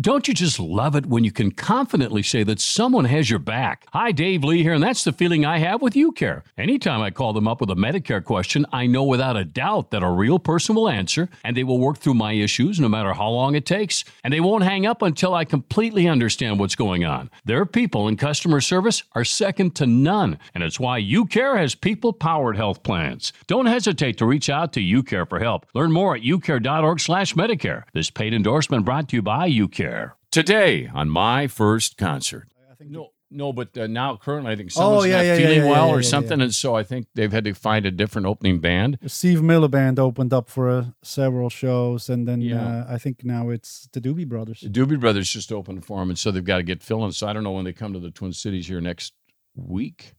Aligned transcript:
Don't 0.00 0.26
you 0.26 0.32
just 0.32 0.58
love 0.58 0.96
it 0.96 1.04
when 1.04 1.24
you 1.24 1.30
can 1.30 1.50
confidently 1.50 2.22
say 2.22 2.42
that 2.44 2.58
someone 2.58 3.04
has 3.04 3.28
your 3.28 3.38
back? 3.38 3.86
Hi, 3.92 4.12
Dave 4.12 4.42
Lee 4.42 4.62
here, 4.62 4.72
and 4.72 4.82
that's 4.82 5.04
the 5.04 5.12
feeling 5.12 5.44
I 5.44 5.58
have 5.58 5.82
with 5.82 5.92
UCare. 5.92 6.40
Anytime 6.56 7.02
I 7.02 7.10
call 7.10 7.34
them 7.34 7.46
up 7.46 7.60
with 7.60 7.68
a 7.68 7.74
Medicare 7.74 8.24
question, 8.24 8.64
I 8.72 8.86
know 8.86 9.04
without 9.04 9.36
a 9.36 9.44
doubt 9.44 9.90
that 9.90 10.02
a 10.02 10.08
real 10.08 10.38
person 10.38 10.74
will 10.74 10.88
answer, 10.88 11.28
and 11.44 11.54
they 11.54 11.64
will 11.64 11.78
work 11.78 11.98
through 11.98 12.14
my 12.14 12.32
issues 12.32 12.80
no 12.80 12.88
matter 12.88 13.12
how 13.12 13.28
long 13.28 13.54
it 13.54 13.66
takes, 13.66 14.02
and 14.24 14.32
they 14.32 14.40
won't 14.40 14.64
hang 14.64 14.86
up 14.86 15.02
until 15.02 15.34
I 15.34 15.44
completely 15.44 16.08
understand 16.08 16.58
what's 16.58 16.76
going 16.76 17.04
on. 17.04 17.28
Their 17.44 17.66
people 17.66 18.08
in 18.08 18.16
customer 18.16 18.62
service 18.62 19.02
are 19.12 19.24
second 19.24 19.74
to 19.74 19.86
none, 19.86 20.38
and 20.54 20.64
it's 20.64 20.80
why 20.80 21.02
UCare 21.02 21.58
has 21.58 21.74
people 21.74 22.14
powered 22.14 22.56
health 22.56 22.82
plans. 22.82 23.34
Don't 23.46 23.66
hesitate 23.66 24.16
to 24.16 24.24
reach 24.24 24.48
out 24.48 24.72
to 24.72 24.80
UCare 24.80 25.28
for 25.28 25.40
help. 25.40 25.66
Learn 25.74 25.92
more 25.92 26.16
at 26.16 26.22
ucare.org/medicare. 26.22 27.82
This 27.92 28.08
paid 28.08 28.32
endorsement 28.32 28.86
brought 28.86 29.10
to 29.10 29.16
you 29.16 29.22
by 29.22 29.50
UCare. 29.90 30.12
Today 30.30 30.88
on 30.92 31.08
my 31.10 31.46
first 31.46 31.96
concert. 31.96 32.48
No, 32.82 33.08
no, 33.30 33.52
but 33.52 33.76
uh, 33.76 33.86
now 33.86 34.16
currently 34.16 34.52
I 34.52 34.56
think 34.56 34.70
someone's 34.70 35.02
Oh, 35.02 35.06
yeah, 35.06 35.16
not 35.16 35.24
yeah, 35.24 35.32
yeah, 35.34 35.38
feeling 35.38 35.58
yeah, 35.64 35.70
well 35.70 35.86
yeah, 35.88 35.92
or 35.94 36.00
yeah, 36.00 36.08
something, 36.08 36.40
and 36.40 36.54
so 36.54 36.74
I 36.74 36.82
think 36.82 37.06
they've 37.14 37.30
had 37.32 37.44
to 37.44 37.52
find 37.52 37.84
a 37.84 37.90
different 37.90 38.26
opening 38.26 38.58
band. 38.58 38.98
Steve 39.06 39.42
Miller 39.42 39.68
Band 39.68 39.98
opened 39.98 40.32
up 40.32 40.48
for 40.48 40.70
uh, 40.70 40.84
several 41.02 41.50
shows, 41.50 42.08
and 42.08 42.26
then 42.26 42.40
Yeah. 42.40 42.64
uh, 42.64 42.86
I 42.88 42.96
think 42.98 43.22
now 43.24 43.50
it's 43.50 43.86
the 43.92 44.00
Doobie 44.00 44.26
Brothers. 44.28 44.60
The 44.62 44.68
Doobie 44.70 44.98
Brothers 44.98 45.28
just 45.30 45.52
opened 45.52 45.84
for 45.84 46.00
them, 46.00 46.08
and 46.10 46.18
so 46.18 46.30
they've 46.30 46.42
got 46.44 46.56
to 46.56 46.62
get 46.62 46.82
filling. 46.82 47.12
So 47.12 47.26
I 47.28 47.32
don't 47.34 47.44
know 47.44 47.52
when 47.52 47.64
they 47.66 47.72
come 47.74 47.92
to 47.92 47.98
the 48.00 48.10
Twin 48.10 48.32
Cities 48.32 48.66
here 48.68 48.80
next 48.80 49.12
week. 49.54 50.14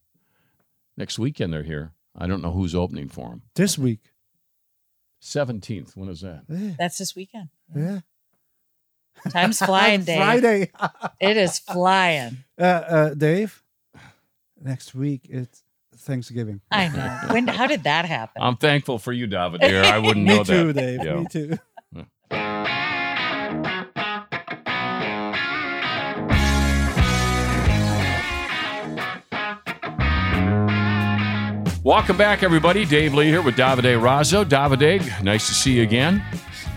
Next 0.96 1.18
weekend 1.18 1.52
they're 1.52 1.62
here. 1.64 1.92
I 2.16 2.26
don't 2.28 2.42
know 2.42 2.52
who's 2.52 2.74
opening 2.74 3.08
for 3.08 3.30
them. 3.30 3.42
This 3.56 3.76
week. 3.76 4.12
Seventeenth. 5.20 5.96
When 5.96 6.08
is 6.08 6.20
that? 6.20 6.42
Yeah. 6.48 6.72
That's 6.78 6.98
this 6.98 7.14
weekend. 7.16 7.48
yeah. 7.74 8.00
Time's 9.30 9.58
flying, 9.58 10.02
Dave. 10.04 10.16
Friday. 10.16 10.70
It 11.20 11.36
is 11.36 11.58
flying. 11.58 12.38
uh, 12.58 12.62
uh, 12.64 13.14
Dave, 13.14 13.62
next 14.60 14.94
week 14.94 15.22
it's 15.28 15.62
Thanksgiving. 15.96 16.60
I 16.70 16.88
know. 16.88 17.32
When? 17.32 17.46
How 17.46 17.66
did 17.68 17.84
that 17.84 18.04
happen? 18.06 18.42
I'm 18.42 18.56
thankful 18.56 18.98
for 18.98 19.12
you, 19.12 19.26
David. 19.28 19.60
Dear. 19.60 19.84
I 19.84 19.98
wouldn't 19.98 20.26
Me 20.26 20.36
know 20.36 20.44
too, 20.44 20.72
that. 20.72 20.80
Dave. 20.80 21.04
Yeah. 21.04 21.14
Me 21.20 21.26
too. 21.30 21.58
Welcome 31.84 32.16
back, 32.16 32.44
everybody. 32.44 32.84
Dave 32.84 33.12
Lee 33.12 33.26
here 33.26 33.42
with 33.42 33.56
Davide 33.56 34.00
Razzo. 34.00 34.44
Davide, 34.44 35.20
nice 35.22 35.48
to 35.48 35.54
see 35.54 35.72
you 35.74 35.82
again. 35.82 36.22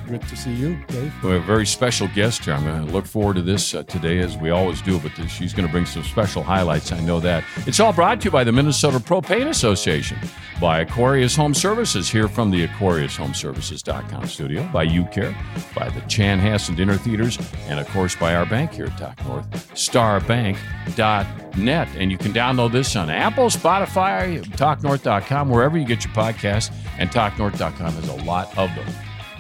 To 0.06 0.36
see 0.38 0.54
you, 0.54 0.78
Dave. 0.88 1.12
We 1.24 1.32
have 1.32 1.42
a 1.42 1.46
very 1.46 1.66
special 1.66 2.08
guest 2.14 2.46
here. 2.46 2.54
I'm 2.54 2.64
going 2.64 2.86
to 2.86 2.94
look 2.94 3.08
forward 3.08 3.38
to 3.38 3.42
this 3.42 3.74
uh, 3.74 3.82
today, 3.84 4.20
as 4.20 4.38
we 4.38 4.52
always 4.52 4.80
do, 4.84 5.00
but 5.00 5.16
this, 5.16 5.32
she's 5.32 5.52
going 5.52 5.66
to 5.66 5.72
bring 5.72 5.88
some 5.88 6.04
special 6.04 6.44
highlights. 6.44 6.92
I 6.92 7.00
know 7.00 7.20
that. 7.22 7.44
It's 7.66 7.80
all 7.80 7.92
brought 7.92 8.22
to 8.22 8.26
you 8.26 8.32
by 8.32 8.44
the 8.44 8.52
Minnesota 8.52 9.00
Propane 9.00 9.48
Association, 9.48 10.20
by 10.62 10.82
Aquarius 10.82 11.36
Home 11.36 11.56
Services, 11.56 12.08
here 12.08 12.28
from 12.28 12.52
the 12.52 12.68
AquariusHomeservices.com 12.68 14.28
studio, 14.28 14.70
by 14.72 14.86
UCare, 14.86 15.36
by 15.74 15.90
the 15.90 16.02
Chanhassen 16.02 16.76
Dinner 16.76 16.98
Theaters, 16.98 17.40
and 17.68 17.80
of 17.80 17.88
course 17.90 18.16
by 18.16 18.36
our 18.36 18.46
bank 18.46 18.74
here 18.74 18.86
at 18.86 18.98
Talk 19.00 19.26
North, 19.26 19.50
starbank.net. 19.74 20.58
And 21.98 22.12
you 22.12 22.20
can 22.20 22.32
download 22.32 22.72
this 22.72 22.96
on 22.96 23.10
Apple, 23.10 23.46
Spotify, 23.48 24.46
TalkNorth.com, 24.46 25.50
wherever 25.50 25.80
you 25.80 25.86
get 25.86 26.06
your 26.06 26.14
podcast, 26.14 26.72
and 27.00 27.10
TalkNorth.com 27.10 27.94
has 27.94 28.08
a 28.08 28.24
lot 28.24 28.56
of 28.56 28.74
them 28.76 28.86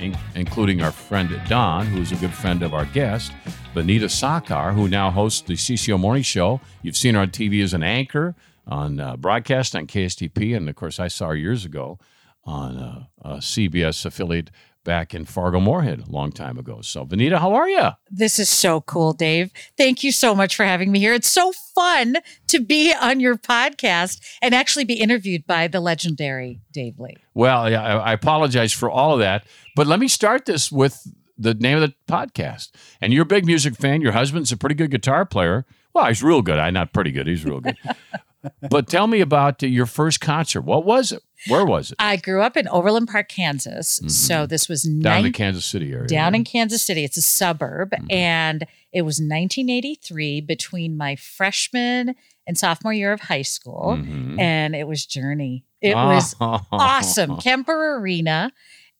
in- 0.05 0.17
including 0.35 0.81
our 0.81 0.91
friend 0.91 1.39
Don, 1.47 1.85
who's 1.85 2.11
a 2.11 2.15
good 2.15 2.33
friend 2.33 2.63
of 2.63 2.73
our 2.73 2.85
guest, 2.85 3.31
Vineeta 3.73 4.09
Sawkar, 4.09 4.73
who 4.73 4.87
now 4.87 5.11
hosts 5.11 5.41
the 5.41 5.55
CCO 5.55 5.99
Morning 5.99 6.23
Show. 6.23 6.61
You've 6.81 6.97
seen 6.97 7.15
her 7.15 7.21
on 7.21 7.29
TV 7.29 7.63
as 7.63 7.73
an 7.73 7.83
anchor 7.83 8.35
on 8.67 8.99
uh, 8.99 9.15
broadcast 9.17 9.75
on 9.75 9.87
KSTP, 9.87 10.55
and 10.55 10.69
of 10.69 10.75
course, 10.75 10.99
I 10.99 11.07
saw 11.07 11.27
her 11.29 11.35
years 11.35 11.65
ago 11.65 11.99
on 12.43 12.77
uh, 12.77 13.03
a 13.21 13.37
CBS 13.37 14.05
affiliate 14.05 14.51
back 14.85 15.13
in 15.13 15.25
Fargo 15.25 15.59
Moorhead 15.59 16.07
a 16.07 16.09
long 16.09 16.31
time 16.31 16.57
ago. 16.57 16.79
So, 16.81 17.05
Vineeta, 17.05 17.39
how 17.39 17.53
are 17.53 17.67
you? 17.67 17.89
This 18.09 18.39
is 18.39 18.47
so 18.49 18.79
cool, 18.79 19.11
Dave. 19.11 19.51
Thank 19.77 20.03
you 20.03 20.13
so 20.13 20.33
much 20.33 20.55
for 20.55 20.63
having 20.63 20.93
me 20.93 20.99
here. 20.99 21.13
It's 21.13 21.27
so 21.27 21.51
fun 21.73 22.15
to 22.47 22.61
be 22.61 22.93
on 22.93 23.19
your 23.19 23.35
podcast 23.35 24.21
and 24.41 24.55
actually 24.55 24.85
be 24.85 24.93
interviewed 24.93 25.45
by 25.45 25.67
the 25.67 25.81
legendary 25.81 26.61
Dave 26.71 26.97
Lee. 26.99 27.17
Well, 27.33 27.69
yeah, 27.69 27.83
I 27.83 28.11
I 28.11 28.13
apologize 28.13 28.71
for 28.71 28.89
all 28.89 29.13
of 29.13 29.19
that, 29.19 29.45
but 29.75 29.87
let 29.87 29.99
me 29.99 30.07
start 30.07 30.45
this 30.45 30.71
with 30.71 31.05
the 31.37 31.53
name 31.53 31.77
of 31.77 31.81
the 31.81 31.93
podcast. 32.07 32.71
And 33.01 33.11
you're 33.11 33.23
a 33.23 33.25
big 33.25 33.45
music 33.45 33.75
fan. 33.75 33.99
Your 33.99 34.13
husband's 34.13 34.53
a 34.53 34.57
pretty 34.57 34.75
good 34.75 34.91
guitar 34.91 35.25
player. 35.25 35.65
Well, 35.93 36.05
he's 36.05 36.23
real 36.23 36.41
good. 36.41 36.59
I'm 36.59 36.73
not 36.73 36.93
pretty 36.93 37.11
good. 37.11 37.27
He's 37.27 37.43
real 37.43 37.59
good. 37.59 37.77
but 38.69 38.87
tell 38.87 39.07
me 39.07 39.21
about 39.21 39.61
your 39.63 39.85
first 39.85 40.21
concert. 40.21 40.61
What 40.61 40.85
was 40.85 41.11
it? 41.11 41.21
Where 41.47 41.65
was 41.65 41.91
it? 41.91 41.97
I 41.99 42.15
grew 42.17 42.41
up 42.41 42.57
in 42.57 42.67
Overland 42.67 43.07
Park, 43.07 43.29
Kansas. 43.29 43.99
So 44.07 44.45
this 44.47 44.67
was 44.69 44.83
Mm-hmm. 44.85 45.01
Down 45.01 45.25
in 45.25 45.31
Kansas 45.33 45.65
City 45.65 45.91
area. 45.91 46.07
down 46.07 46.31
right? 46.33 46.39
in 46.39 46.43
Kansas 46.43 46.83
City. 46.83 47.03
It's 47.03 47.17
a 47.17 47.21
suburb. 47.21 47.91
Mm-hmm. 47.91 48.11
And 48.11 48.67
it 48.91 49.03
was 49.03 49.19
1983 49.19 50.41
between 50.41 50.97
my 50.97 51.15
freshman 51.15 52.15
and 52.47 52.57
sophomore 52.57 52.93
year 52.93 53.11
of 53.13 53.21
high 53.21 53.41
school. 53.41 53.97
Mhm. 53.99 54.39
And 54.39 54.75
it 54.75 54.87
was 54.87 55.05
Journey. 55.05 55.65
It 55.81 55.95
was 55.95 56.35
Oh. 56.39 56.61
awesome. 56.71 57.37
Kemper 57.37 57.97
Arena. 57.97 58.51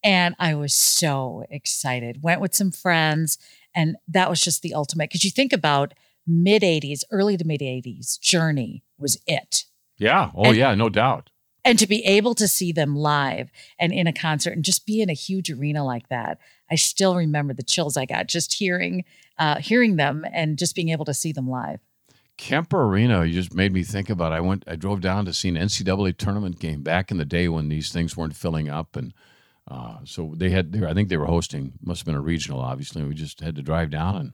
And 0.04 0.36
I 0.40 0.56
was 0.56 0.74
so 0.74 1.46
excited. 1.50 2.22
Went 2.22 2.42
with 2.42 2.54
some 2.56 2.72
friends. 2.72 3.38
And 3.74 3.98
that 4.08 4.30
was 4.30 4.40
just 4.42 4.62
the 4.62 4.74
ultimate. 4.74 5.10
Because 5.10 5.24
you 5.26 5.32
think 5.32 5.52
about 5.54 5.94
mid 6.28 6.62
80s, 6.62 7.02
early 7.12 7.38
to 7.38 7.46
mid 7.46 7.62
80s, 7.62 8.20
Journey 8.20 8.84
was 8.98 9.20
it. 9.28 9.66
Yeah. 9.98 10.32
Oh, 10.36 10.46
And- 10.46 10.58
yeah. 10.58 10.76
No 10.76 10.90
doubt. 10.90 11.30
And 11.64 11.80
to 11.80 11.88
be 11.88 12.06
able 12.06 12.36
to 12.36 12.48
see 12.48 12.72
them 12.72 12.96
live 12.96 13.50
and 13.80 13.92
in 13.92 14.06
a 14.06 14.14
concert 14.14 14.52
and 14.52 14.64
just 14.64 14.86
be 14.86 15.02
in 15.02 15.10
a 15.10 15.14
huge 15.14 15.50
arena 15.50 15.84
like 15.84 16.10
that, 16.10 16.38
I 16.70 16.76
still 16.76 17.16
remember 17.16 17.56
the 17.56 17.64
chills 17.64 17.98
I 17.98 18.06
got 18.06 18.28
just 18.28 18.54
hearing 18.54 19.04
uh, 19.40 19.56
hearing 19.60 19.96
them 19.96 20.26
and 20.32 20.58
just 20.60 20.76
being 20.76 20.90
able 20.90 21.06
to 21.06 21.14
see 21.14 21.32
them 21.32 21.50
live. 21.50 21.80
Kemper 22.38 22.84
Arena, 22.84 23.26
you 23.26 23.34
just 23.34 23.54
made 23.54 23.74
me 23.74 23.84
think 23.84 24.10
about. 24.10 24.32
It. 24.32 24.36
I 24.36 24.40
went, 24.42 24.64
I 24.68 24.76
drove 24.76 25.02
down 25.02 25.26
to 25.26 25.34
see 25.34 25.50
an 25.50 25.56
NCAA 25.56 26.18
tournament 26.18 26.60
game 26.60 26.84
back 26.84 27.10
in 27.10 27.18
the 27.18 27.26
day 27.26 27.48
when 27.48 27.70
these 27.70 27.92
things 27.92 28.16
weren't 28.16 28.36
filling 28.36 28.70
up, 28.70 28.96
and 28.96 29.14
uh, 29.70 29.98
so 30.04 30.34
they 30.36 30.50
had. 30.52 30.72
They 30.72 30.80
were, 30.82 30.88
I 30.88 30.94
think 30.94 31.10
they 31.10 31.18
were 31.18 31.26
hosting. 31.26 31.74
Must 31.82 32.02
have 32.02 32.06
been 32.06 32.16
a 32.16 32.22
regional, 32.22 32.60
obviously. 32.60 33.04
We 33.04 33.14
just 33.16 33.40
had 33.40 33.56
to 33.56 33.62
drive 33.62 33.90
down 33.90 34.16
and 34.18 34.34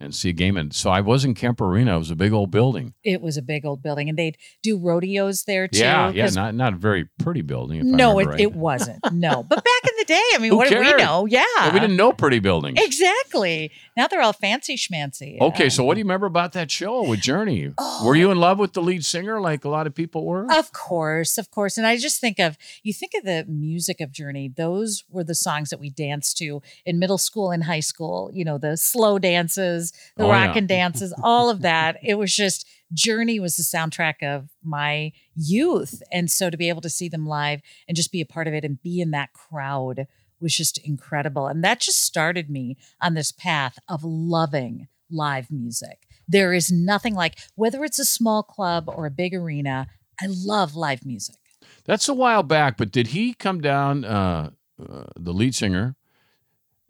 and 0.00 0.14
see 0.14 0.28
a 0.28 0.32
game, 0.32 0.56
and 0.56 0.72
so 0.72 0.90
I 0.90 1.00
was 1.00 1.24
in 1.24 1.34
Kemper 1.34 1.66
Arena. 1.66 1.96
It 1.96 1.98
was 1.98 2.10
a 2.10 2.16
big 2.16 2.32
old 2.32 2.50
building. 2.50 2.94
It 3.02 3.20
was 3.20 3.36
a 3.36 3.42
big 3.42 3.64
old 3.64 3.82
building, 3.82 4.08
and 4.08 4.18
they'd 4.18 4.36
do 4.62 4.78
rodeos 4.78 5.44
there 5.44 5.66
too. 5.68 5.80
yeah, 5.80 6.10
yeah, 6.10 6.28
not 6.30 6.54
not 6.54 6.74
a 6.74 6.76
very 6.76 7.08
pretty 7.18 7.42
building. 7.42 7.90
No, 7.90 8.18
it, 8.18 8.26
right. 8.26 8.40
it 8.40 8.54
wasn't. 8.54 9.00
No, 9.12 9.42
but 9.42 9.64
back 9.64 9.90
in 9.90 9.96
the 9.97 9.97
day, 10.08 10.22
I 10.34 10.38
mean, 10.38 10.50
Who 10.50 10.56
what 10.56 10.68
do 10.68 10.78
we 10.80 10.92
know? 10.94 11.26
Yeah, 11.26 11.44
Yeah, 11.58 11.72
we 11.72 11.78
didn't 11.78 11.96
know 11.96 12.12
pretty 12.12 12.40
buildings. 12.40 12.78
exactly. 12.82 13.70
Now 13.96 14.06
they're 14.08 14.20
all 14.22 14.32
fancy 14.32 14.76
schmancy. 14.76 15.40
Okay, 15.40 15.68
so 15.68 15.84
what 15.84 15.94
do 15.94 15.98
you 16.00 16.04
um, 16.04 16.08
remember 16.08 16.26
about 16.26 16.52
that 16.52 16.70
show 16.70 17.02
with 17.02 17.20
Journey? 17.20 17.72
Oh. 17.78 18.04
Were 18.06 18.16
you 18.16 18.30
in 18.30 18.38
love 18.38 18.58
with 18.58 18.72
the 18.72 18.82
lead 18.82 19.04
singer 19.04 19.40
like 19.40 19.64
a 19.64 19.68
lot 19.68 19.86
of 19.86 19.94
people 19.94 20.24
were? 20.24 20.46
Of 20.52 20.72
course, 20.72 21.38
of 21.38 21.50
course. 21.50 21.76
And 21.78 21.86
I 21.86 21.96
just 21.96 22.20
think 22.20 22.38
of 22.38 22.56
you 22.82 22.92
think 22.92 23.12
of 23.14 23.24
the 23.24 23.44
music 23.48 24.00
of 24.00 24.10
Journey, 24.12 24.48
those 24.48 25.04
were 25.10 25.24
the 25.24 25.34
songs 25.34 25.70
that 25.70 25.80
we 25.80 25.90
danced 25.90 26.38
to 26.38 26.62
in 26.86 26.98
middle 26.98 27.18
school 27.18 27.50
and 27.50 27.64
high 27.64 27.80
school, 27.80 28.30
you 28.32 28.44
know, 28.44 28.58
the 28.58 28.76
slow 28.76 29.18
dances, 29.18 29.92
the 30.16 30.24
Oh, 30.24 30.30
rock 30.30 30.54
yeah. 30.54 30.58
and 30.58 30.68
dances, 30.68 31.12
all 31.22 31.50
of 31.50 31.62
that. 31.62 31.96
It 32.08 32.16
was 32.16 32.34
just 32.34 32.66
Journey 32.92 33.38
was 33.38 33.56
the 33.56 33.62
soundtrack 33.62 34.22
of 34.22 34.48
my 34.62 35.12
youth. 35.34 36.02
And 36.12 36.30
so 36.30 36.50
to 36.50 36.56
be 36.56 36.68
able 36.68 36.80
to 36.82 36.90
see 36.90 37.08
them 37.08 37.26
live 37.26 37.60
and 37.86 37.96
just 37.96 38.12
be 38.12 38.20
a 38.20 38.26
part 38.26 38.46
of 38.46 38.54
it 38.54 38.64
and 38.64 38.82
be 38.82 39.00
in 39.00 39.10
that 39.12 39.32
crowd 39.32 40.06
was 40.40 40.56
just 40.56 40.78
incredible. 40.78 41.46
And 41.46 41.64
that 41.64 41.80
just 41.80 42.02
started 42.02 42.48
me 42.48 42.76
on 43.00 43.14
this 43.14 43.32
path 43.32 43.78
of 43.88 44.04
loving 44.04 44.88
live 45.10 45.50
music. 45.50 46.06
There 46.26 46.52
is 46.52 46.70
nothing 46.70 47.14
like 47.14 47.38
whether 47.54 47.84
it's 47.84 47.98
a 47.98 48.04
small 48.04 48.42
club 48.42 48.84
or 48.88 49.06
a 49.06 49.10
big 49.10 49.34
arena, 49.34 49.86
I 50.20 50.26
love 50.28 50.74
live 50.74 51.04
music. 51.04 51.36
That's 51.84 52.08
a 52.08 52.14
while 52.14 52.42
back, 52.42 52.76
but 52.76 52.92
did 52.92 53.08
he 53.08 53.34
come 53.34 53.60
down? 53.60 54.04
Uh, 54.04 54.50
uh, 54.80 55.04
the 55.16 55.32
lead 55.32 55.54
singer, 55.54 55.96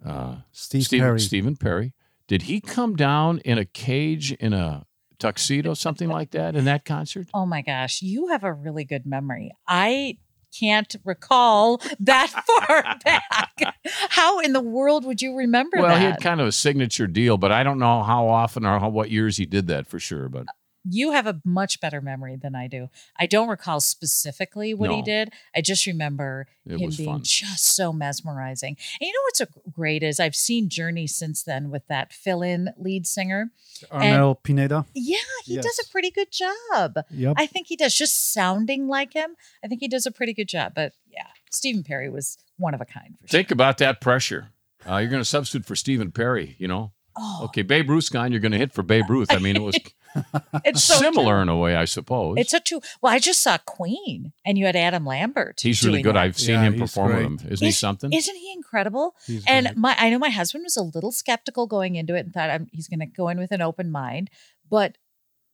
uh, 0.04 0.36
Steve 0.52 0.84
Stephen, 0.84 1.06
Perry. 1.06 1.20
Stephen 1.20 1.56
Perry, 1.56 1.94
did 2.26 2.42
he 2.42 2.60
come 2.60 2.96
down 2.96 3.38
in 3.38 3.56
a 3.56 3.64
cage 3.64 4.32
in 4.32 4.52
a 4.52 4.84
tuxedo, 5.18 5.74
something 5.74 6.08
like 6.08 6.30
that, 6.32 6.54
in 6.56 6.64
that 6.64 6.84
concert? 6.84 7.28
Oh 7.34 7.46
my 7.46 7.62
gosh, 7.62 8.02
you 8.02 8.28
have 8.28 8.44
a 8.44 8.52
really 8.52 8.84
good 8.84 9.06
memory. 9.06 9.52
I 9.66 10.18
can't 10.58 10.96
recall 11.04 11.80
that 12.00 12.28
far 12.46 12.96
back. 13.04 13.76
How 14.10 14.40
in 14.40 14.52
the 14.52 14.60
world 14.60 15.04
would 15.04 15.20
you 15.20 15.36
remember 15.36 15.76
that? 15.76 15.82
Well, 15.82 15.94
that? 15.94 16.00
he 16.00 16.06
had 16.06 16.20
kind 16.20 16.40
of 16.40 16.46
a 16.46 16.52
signature 16.52 17.06
deal, 17.06 17.36
but 17.36 17.52
I 17.52 17.62
don't 17.62 17.78
know 17.78 18.02
how 18.02 18.28
often 18.28 18.64
or 18.64 18.78
how, 18.78 18.88
what 18.88 19.10
years 19.10 19.36
he 19.36 19.46
did 19.46 19.66
that 19.68 19.86
for 19.86 19.98
sure. 19.98 20.28
But 20.28 20.46
you 20.90 21.12
have 21.12 21.26
a 21.26 21.40
much 21.44 21.80
better 21.80 22.00
memory 22.00 22.36
than 22.36 22.54
I 22.54 22.66
do. 22.66 22.88
I 23.18 23.26
don't 23.26 23.48
recall 23.48 23.80
specifically 23.80 24.74
what 24.74 24.90
he 24.90 25.02
did. 25.02 25.30
I 25.54 25.60
just 25.60 25.86
remember 25.86 26.46
It 26.66 26.78
him 26.80 26.90
being 26.90 27.08
fun. 27.10 27.20
just 27.22 27.64
so 27.76 27.92
mesmerizing. 27.92 28.76
And 29.00 29.06
you 29.06 29.12
know 29.12 29.20
what's 29.24 29.40
a 29.40 29.48
great 29.70 30.02
is 30.02 30.18
I've 30.20 30.36
seen 30.36 30.68
Journey 30.68 31.06
since 31.06 31.42
then 31.42 31.70
with 31.70 31.86
that 31.88 32.12
fill-in 32.12 32.70
lead 32.78 33.06
singer. 33.06 33.50
Arnel 33.92 34.42
Pineda. 34.42 34.86
Yeah, 34.94 35.16
he 35.44 35.56
does 35.56 35.80
a 35.84 35.88
pretty 35.90 36.10
good 36.10 36.30
job. 36.32 36.96
Yep. 37.10 37.34
I 37.38 37.46
think 37.46 37.66
he 37.68 37.76
does. 37.76 37.94
Just 37.94 38.32
sounding 38.32 38.88
like 38.88 39.12
him, 39.12 39.36
I 39.64 39.68
think 39.68 39.80
he 39.80 39.88
does 39.88 40.06
a 40.06 40.10
pretty 40.10 40.32
good 40.34 40.48
job. 40.48 40.72
But 40.74 40.92
yeah, 41.10 41.26
Stephen 41.50 41.82
Perry 41.84 42.08
was 42.10 42.38
one 42.56 42.74
of 42.74 42.80
a 42.80 42.84
kind 42.84 43.16
for 43.20 43.28
Think 43.28 43.48
sure. 43.48 43.54
about 43.54 43.78
that 43.78 44.00
pressure. 44.00 44.50
Uh, 44.88 44.96
you're 44.96 45.10
going 45.10 45.20
to 45.20 45.24
substitute 45.24 45.66
for 45.66 45.76
Stephen 45.76 46.10
Perry, 46.12 46.56
you 46.58 46.68
know? 46.68 46.92
Oh, 47.20 47.40
Okay, 47.46 47.62
Babe 47.62 47.90
Ruth's 47.90 48.08
gone. 48.08 48.30
You're 48.32 48.40
going 48.40 48.52
to 48.52 48.58
hit 48.58 48.72
for 48.72 48.82
Babe 48.82 49.04
Ruth. 49.08 49.32
I 49.32 49.38
mean, 49.38 49.56
it 49.56 49.62
was 49.62 49.76
it's 50.64 50.84
so 50.84 50.94
similar 50.94 51.34
true. 51.34 51.42
in 51.42 51.48
a 51.48 51.56
way, 51.56 51.74
I 51.76 51.84
suppose. 51.84 52.36
It's 52.38 52.52
a 52.54 52.60
two. 52.60 52.80
Well, 53.02 53.12
I 53.12 53.18
just 53.18 53.42
saw 53.42 53.58
Queen, 53.58 54.32
and 54.46 54.56
you 54.56 54.66
had 54.66 54.76
Adam 54.76 55.04
Lambert. 55.04 55.60
He's 55.60 55.82
really 55.84 56.00
good. 56.02 56.14
that. 56.14 56.20
I've 56.22 56.38
seen 56.38 56.54
Yeah, 56.56 56.62
him 56.62 56.78
perform 56.78 57.12
great. 57.12 57.30
with 57.30 57.40
him. 57.42 57.52
Isn't 57.52 57.64
he 57.66 57.72
something? 57.72 58.12
Isn't 58.12 58.36
he 58.36 58.52
incredible? 58.52 59.14
He's 59.26 59.44
And 59.46 59.66
great. 59.66 59.76
my, 59.76 59.96
I 59.98 60.10
know 60.10 60.18
my 60.18 60.30
husband 60.30 60.64
was 60.64 60.76
a 60.76 60.82
little 60.82 61.12
skeptical 61.12 61.66
going 61.66 61.96
into 61.96 62.14
it 62.14 62.20
and 62.20 62.32
thought 62.32 62.50
I'm, 62.50 62.68
he's 62.72 62.88
going 62.88 63.00
to 63.00 63.06
go 63.06 63.28
in 63.28 63.38
with 63.38 63.50
an 63.52 63.62
open 63.62 63.90
mind, 63.90 64.30
but 64.70 64.96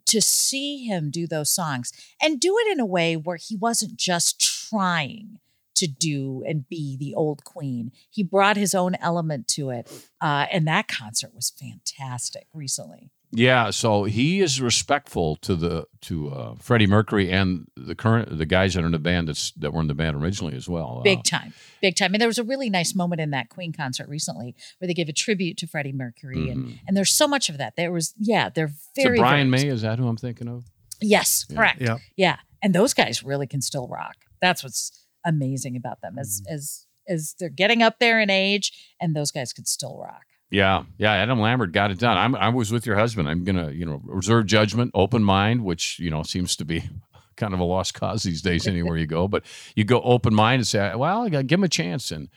to 0.07 0.21
see 0.21 0.85
him 0.85 1.11
do 1.11 1.27
those 1.27 1.51
songs 1.51 1.91
and 2.23 2.39
do 2.39 2.57
it 2.59 2.71
in 2.71 2.79
a 2.79 2.85
way 2.87 3.17
where 3.17 3.39
he 3.39 3.57
wasn't 3.57 3.97
just 3.97 4.39
trying 4.69 5.39
to 5.77 5.87
do 5.87 6.43
and 6.47 6.69
be 6.69 6.97
the 6.97 7.15
old 7.15 7.45
queen, 7.45 7.93
he 8.11 8.23
brought 8.23 8.57
his 8.57 8.75
own 8.75 8.95
element 9.01 9.49
to 9.49 9.71
it, 9.71 9.91
uh, 10.21 10.47
and 10.53 10.67
that 10.67 10.89
concert 10.89 11.35
was 11.35 11.51
fantastic 11.51 12.47
recently. 12.53 13.11
Yeah, 13.37 13.71
so 13.71 14.05
he 14.05 14.41
is 14.41 14.61
respectful 14.61 15.35
to 15.37 15.57
the 15.57 15.87
to 16.03 16.31
uh, 16.31 16.55
Freddie 16.55 16.87
Mercury 16.87 17.33
and 17.33 17.67
the 17.77 17.97
current 17.97 18.39
the 18.39 18.47
guys 18.47 18.75
that 18.75 18.85
are 18.85 18.87
in 18.87 18.93
the 18.93 18.99
band 19.01 19.27
that's 19.27 19.51
that 19.53 19.73
were 19.73 19.81
in 19.81 19.89
the 19.89 19.95
band 19.95 20.15
originally 20.23 20.55
as 20.55 20.69
well. 20.69 21.01
Big 21.03 21.19
Uh, 21.19 21.23
time, 21.25 21.55
big 21.83 21.97
time. 21.97 22.15
And 22.15 22.21
there 22.21 22.29
was 22.29 22.39
a 22.39 22.45
really 22.45 22.71
nice 22.71 22.95
moment 22.95 23.21
in 23.21 23.31
that 23.31 23.49
Queen 23.49 23.73
concert 23.73 24.09
recently 24.09 24.55
where 24.79 24.87
they 24.87 24.95
gave 24.95 25.09
a 25.09 25.13
tribute 25.13 25.57
to 25.59 25.67
Freddie 25.67 25.91
Mercury, 25.93 26.49
and 26.49 26.65
mhm. 26.65 26.79
and 26.87 26.97
there's 26.97 27.13
so 27.13 27.27
much 27.27 27.49
of 27.49 27.59
that. 27.59 27.75
There 27.75 27.91
was, 27.91 28.15
yeah, 28.21 28.51
they're 28.51 28.67
Is 28.67 28.89
it 28.97 29.03
very 29.03 29.19
Brian 29.19 29.51
very- 29.51 29.65
May? 29.65 29.69
Is 29.69 29.83
that 29.83 29.99
who 29.99 30.07
I'm 30.07 30.17
thinking 30.17 30.47
of? 30.47 30.65
Yes, 31.01 31.45
Yeah. 31.51 31.57
correct. 31.57 31.81
Yeah. 31.81 31.97
Yeah. 32.17 32.37
And 32.63 32.73
those 32.73 32.95
guys 32.95 33.25
really 33.25 33.49
can 33.49 33.61
still 33.63 33.89
rock. 33.89 34.15
That's 34.41 34.63
what's 34.63 35.04
amazing 35.25 35.77
about 35.77 36.01
them 36.01 36.19
as 36.19 36.41
Mm-hmm. 36.43 36.55
as 36.55 36.87
as 37.07 37.35
they're 37.39 37.51
getting 37.51 37.83
up 37.83 37.99
there 37.99 38.19
in 38.21 38.31
age 38.31 38.73
and 39.01 39.15
those 39.15 39.31
guys 39.31 39.53
could 39.53 39.69
still 39.69 39.99
rock. 39.99 40.23
Yeah, 40.51 40.85
yeah. 40.99 41.13
Adam 41.13 41.39
Lambert 41.41 41.73
got 41.73 41.91
it 41.91 41.99
done. 41.99 42.17
I'm 42.17 42.35
I 42.35 42.49
was 42.49 42.71
with 42.73 42.87
your 42.87 42.97
husband. 42.97 43.29
I'm 43.29 43.45
gonna 43.45 43.71
you 43.73 43.85
know 43.85 44.01
reserve 44.05 44.47
judgment, 44.47 44.91
open 44.95 45.23
mind, 45.25 45.65
which 45.65 45.99
you 45.99 46.11
know 46.11 46.23
seems 46.23 46.57
to 46.57 46.65
be 46.65 46.83
kind 47.37 47.53
of 47.55 47.61
a 47.61 47.65
lost 47.65 47.95
cause 47.95 48.23
these 48.23 48.41
days 48.43 48.67
anywhere 48.67 48.97
you 48.97 49.07
go. 49.07 49.27
But 49.29 49.45
you 49.75 49.85
go 49.85 50.01
open 50.03 50.35
mind 50.35 50.61
and 50.61 50.67
say, 50.67 50.95
well, 50.95 51.23
I 51.25 51.29
gotta 51.29 51.45
give 51.45 51.59
him 51.59 51.65
a 51.65 51.69
chance, 51.69 52.11
and 52.11 52.29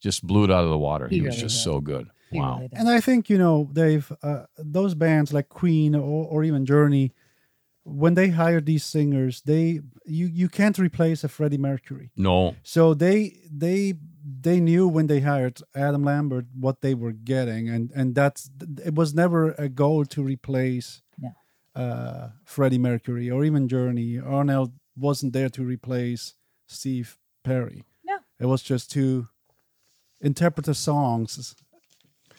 just 0.00 0.26
blew 0.26 0.44
it 0.44 0.50
out 0.50 0.64
of 0.64 0.70
the 0.70 0.78
water. 0.78 1.06
He, 1.08 1.16
He 1.16 1.22
was 1.22 1.36
just 1.36 1.56
did. 1.56 1.62
so 1.64 1.80
good. 1.80 2.08
He 2.30 2.38
wow. 2.40 2.56
really. 2.56 2.70
And 2.72 2.88
I 2.88 3.00
think 3.00 3.28
you 3.30 3.38
know, 3.38 3.68
Dave, 3.72 4.10
uh, 4.22 4.44
those 4.58 4.94
bands 4.94 5.32
like 5.32 5.48
Queen 5.48 5.94
or, 5.94 6.26
or 6.26 6.42
even 6.44 6.64
Journey, 6.66 7.12
when 7.88 8.14
they 8.14 8.28
hire 8.30 8.60
these 8.60 8.84
singers, 8.84 9.42
they 9.42 9.80
you 10.04 10.26
you 10.26 10.48
can't 10.48 10.78
replace 10.78 11.24
a 11.24 11.28
Freddie 11.28 11.58
Mercury. 11.58 12.10
no, 12.16 12.56
So 12.62 12.94
they 12.94 13.36
they 13.50 13.94
they 14.42 14.58
knew 14.60 14.88
when 14.88 15.06
they 15.06 15.20
hired 15.20 15.60
Adam 15.74 16.02
Lambert 16.02 16.46
what 16.58 16.80
they 16.80 16.94
were 16.94 17.12
getting, 17.12 17.68
and 17.68 17.90
and 17.94 18.14
that's 18.14 18.50
it 18.84 18.94
was 18.94 19.14
never 19.14 19.52
a 19.58 19.68
goal 19.68 20.04
to 20.06 20.22
replace 20.22 21.02
No. 21.18 21.30
uh, 21.82 22.30
Freddie 22.44 22.78
Mercury 22.78 23.30
or 23.30 23.44
even 23.44 23.68
Journey. 23.68 24.18
Arnel 24.18 24.72
wasn't 24.96 25.32
there 25.32 25.50
to 25.50 25.62
replace 25.64 26.34
Steve 26.66 27.18
Perry. 27.44 27.84
No. 28.04 28.16
it 28.40 28.46
was 28.46 28.62
just 28.62 28.90
to 28.92 29.28
interpret 30.20 30.66
the 30.66 30.74
songs. 30.74 31.54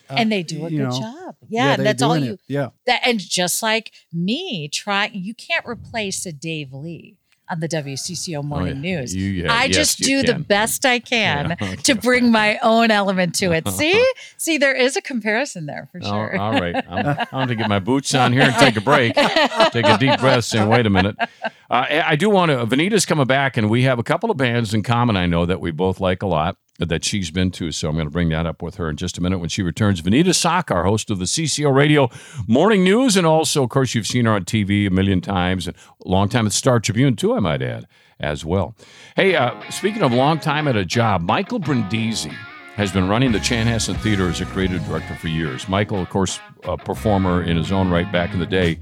Uh, 0.10 0.16
and 0.18 0.32
they 0.32 0.44
do 0.44 0.66
a 0.66 0.70
good 0.70 0.80
know. 0.80 0.92
job. 0.92 1.36
Yeah, 1.50 1.76
they're 1.76 1.84
that's 1.86 2.02
all 2.02 2.18
you 2.18 2.34
it. 2.34 2.40
Yeah, 2.48 2.70
that 2.86 3.02
and 3.06 3.20
just 3.20 3.62
like 3.64 3.92
me, 4.14 4.68
try 4.70 5.10
you 5.14 5.34
can't 5.34 5.66
replace 5.66 6.26
a 6.26 6.32
Dave 6.32 6.74
Lee 6.74 7.18
on 7.50 7.62
the 7.62 7.68
WCCO 7.70 8.44
morning 8.44 8.80
Oh, 8.80 8.82
yeah. 8.88 9.00
news. 9.00 9.16
You- 9.16 9.30
yeah, 9.44 9.54
I 9.54 9.66
yes, 9.66 9.76
just 9.76 10.00
do 10.00 10.22
the 10.22 10.34
best 10.36 10.86
I 10.86 11.00
can 11.00 11.50
Yeah, 11.52 11.56
okay. 11.62 11.76
to 11.78 11.96
bring 11.96 12.30
my 12.30 12.60
own 12.62 12.92
element 12.92 13.36
to 13.36 13.54
it. 13.54 13.66
See? 13.70 14.06
See, 14.38 14.58
there 14.58 14.76
is 14.76 14.98
a 14.98 15.02
comparison 15.02 15.66
there 15.66 15.88
for 15.94 16.02
Oh, 16.04 16.10
sure. 16.10 16.38
all 16.38 16.52
right. 16.60 16.76
I'm, 16.90 17.08
I'm 17.20 17.28
going 17.32 17.48
to 17.48 17.56
get 17.56 17.70
my 17.70 17.80
boots 17.80 18.14
on 18.14 18.34
here 18.34 18.42
and 18.42 18.54
take 18.56 18.76
a 18.76 18.82
break. 18.82 19.16
take 19.16 19.86
a 19.86 19.98
deep 19.98 20.20
breath. 20.20 20.54
and 20.54 20.70
wait 20.70 20.86
a 20.86 20.90
minute. 20.90 21.16
Uh, 21.22 21.48
I 21.70 22.04
I 22.06 22.16
do 22.18 22.30
want 22.30 22.52
to. 22.52 22.66
Vineeta's 22.66 23.06
coming 23.06 23.26
back, 23.28 23.56
and 23.56 23.70
we 23.70 23.84
have 23.84 23.98
a 23.98 24.04
couple 24.04 24.30
of 24.30 24.36
bands 24.36 24.74
in 24.74 24.84
common. 24.84 25.16
I 25.16 25.26
know 25.26 25.46
that 25.46 25.62
we 25.62 25.72
both 25.72 26.02
like 26.02 26.24
a 26.24 26.28
lot 26.28 26.58
that 26.80 27.04
she's 27.04 27.32
been 27.32 27.52
to. 27.52 27.72
So 27.72 27.90
I'm 27.90 27.96
going 27.96 28.08
to 28.08 28.12
bring 28.12 28.30
that 28.30 28.46
up 28.46 28.62
with 28.62 28.76
her 28.76 28.90
in 28.90 28.98
just 28.98 29.18
a 29.18 29.22
minute 29.22 29.40
when 29.40 29.50
she 29.50 29.62
returns. 29.62 30.02
Vineeta 30.02 30.34
Sawkar, 30.34 30.84
host 30.86 31.10
of 31.10 31.20
the 31.20 31.26
CCO 31.26 31.74
Radio 31.74 32.10
Morning 32.48 32.84
News, 32.84 33.18
and 33.18 33.26
also, 33.26 33.64
of 33.64 33.70
course, 33.70 33.96
you've 33.96 34.08
seen 34.08 34.26
her 34.26 34.34
on 34.34 34.46
TV 34.46 34.88
a 34.88 34.92
million 34.92 35.22
times, 35.22 35.68
and 35.68 35.76
a 36.06 36.08
long 36.08 36.30
time 36.30 36.46
at 36.46 36.54
Star 36.54 36.80
Tribune 36.80 37.16
too. 37.16 37.34
I 37.34 37.40
might 37.40 37.62
add 37.62 37.88
as 38.20 38.44
well. 38.44 38.76
Hey, 39.16 39.36
uh, 39.36 39.54
speaking 39.70 40.02
of 40.02 40.12
long 40.12 40.40
time 40.40 40.68
at 40.68 40.76
a 40.76 40.86
job, 40.86 41.22
Michael 41.22 41.60
Brindisi 41.60 42.34
has 42.76 42.92
been 42.92 43.10
running 43.10 43.32
the 43.32 43.40
Chanhassen 43.40 44.00
Theater 44.02 44.30
as 44.30 44.40
a 44.40 44.46
creative 44.46 44.86
director 44.86 45.16
for 45.16 45.28
years. 45.28 45.68
Michael, 45.68 46.00
of 46.00 46.10
course, 46.10 46.40
a 46.64 46.78
performer 46.78 47.42
in 47.42 47.58
his 47.58 47.72
own 47.72 47.90
right 47.90 48.12
back 48.12 48.34
in 48.34 48.40
the 48.40 48.46
day. 48.46 48.80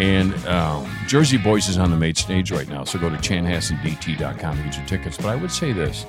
And 0.00 0.34
um, 0.46 0.90
Jersey 1.06 1.36
Boys 1.36 1.68
is 1.68 1.78
on 1.78 1.90
the 1.90 1.96
main 1.96 2.14
stage 2.14 2.50
right 2.50 2.68
now, 2.68 2.84
so 2.84 2.98
go 2.98 3.08
to 3.08 3.16
chanhassendt.com 3.16 4.56
to 4.56 4.62
get 4.62 4.76
your 4.76 4.86
tickets. 4.86 5.16
But 5.16 5.26
I 5.26 5.36
would 5.36 5.52
say 5.52 5.72
this 5.72 6.04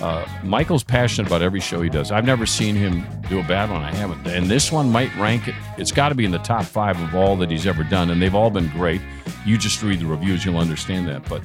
uh, 0.00 0.26
Michael's 0.42 0.82
passionate 0.82 1.28
about 1.28 1.42
every 1.42 1.60
show 1.60 1.80
he 1.80 1.88
does. 1.88 2.10
I've 2.10 2.24
never 2.24 2.46
seen 2.46 2.74
him 2.74 3.06
do 3.28 3.40
a 3.40 3.42
bad 3.44 3.70
one. 3.70 3.82
I 3.82 3.92
haven't. 3.94 4.26
And 4.26 4.46
this 4.46 4.72
one 4.72 4.90
might 4.90 5.14
rank 5.16 5.48
it, 5.48 5.54
it's 5.78 5.92
got 5.92 6.08
to 6.10 6.14
be 6.14 6.24
in 6.24 6.30
the 6.30 6.38
top 6.38 6.64
five 6.64 7.00
of 7.00 7.14
all 7.14 7.36
that 7.36 7.50
he's 7.50 7.66
ever 7.66 7.84
done. 7.84 8.10
And 8.10 8.20
they've 8.20 8.34
all 8.34 8.50
been 8.50 8.68
great. 8.68 9.00
You 9.44 9.58
just 9.58 9.82
read 9.82 10.00
the 10.00 10.06
reviews, 10.06 10.44
you'll 10.44 10.58
understand 10.58 11.08
that. 11.08 11.28
But 11.28 11.42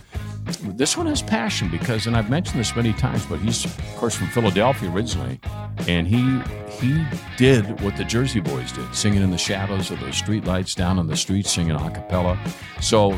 this 0.58 0.98
one 0.98 1.08
has 1.08 1.22
passion 1.22 1.70
because, 1.70 2.08
and 2.08 2.16
I've 2.16 2.30
mentioned 2.30 2.60
this 2.60 2.76
many 2.76 2.94
times, 2.94 3.26
but 3.26 3.40
he's 3.40 3.66
of 3.66 3.96
course 3.96 4.16
from 4.16 4.28
Philadelphia 4.28 4.90
originally, 4.90 5.40
and 5.88 6.08
he 6.08 6.40
he 6.80 7.06
did 7.38 7.82
what 7.82 7.98
the 7.98 8.04
Jersey 8.04 8.40
Boys 8.40 8.72
did, 8.72 8.94
singing 8.96 9.22
in 9.22 9.32
the 9.32 9.38
shadows 9.38 9.92
of 9.92 10.00
the 10.00 10.12
street 10.12 10.46
lights 10.46 10.76
down 10.76 11.00
on 11.00 11.08
the 11.08 11.18
street, 11.18 11.46
singing 11.46 11.72
a 11.72 11.92
cappella. 11.92 12.40
So, 12.82 13.14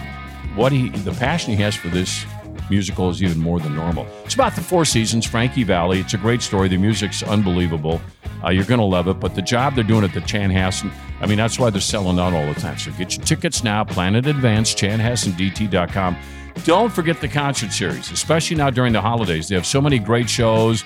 what 0.55 0.71
he 0.71 0.89
the 0.89 1.13
passion 1.13 1.55
he 1.55 1.61
has 1.61 1.75
for 1.75 1.89
this 1.89 2.25
musical 2.69 3.09
is 3.09 3.21
even 3.21 3.39
more 3.39 3.59
than 3.59 3.75
normal. 3.75 4.07
It's 4.23 4.33
about 4.33 4.55
the 4.55 4.61
Four 4.61 4.85
Seasons, 4.85 5.25
Frankie 5.25 5.63
Valli. 5.63 5.99
It's 5.99 6.13
a 6.13 6.17
great 6.17 6.41
story. 6.41 6.67
The 6.67 6.77
music's 6.77 7.23
unbelievable. 7.23 8.01
Uh, 8.43 8.49
you're 8.49 8.65
going 8.65 8.79
to 8.79 8.85
love 8.85 9.07
it. 9.07 9.19
But 9.19 9.35
the 9.35 9.41
job 9.41 9.75
they're 9.75 9.83
doing 9.83 10.03
at 10.03 10.13
the 10.13 10.21
Chanhassen, 10.21 10.91
I 11.19 11.25
mean, 11.25 11.37
that's 11.37 11.59
why 11.59 11.69
they're 11.69 11.81
selling 11.81 12.19
out 12.19 12.33
all 12.33 12.45
the 12.53 12.59
time. 12.59 12.77
So 12.77 12.91
get 12.91 13.15
your 13.15 13.25
tickets 13.25 13.63
now, 13.63 13.83
plan 13.83 14.15
in 14.15 14.27
advance, 14.27 14.74
chanhassendt.com. 14.74 16.17
Don't 16.63 16.91
forget 16.91 17.21
the 17.21 17.27
concert 17.27 17.71
series, 17.71 18.12
especially 18.12 18.57
now 18.57 18.69
during 18.69 18.93
the 18.93 19.01
holidays. 19.01 19.47
They 19.47 19.55
have 19.55 19.65
so 19.65 19.81
many 19.81 20.00
great 20.00 20.29
shows. 20.29 20.83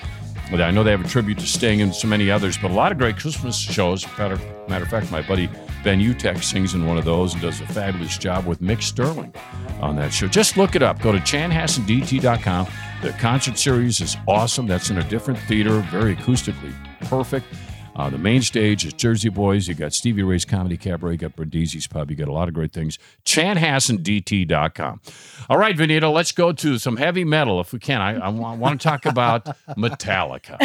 I 0.52 0.70
know 0.70 0.84
they 0.84 0.92
have 0.92 1.04
a 1.04 1.08
tribute 1.08 1.38
to 1.40 1.46
Sting 1.46 1.82
and 1.82 1.92
so 1.92 2.06
many 2.06 2.30
others, 2.30 2.56
but 2.56 2.70
a 2.70 2.74
lot 2.74 2.92
of 2.92 2.98
great 2.98 3.16
Christmas 3.16 3.58
shows. 3.58 4.06
Matter, 4.16 4.38
matter 4.68 4.84
of 4.84 4.90
fact, 4.90 5.10
my 5.10 5.20
buddy 5.22 5.50
Ben 5.84 6.00
Utecht 6.00 6.42
sings 6.42 6.74
in 6.74 6.86
one 6.86 6.98
of 6.98 7.04
those 7.04 7.32
and 7.32 7.42
does 7.42 7.60
a 7.60 7.66
fabulous 7.66 8.18
job 8.18 8.46
with 8.46 8.60
Mick 8.60 8.82
Sterling 8.82 9.32
on 9.80 9.96
that 9.96 10.12
show. 10.12 10.26
Just 10.26 10.56
look 10.56 10.74
it 10.74 10.82
up. 10.82 11.00
Go 11.00 11.12
to 11.12 11.18
chanhassendt.com. 11.18 12.66
The 13.02 13.12
concert 13.12 13.58
series 13.58 14.00
is 14.00 14.16
awesome. 14.26 14.66
That's 14.66 14.90
in 14.90 14.98
a 14.98 15.08
different 15.08 15.38
theater, 15.40 15.80
very 15.90 16.16
acoustically 16.16 16.72
perfect. 17.02 17.46
Uh, 17.94 18.10
the 18.10 18.18
main 18.18 18.42
stage 18.42 18.84
is 18.84 18.92
Jersey 18.92 19.30
Boys. 19.30 19.68
You 19.68 19.74
got 19.74 19.94
Stevie 19.94 20.22
Ray's 20.22 20.44
Comedy 20.44 20.76
Cabaret. 20.76 21.12
You 21.12 21.18
got 21.18 21.34
Brindisi's 21.34 21.86
Pub. 21.86 22.10
You 22.10 22.16
got 22.16 22.28
a 22.28 22.32
lot 22.32 22.46
of 22.46 22.52
great 22.52 22.72
things. 22.72 22.98
ChanHassenDT.com. 23.24 25.00
All 25.48 25.56
right, 25.58 25.74
Vineeta, 25.74 26.12
let's 26.12 26.32
go 26.32 26.52
to 26.52 26.78
some 26.78 26.98
heavy 26.98 27.24
metal 27.24 27.58
if 27.58 27.72
we 27.72 27.78
can. 27.78 28.02
I, 28.02 28.16
I 28.18 28.28
want 28.28 28.80
to 28.80 28.86
talk 28.86 29.06
about 29.06 29.44
Metallica. 29.70 30.58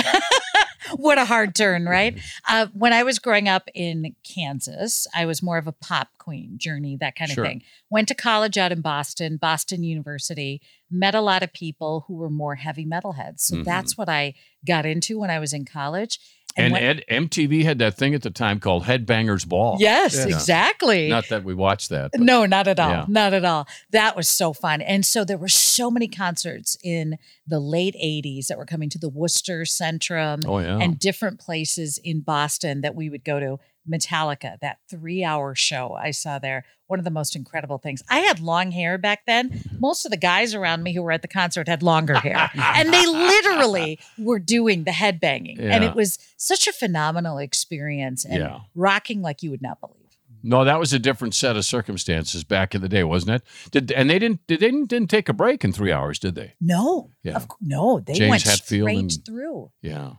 what 0.95 1.17
a 1.17 1.25
hard 1.25 1.55
turn, 1.55 1.85
right? 1.85 2.19
Uh, 2.49 2.67
when 2.73 2.93
I 2.93 3.03
was 3.03 3.19
growing 3.19 3.47
up 3.47 3.69
in 3.73 4.15
Kansas, 4.23 5.07
I 5.15 5.25
was 5.25 5.41
more 5.43 5.57
of 5.57 5.67
a 5.67 5.71
pop 5.71 6.09
queen, 6.17 6.57
journey, 6.57 6.97
that 6.99 7.15
kind 7.15 7.31
of 7.31 7.35
Sure. 7.35 7.45
thing. 7.45 7.63
Went 7.89 8.07
to 8.09 8.15
college 8.15 8.57
out 8.57 8.71
in 8.71 8.81
Boston, 8.81 9.37
Boston 9.37 9.83
University, 9.83 10.61
met 10.89 11.15
a 11.15 11.21
lot 11.21 11.43
of 11.43 11.53
people 11.53 12.05
who 12.07 12.15
were 12.15 12.29
more 12.29 12.55
heavy 12.55 12.85
metalheads. 12.85 13.41
So 13.41 13.57
Mhm. 13.57 13.63
that's 13.65 13.97
what 13.97 14.09
I 14.09 14.33
got 14.65 14.85
into 14.85 15.19
when 15.19 15.29
I 15.29 15.39
was 15.39 15.53
in 15.53 15.65
college. 15.65 16.19
And 16.57 16.73
when- 16.73 16.83
Ed, 16.83 17.03
MTV 17.09 17.63
had 17.63 17.79
that 17.79 17.95
thing 17.95 18.13
at 18.13 18.21
the 18.23 18.29
time 18.29 18.59
called 18.59 18.83
Headbangers 18.83 19.47
Ball. 19.47 19.77
yes, 19.79 20.15
Yeah. 20.15 20.25
exactly. 20.35 21.07
Not 21.09 21.29
that 21.29 21.43
we 21.43 21.53
watched 21.53 21.89
that. 21.89 22.11
but- 22.11 22.21
No, 22.21 22.45
not 22.45 22.67
at 22.67 22.79
all. 22.79 22.89
Yeah. 22.89 23.05
Not 23.07 23.33
at 23.33 23.45
all. 23.45 23.67
That 23.91 24.15
was 24.15 24.27
so 24.27 24.51
fun. 24.53 24.81
And 24.81 25.05
so 25.05 25.23
there 25.23 25.37
were 25.37 25.47
so 25.47 25.89
many 25.89 26.07
concerts 26.07 26.75
in 26.83 27.17
the 27.47 27.59
late 27.59 27.95
80s 28.01 28.47
that 28.47 28.57
were 28.57 28.65
coming 28.65 28.89
to 28.89 28.99
the 28.99 29.09
Worcester 29.09 29.61
Centrum 29.61 30.43
Oh, 30.45 30.59
yeah. 30.59 30.77
and 30.79 30.99
different 30.99 31.39
places 31.39 31.99
in 32.03 32.21
Boston 32.21 32.81
that 32.81 32.95
we 32.95 33.09
would 33.09 33.23
go 33.23 33.39
to. 33.39 33.57
Metallica, 33.89 34.59
that 34.61 34.77
three 34.89 35.23
hour 35.23 35.55
show 35.55 35.93
I 35.93 36.11
saw 36.11 36.39
there, 36.39 36.65
one 36.87 36.99
of 36.99 37.05
the 37.05 37.11
most 37.11 37.35
incredible 37.35 37.77
things. 37.77 38.03
I 38.09 38.19
had 38.19 38.39
long 38.39 38.71
hair 38.71 38.97
back 38.97 39.25
then. 39.25 39.63
Most 39.79 40.05
of 40.05 40.11
the 40.11 40.17
guys 40.17 40.53
around 40.53 40.83
me 40.83 40.93
who 40.93 41.01
were 41.01 41.11
at 41.11 41.21
the 41.21 41.27
concert 41.27 41.67
had 41.67 41.81
longer 41.81 42.15
hair, 42.15 42.49
and 42.55 42.93
they 42.93 43.05
literally 43.05 43.99
were 44.17 44.39
doing 44.39 44.83
the 44.83 44.91
headbanging. 44.91 45.59
And 45.59 45.83
it 45.83 45.95
was 45.95 46.19
such 46.37 46.67
a 46.67 46.73
phenomenal 46.73 47.37
experience 47.37 48.25
and 48.25 48.37
Yeah. 48.39 48.59
rocking 48.75 49.21
like 49.21 49.41
you 49.41 49.49
would 49.51 49.61
not 49.61 49.79
believe. 49.79 49.97
No, 50.43 50.63
that 50.65 50.79
was 50.79 50.91
a 50.91 50.97
different 50.97 51.35
set 51.35 51.55
of 51.55 51.65
circumstances 51.65 52.43
back 52.43 52.73
in 52.73 52.81
the 52.81 52.89
day, 52.89 53.03
wasn't 53.03 53.31
it? 53.35 53.43
Did 53.69 53.91
and 53.91 54.09
they 54.09 54.17
didn't 54.17 54.45
did, 54.47 54.59
they 54.59 54.71
didn't, 54.71 54.87
didn't 54.89 55.09
take 55.11 55.29
a 55.29 55.33
break 55.33 55.63
in 55.63 55.71
three 55.71 55.91
hours, 55.91 56.17
did 56.17 56.33
they? 56.33 56.55
No, 56.59 57.11
Yeah. 57.23 57.35
of, 57.35 57.47
no, 57.61 57.99
they 57.99 58.13
James 58.13 58.29
went 58.31 58.43
Hetfield 58.43 58.81
straight 58.81 58.97
and- 58.97 59.25
through. 59.25 59.71
Yeah, 59.83 60.13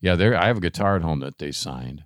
yeah. 0.00 0.14
There, 0.14 0.36
I 0.36 0.46
have 0.46 0.58
a 0.58 0.60
guitar 0.60 0.94
at 0.94 1.02
home 1.02 1.18
that 1.20 1.38
they 1.38 1.50
signed, 1.50 2.04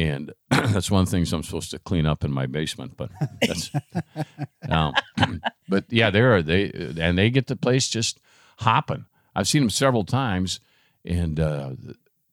and 0.00 0.32
that's 0.50 0.90
one 0.90 1.02
of 1.02 1.06
the 1.06 1.10
things 1.16 1.32
I'm 1.32 1.42
supposed 1.42 1.70
to 1.72 1.78
clean 1.78 2.06
up 2.06 2.24
in 2.24 2.30
my 2.32 2.46
basement. 2.46 2.96
But 2.96 3.10
that's, 3.42 3.70
um, 4.68 4.94
but 5.68 5.84
yeah, 5.90 6.10
there 6.10 6.34
are 6.34 6.42
they 6.42 6.70
and 6.98 7.18
they 7.18 7.30
get 7.30 7.46
the 7.46 7.56
place 7.56 7.88
just 7.88 8.20
hopping. 8.58 9.04
I've 9.34 9.48
seen 9.48 9.62
them 9.62 9.70
several 9.70 10.04
times, 10.04 10.60
and 11.04 11.38
uh, 11.38 11.70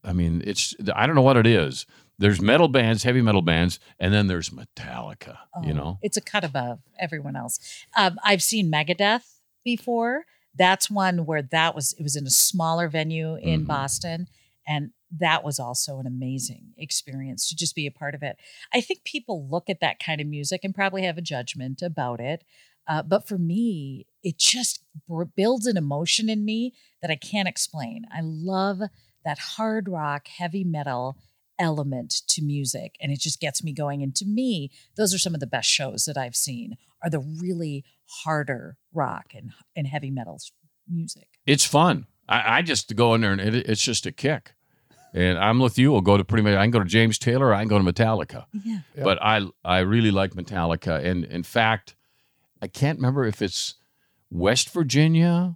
I 0.04 0.14
mean, 0.14 0.42
it's 0.46 0.76
I 0.96 1.06
don't 1.06 1.16
know 1.16 1.22
what 1.22 1.38
it 1.38 1.48
is. 1.48 1.86
There's 2.20 2.42
metal 2.42 2.68
bands, 2.68 3.04
heavy 3.04 3.22
metal 3.22 3.44
bands, 3.44 3.80
and 4.00 4.12
then 4.14 4.26
there's 4.28 4.50
Metallica. 4.50 5.38
You 5.64 5.74
Oh, 5.74 5.76
know, 5.76 6.00
it's 6.02 6.18
a 6.18 6.22
cut 6.22 6.44
above 6.44 6.80
everyone 7.00 7.36
else. 7.36 7.60
Um, 7.96 8.18
I've 8.24 8.42
seen 8.42 8.72
Megadeth 8.72 9.36
before. 9.64 10.26
That's 10.56 10.90
one 10.90 11.26
where 11.28 11.44
that 11.44 11.76
was 11.76 11.94
it 12.00 12.02
was 12.02 12.16
in 12.16 12.26
a 12.26 12.32
smaller 12.32 12.88
venue 12.90 13.36
in 13.36 13.64
Mhm. 13.66 13.68
Boston, 13.68 14.28
and 14.68 14.92
that 15.16 15.44
was 15.44 15.60
also 15.60 16.00
an 16.00 16.08
amazing 16.08 16.74
experience 16.78 17.48
to 17.48 17.56
just 17.56 17.76
be 17.76 17.88
a 17.88 17.92
part 17.92 18.14
of 18.16 18.24
it. 18.24 18.38
I 18.74 18.82
think 18.82 19.04
people 19.04 19.48
look 19.50 19.70
at 19.70 19.80
that 19.80 20.00
kind 20.00 20.20
of 20.20 20.28
music 20.28 20.62
and 20.64 20.76
probably 20.76 21.04
have 21.04 21.18
a 21.18 21.22
judgment 21.22 21.82
about 21.82 22.20
it. 22.20 22.44
Uh, 22.88 23.04
but 23.04 23.28
for 23.28 23.38
me, 23.38 24.08
it 24.24 24.38
just 24.38 24.84
br- 25.08 25.24
builds 25.24 25.66
an 25.66 25.78
emotion 25.78 26.30
in 26.30 26.46
me 26.46 26.74
that 27.02 27.12
I 27.12 27.16
can't 27.16 27.48
explain. 27.48 28.06
I 28.12 28.20
love 28.22 28.80
that 29.26 29.40
hard 29.40 29.90
rock, 29.90 30.28
heavy 30.28 30.64
metal 30.64 31.18
element 31.60 32.22
to 32.30 32.42
music, 32.42 32.96
and 33.02 33.12
it 33.12 33.20
just 33.20 33.40
gets 33.40 33.64
me 33.64 33.74
going. 33.74 34.04
And 34.04 34.16
to 34.16 34.26
me, 34.26 34.72
those 34.96 35.14
are 35.14 35.20
some 35.20 35.34
of 35.34 35.40
the 35.40 35.48
best 35.48 35.70
shows 35.70 36.06
that 36.06 36.18
I've 36.18 36.36
seen 36.36 36.78
are 37.04 37.10
the 37.10 37.20
really 37.20 37.84
harder 38.24 38.78
rock 38.94 39.34
and, 39.36 39.52
and 39.76 39.88
heavy 39.88 40.12
metal 40.12 40.40
music. 40.90 41.28
it's 41.46 41.66
fun. 41.66 42.06
I, 42.30 42.58
I 42.58 42.62
just 42.62 42.96
go 42.96 43.14
in 43.14 43.22
there 43.22 43.34
and 43.34 43.42
it, 43.42 43.54
it's 43.68 43.82
just 43.82 44.06
a 44.06 44.12
kick. 44.12 44.54
And 45.18 45.40
I'm 45.40 45.58
with 45.60 45.80
you. 45.80 45.96
I'll 45.96 46.02
go 46.02 46.16
to 46.16 46.24
pretty 46.24 46.44
much. 46.44 46.54
I 46.56 46.64
can 46.64 46.70
go 46.72 46.78
to 46.80 46.86
James 46.86 47.18
Taylor. 47.18 47.52
I 47.52 47.60
can 47.62 47.68
go 47.70 47.80
to 47.80 47.84
Metallica. 47.84 48.46
Yeah. 48.54 48.80
Yeah. 48.96 49.04
But 49.04 49.18
I 49.22 49.48
I 49.66 49.80
really 49.80 50.12
like 50.12 50.34
Metallica. 50.36 51.04
And 51.04 51.26
in 51.26 51.42
fact, 51.42 51.96
I 52.62 52.68
can't 52.68 53.00
remember 53.00 53.26
if 53.26 53.42
it's 53.42 53.76
West 54.30 54.70
Virginia 54.70 55.56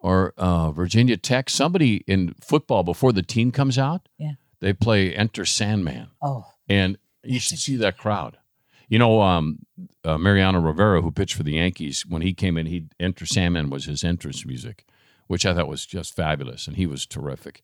or 0.00 0.34
uh, 0.36 0.72
Virginia 0.72 1.16
Tech. 1.16 1.48
Somebody 1.48 2.02
in 2.08 2.34
football 2.40 2.82
before 2.82 3.12
the 3.12 3.22
team 3.22 3.52
comes 3.52 3.78
out. 3.78 4.08
Yeah. 4.18 4.32
They 4.60 4.72
play 4.72 5.14
Enter 5.14 5.44
Sandman, 5.44 6.08
Oh, 6.20 6.46
and 6.68 6.98
you 7.22 7.38
should 7.38 7.60
see 7.60 7.76
that 7.76 7.98
crowd. 7.98 8.38
You 8.88 8.98
know, 8.98 9.20
um, 9.20 9.60
uh, 10.02 10.18
Mariano 10.18 10.60
Rivera, 10.60 11.02
who 11.02 11.12
pitched 11.12 11.34
for 11.36 11.44
the 11.44 11.52
Yankees, 11.52 12.04
when 12.04 12.22
he 12.22 12.32
came 12.34 12.56
in, 12.58 12.66
he 12.66 12.86
Enter 12.98 13.26
Sandman 13.26 13.70
was 13.70 13.84
his 13.84 14.02
entrance 14.02 14.44
music, 14.44 14.84
which 15.28 15.46
I 15.46 15.54
thought 15.54 15.68
was 15.68 15.86
just 15.86 16.16
fabulous, 16.16 16.66
and 16.66 16.76
he 16.76 16.86
was 16.86 17.06
terrific. 17.06 17.62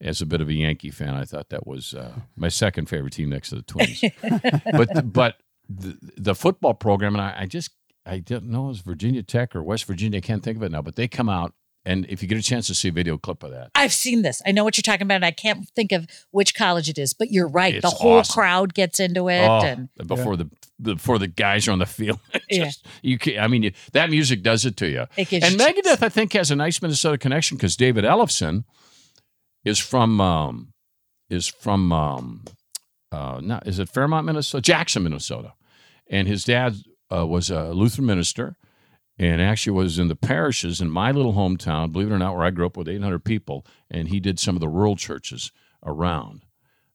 As 0.00 0.20
a 0.20 0.26
bit 0.26 0.40
of 0.42 0.48
a 0.48 0.52
Yankee 0.52 0.90
fan, 0.90 1.14
I 1.14 1.24
thought 1.24 1.48
that 1.48 1.66
was 1.66 1.94
uh, 1.94 2.12
my 2.36 2.48
second 2.48 2.86
favorite 2.88 3.14
team 3.14 3.30
next 3.30 3.48
to 3.48 3.56
the 3.56 3.62
Twins. 3.62 4.04
but 4.72 5.12
but 5.12 5.36
the, 5.68 5.96
the 6.18 6.34
football 6.34 6.74
program, 6.74 7.14
and 7.14 7.22
I, 7.22 7.34
I 7.40 7.46
just 7.46 7.70
I 8.04 8.18
didn't 8.18 8.50
know 8.50 8.66
it 8.66 8.68
was 8.68 8.80
Virginia 8.80 9.22
Tech 9.22 9.56
or 9.56 9.62
West 9.62 9.84
Virginia. 9.86 10.18
I 10.18 10.20
can't 10.20 10.42
think 10.42 10.58
of 10.58 10.62
it 10.62 10.70
now, 10.70 10.82
but 10.82 10.96
they 10.96 11.08
come 11.08 11.30
out, 11.30 11.54
and 11.86 12.04
if 12.10 12.20
you 12.22 12.28
get 12.28 12.36
a 12.36 12.42
chance 12.42 12.66
to 12.66 12.74
see 12.74 12.88
a 12.88 12.92
video 12.92 13.16
clip 13.16 13.42
of 13.42 13.52
that, 13.52 13.70
I've 13.74 13.92
seen 13.92 14.20
this. 14.20 14.42
I 14.44 14.52
know 14.52 14.64
what 14.64 14.76
you're 14.76 14.82
talking 14.82 15.02
about. 15.06 15.16
And 15.16 15.24
I 15.24 15.30
can't 15.30 15.66
think 15.70 15.92
of 15.92 16.06
which 16.30 16.54
college 16.54 16.90
it 16.90 16.98
is, 16.98 17.14
but 17.14 17.30
you're 17.30 17.48
right. 17.48 17.80
the 17.80 17.88
whole 17.88 18.18
awesome. 18.18 18.34
crowd 18.34 18.74
gets 18.74 19.00
into 19.00 19.28
it. 19.30 19.40
oh, 19.46 19.60
and 19.64 19.88
before 20.06 20.36
the 20.36 20.50
before 20.80 21.18
the 21.18 21.26
guys 21.26 21.66
are 21.66 21.72
on 21.72 21.78
the 21.78 21.86
field, 21.86 22.20
It 22.34 22.42
Yeah. 22.50 22.70
you 23.00 23.18
can 23.18 23.38
I 23.38 23.48
mean, 23.48 23.62
you, 23.62 23.72
that 23.92 24.10
music 24.10 24.42
does 24.42 24.66
it 24.66 24.76
to 24.76 24.86
you. 24.88 25.06
it 25.16 25.28
gives 25.30 25.42
And 25.44 25.54
you 25.54 25.58
chills. 25.58 25.72
Megadeth, 25.86 26.02
I 26.02 26.10
think, 26.10 26.34
has 26.34 26.50
a 26.50 26.56
nice 26.56 26.82
Minnesota 26.82 27.16
connection 27.16 27.56
because 27.56 27.76
David 27.76 28.04
Ellefson 28.04 28.64
is 29.66 29.80
from 29.80 30.20
um, 30.20 30.72
is 31.28 31.48
from 31.48 31.92
um, 31.92 32.44
uh, 33.10 33.40
not 33.42 33.66
is 33.66 33.78
it 33.78 33.88
Fairmont, 33.88 34.24
Minnesota, 34.24 34.62
Jackson, 34.62 35.02
Minnesota, 35.02 35.54
and 36.08 36.28
his 36.28 36.44
dad 36.44 36.76
uh, 37.12 37.26
was 37.26 37.50
a 37.50 37.72
Lutheran 37.72 38.06
minister, 38.06 38.56
and 39.18 39.42
actually 39.42 39.72
was 39.72 39.98
in 39.98 40.06
the 40.06 40.16
parishes 40.16 40.80
in 40.80 40.88
my 40.88 41.10
little 41.10 41.34
hometown, 41.34 41.90
believe 41.90 42.10
it 42.10 42.14
or 42.14 42.18
not, 42.18 42.36
where 42.36 42.44
I 42.44 42.50
grew 42.50 42.66
up 42.66 42.76
with 42.76 42.88
800 42.88 43.24
people, 43.24 43.66
and 43.90 44.08
he 44.08 44.20
did 44.20 44.38
some 44.38 44.54
of 44.54 44.60
the 44.60 44.68
rural 44.68 44.94
churches 44.94 45.50
around. 45.84 46.44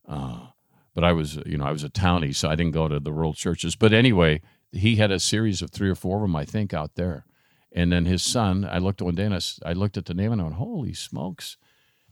Uh, 0.07 0.47
but 0.95 1.03
I 1.03 1.11
was, 1.11 1.37
you 1.45 1.57
know, 1.57 1.65
I 1.65 1.71
was 1.71 1.83
a 1.83 1.89
townie, 1.89 2.35
so 2.35 2.49
I 2.49 2.55
didn't 2.55 2.73
go 2.73 2.87
to 2.87 2.99
the 2.99 3.13
rural 3.13 3.33
churches. 3.33 3.75
But 3.75 3.93
anyway, 3.93 4.41
he 4.71 4.95
had 4.95 5.11
a 5.11 5.19
series 5.19 5.61
of 5.61 5.71
three 5.71 5.89
or 5.89 5.95
four 5.95 6.17
of 6.17 6.21
them, 6.23 6.35
I 6.35 6.45
think, 6.45 6.73
out 6.73 6.95
there. 6.95 7.25
And 7.73 7.91
then 7.91 8.05
his 8.05 8.21
son, 8.21 8.67
I 8.69 8.77
looked 8.79 9.01
one 9.01 9.15
day 9.15 9.23
and 9.23 9.33
I, 9.33 9.69
I 9.69 9.73
looked 9.73 9.97
at 9.97 10.05
the 10.05 10.13
name 10.13 10.33
and 10.33 10.41
I 10.41 10.43
went, 10.45 10.57
"Holy 10.57 10.93
smokes, 10.93 11.55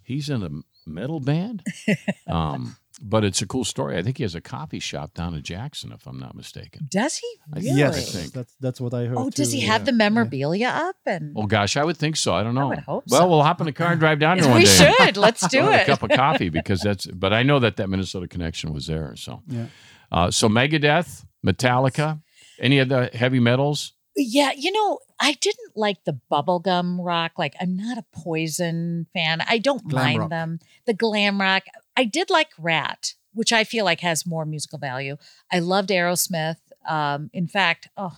he's 0.10 0.30
in 0.30 0.44
a 0.44 0.50
metal 0.90 1.22
band." 1.22 1.64
um, 2.28 2.76
but 3.02 3.24
it's 3.24 3.42
a 3.42 3.48
cool 3.48 3.64
story. 3.64 3.98
I 3.98 4.04
think 4.04 4.18
he 4.18 4.24
has 4.24 4.36
a 4.36 4.42
coffee 4.42 4.80
shop 4.80 5.14
down 5.14 5.34
in 5.34 5.42
Jackson, 5.42 5.94
if 5.94 6.06
I'm 6.06 6.20
not 6.20 6.36
mistaken. 6.36 6.88
Does 6.92 7.16
he 7.18 7.28
really? 7.56 7.78
Yes, 7.78 7.96
I 8.16 8.20
think. 8.20 8.34
that's 8.34 8.54
that's 8.60 8.82
what 8.82 8.94
I 8.94 9.06
heard. 9.06 9.18
Oh, 9.18 9.30
does 9.30 9.52
too, 9.52 9.56
he 9.58 9.62
yeah. 9.66 9.72
have 9.72 9.86
the 9.86 9.94
memorabilia 9.94 10.68
up? 10.68 10.98
And 11.06 11.34
Oh 11.38 11.46
gosh, 11.46 11.78
I 11.78 11.84
would 11.86 11.96
think 11.96 12.18
so. 12.18 12.34
I 12.34 12.44
don't 12.44 12.56
know. 12.56 12.66
I 12.66 12.76
would 12.76 12.80
hope 12.80 13.04
well, 13.10 13.22
so. 13.22 13.28
we'll 13.30 13.44
hop 13.44 13.62
in 13.62 13.68
the 13.68 13.72
car 13.72 13.92
and 13.92 14.00
drive 14.02 14.20
down 14.20 14.38
there 14.42 14.50
one 14.50 14.58
we 14.60 14.66
day. 14.66 14.94
should. 15.00 15.16
Let's 15.16 15.48
do 15.58 15.70
it. 15.72 15.84
a 15.84 15.86
cup 15.86 16.04
of 16.04 16.10
coffee 16.10 16.50
because 16.50 16.82
that's. 16.82 17.06
But 17.06 17.32
I 17.32 17.44
know 17.44 17.60
that 17.60 17.78
that 17.78 17.90
Minnesota 17.90 18.28
connection 18.28 18.74
was 18.74 18.88
there. 18.88 19.16
So, 19.16 19.44
Yeah. 19.48 19.68
uh, 20.12 20.30
so 20.32 20.50
Megadeth, 20.50 21.24
Metallica, 21.46 22.22
any 22.60 22.80
of 22.80 22.90
the 22.90 23.10
heavy 23.14 23.40
metals. 23.40 23.94
Yeah, 24.16 24.52
you 24.56 24.72
know, 24.72 25.00
I 25.20 25.34
didn't 25.34 25.76
like 25.76 26.04
the 26.04 26.20
bubblegum 26.32 26.98
rock. 27.04 27.34
Like, 27.38 27.56
I'm 27.60 27.76
not 27.76 27.98
a 27.98 28.06
poison 28.14 29.08
fan. 29.14 29.42
I 29.48 29.60
don't 29.60 29.88
Glam 29.88 30.06
mind 30.06 30.20
rock. 30.20 30.30
them. 30.30 30.60
The 30.86 30.94
glam 30.94 31.40
rock. 31.40 31.64
I 31.96 32.06
did 32.06 32.30
like 32.30 32.50
Ratt, 32.58 33.14
which 33.34 33.54
I 33.54 33.64
feel 33.64 33.86
like 33.86 34.02
has 34.02 34.26
more 34.26 34.46
musical 34.46 34.80
value. 34.80 35.18
I 35.52 35.60
loved 35.60 35.90
Aerosmith. 35.90 36.58
Um, 36.88 37.30
in 37.34 37.48
fact, 37.48 37.90
oh, 37.98 38.18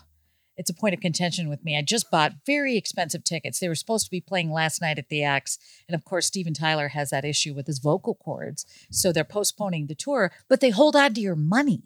it's 0.57 0.69
a 0.69 0.73
point 0.73 0.93
of 0.93 1.01
contention 1.01 1.49
with 1.49 1.63
me. 1.63 1.77
I 1.77 1.81
just 1.81 2.11
bought 2.11 2.33
very 2.45 2.77
expensive 2.77 3.23
tickets. 3.23 3.59
They 3.59 3.67
were 3.67 3.75
supposed 3.75 4.05
to 4.05 4.11
be 4.11 4.21
playing 4.21 4.51
last 4.51 4.81
night 4.81 4.99
at 4.99 5.09
the 5.09 5.23
X. 5.23 5.57
And 5.87 5.95
of 5.95 6.05
course, 6.05 6.27
Steven 6.27 6.53
Tyler 6.53 6.89
has 6.89 7.09
that 7.09 7.25
issue 7.25 7.53
with 7.53 7.67
his 7.67 7.79
vocal 7.79 8.15
cords. 8.15 8.65
So 8.91 9.11
they're 9.11 9.23
postponing 9.23 9.87
the 9.87 9.95
tour, 9.95 10.31
but 10.47 10.61
they 10.61 10.69
hold 10.69 10.95
on 10.95 11.13
to 11.15 11.21
your 11.21 11.35
money. 11.35 11.83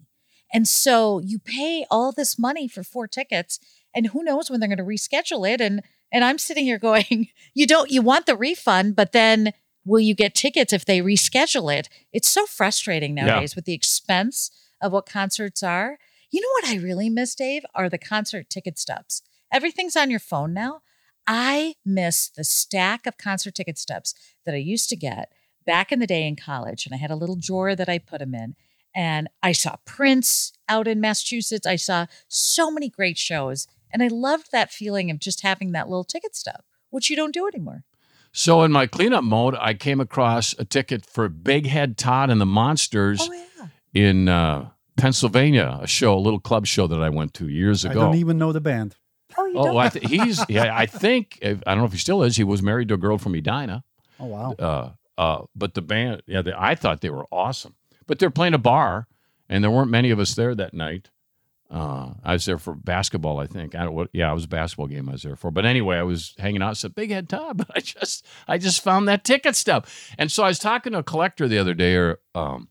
And 0.52 0.68
so 0.68 1.18
you 1.18 1.38
pay 1.38 1.86
all 1.90 2.12
this 2.12 2.38
money 2.38 2.68
for 2.68 2.84
four 2.84 3.08
tickets, 3.08 3.58
and 3.96 4.08
who 4.08 4.22
knows 4.22 4.48
when 4.50 4.60
they're 4.60 4.68
going 4.68 4.78
to 4.78 4.84
reschedule 4.84 5.48
it. 5.52 5.60
And 5.60 5.82
and 6.12 6.22
I'm 6.24 6.38
sitting 6.38 6.64
here 6.64 6.78
going, 6.78 7.28
you 7.54 7.66
don't 7.66 7.90
you 7.90 8.02
want 8.02 8.26
the 8.26 8.36
refund, 8.36 8.94
but 8.94 9.10
then 9.12 9.52
will 9.84 10.00
you 10.00 10.14
get 10.14 10.34
tickets 10.34 10.72
if 10.72 10.84
they 10.84 11.00
reschedule 11.00 11.76
it? 11.76 11.88
It's 12.12 12.28
so 12.28 12.46
frustrating 12.46 13.16
Yeah. 13.16 13.24
nowadays 13.26 13.56
with 13.56 13.64
the 13.64 13.74
expense 13.74 14.50
of 14.80 14.92
what 14.92 15.06
concerts 15.06 15.62
are. 15.62 15.98
You 16.30 16.40
know 16.40 16.48
what 16.52 16.66
I 16.66 16.76
really 16.76 17.08
miss, 17.08 17.34
Dave, 17.34 17.62
are 17.74 17.88
the 17.88 17.98
concert 17.98 18.50
ticket 18.50 18.78
stubs. 18.78 19.22
Everything's 19.52 19.96
on 19.96 20.10
your 20.10 20.20
phone 20.20 20.52
now. 20.52 20.82
I 21.26 21.74
miss 21.84 22.28
the 22.28 22.44
stack 22.44 23.06
of 23.06 23.16
concert 23.16 23.54
ticket 23.54 23.78
stubs 23.78 24.14
that 24.44 24.54
I 24.54 24.58
used 24.58 24.88
to 24.90 24.96
get 24.96 25.32
back 25.64 25.90
in 25.90 25.98
the 25.98 26.06
day 26.06 26.26
in 26.26 26.36
college. 26.36 26.84
And 26.86 26.94
I 26.94 26.98
had 26.98 27.10
a 27.10 27.16
little 27.16 27.36
drawer 27.36 27.74
that 27.74 27.88
I 27.88 27.98
put 27.98 28.20
them 28.20 28.34
in. 28.34 28.54
And 28.94 29.28
I 29.42 29.52
saw 29.52 29.76
Prince 29.84 30.52
out 30.68 30.86
in 30.88 31.00
Massachusetts. 31.00 31.66
I 31.66 31.76
saw 31.76 32.06
so 32.28 32.70
many 32.70 32.88
great 32.88 33.18
shows. 33.18 33.66
And 33.92 34.02
I 34.02 34.08
loved 34.08 34.52
that 34.52 34.70
feeling 34.72 35.10
of 35.10 35.18
just 35.18 35.42
having 35.42 35.72
that 35.72 35.88
little 35.88 36.04
ticket 36.04 36.34
stub, 36.36 36.62
which 36.90 37.08
you 37.10 37.16
don't 37.16 37.32
do 37.32 37.46
anymore. 37.46 37.84
So 38.32 38.62
in 38.62 38.72
my 38.72 38.86
cleanup 38.86 39.24
mode, 39.24 39.54
I 39.58 39.72
came 39.74 40.00
across 40.00 40.54
a 40.58 40.64
ticket 40.64 41.06
for 41.06 41.28
Big 41.28 41.66
Head 41.66 41.96
Todd 41.96 42.28
and 42.28 42.40
the 42.40 42.46
Monsters 42.46 43.20
Oh, 43.22 43.32
yeah. 43.32 43.66
in 43.94 44.28
uh, 44.28 44.68
Pennsylvania, 44.96 45.78
a 45.80 45.86
show, 45.86 46.14
a 46.14 46.18
little 46.20 46.40
club 46.40 46.66
show 46.66 46.86
that 46.86 47.00
I 47.00 47.08
went 47.08 47.32
to 47.34 47.48
years 47.48 47.84
ago. 47.84 47.90
I 47.90 47.92
ago. 47.92 48.00
don't 48.06 48.16
even 48.16 48.36
know 48.38 48.52
the 48.52 48.60
band. 48.60 48.96
Oh, 49.38 49.46
you 49.46 49.58
oh, 49.58 49.64
don't. 49.66 49.76
I 49.76 49.88
th- 49.88 50.06
he's 50.06 50.44
yeah. 50.48 50.76
I 50.76 50.86
think 50.86 51.38
I 51.42 51.54
don't 51.54 51.78
know 51.78 51.84
if 51.84 51.92
he 51.92 51.98
still 51.98 52.22
is. 52.22 52.36
He 52.36 52.44
was 52.44 52.62
married 52.62 52.88
to 52.88 52.94
a 52.94 52.98
girl 52.98 53.18
from 53.18 53.34
Edina. 53.34 53.84
Oh 54.18 54.26
wow. 54.26 54.52
Uh, 54.58 54.90
uh, 55.18 55.44
but 55.54 55.74
the 55.74 55.82
band, 55.82 56.22
yeah, 56.26 56.42
they, 56.42 56.52
I 56.56 56.74
thought 56.74 57.00
they 57.00 57.10
were 57.10 57.26
awesome. 57.32 57.74
But 58.06 58.18
they're 58.18 58.30
playing 58.30 58.54
a 58.54 58.58
bar, 58.58 59.08
and 59.48 59.64
there 59.64 59.70
weren't 59.70 59.90
many 59.90 60.10
of 60.10 60.18
us 60.18 60.34
there 60.34 60.54
that 60.54 60.74
night. 60.74 61.10
Uh, 61.70 62.14
I 62.22 62.34
was 62.34 62.44
there 62.44 62.58
for 62.58 62.74
basketball, 62.74 63.40
I 63.40 63.46
think. 63.46 63.74
I 63.74 63.82
don't 63.84 63.94
what. 63.94 64.08
Yeah, 64.12 64.30
it 64.30 64.34
was 64.34 64.44
a 64.44 64.48
basketball 64.48 64.86
game 64.86 65.08
I 65.08 65.12
was 65.12 65.22
there 65.22 65.36
for. 65.36 65.50
But 65.50 65.66
anyway, 65.66 65.96
I 65.96 66.04
was 66.04 66.34
hanging 66.38 66.62
out. 66.62 66.76
Said 66.76 66.94
Big 66.94 67.10
Head 67.10 67.28
Todd, 67.28 67.56
but 67.58 67.68
I 67.74 67.80
just, 67.80 68.24
I 68.46 68.58
just 68.58 68.82
found 68.82 69.08
that 69.08 69.24
ticket 69.24 69.56
stuff. 69.56 70.12
and 70.16 70.30
so 70.30 70.44
I 70.44 70.48
was 70.48 70.58
talking 70.58 70.92
to 70.92 70.98
a 70.98 71.02
collector 71.02 71.48
the 71.48 71.58
other 71.58 71.74
day, 71.74 71.96
or 71.96 72.20
um, 72.34 72.68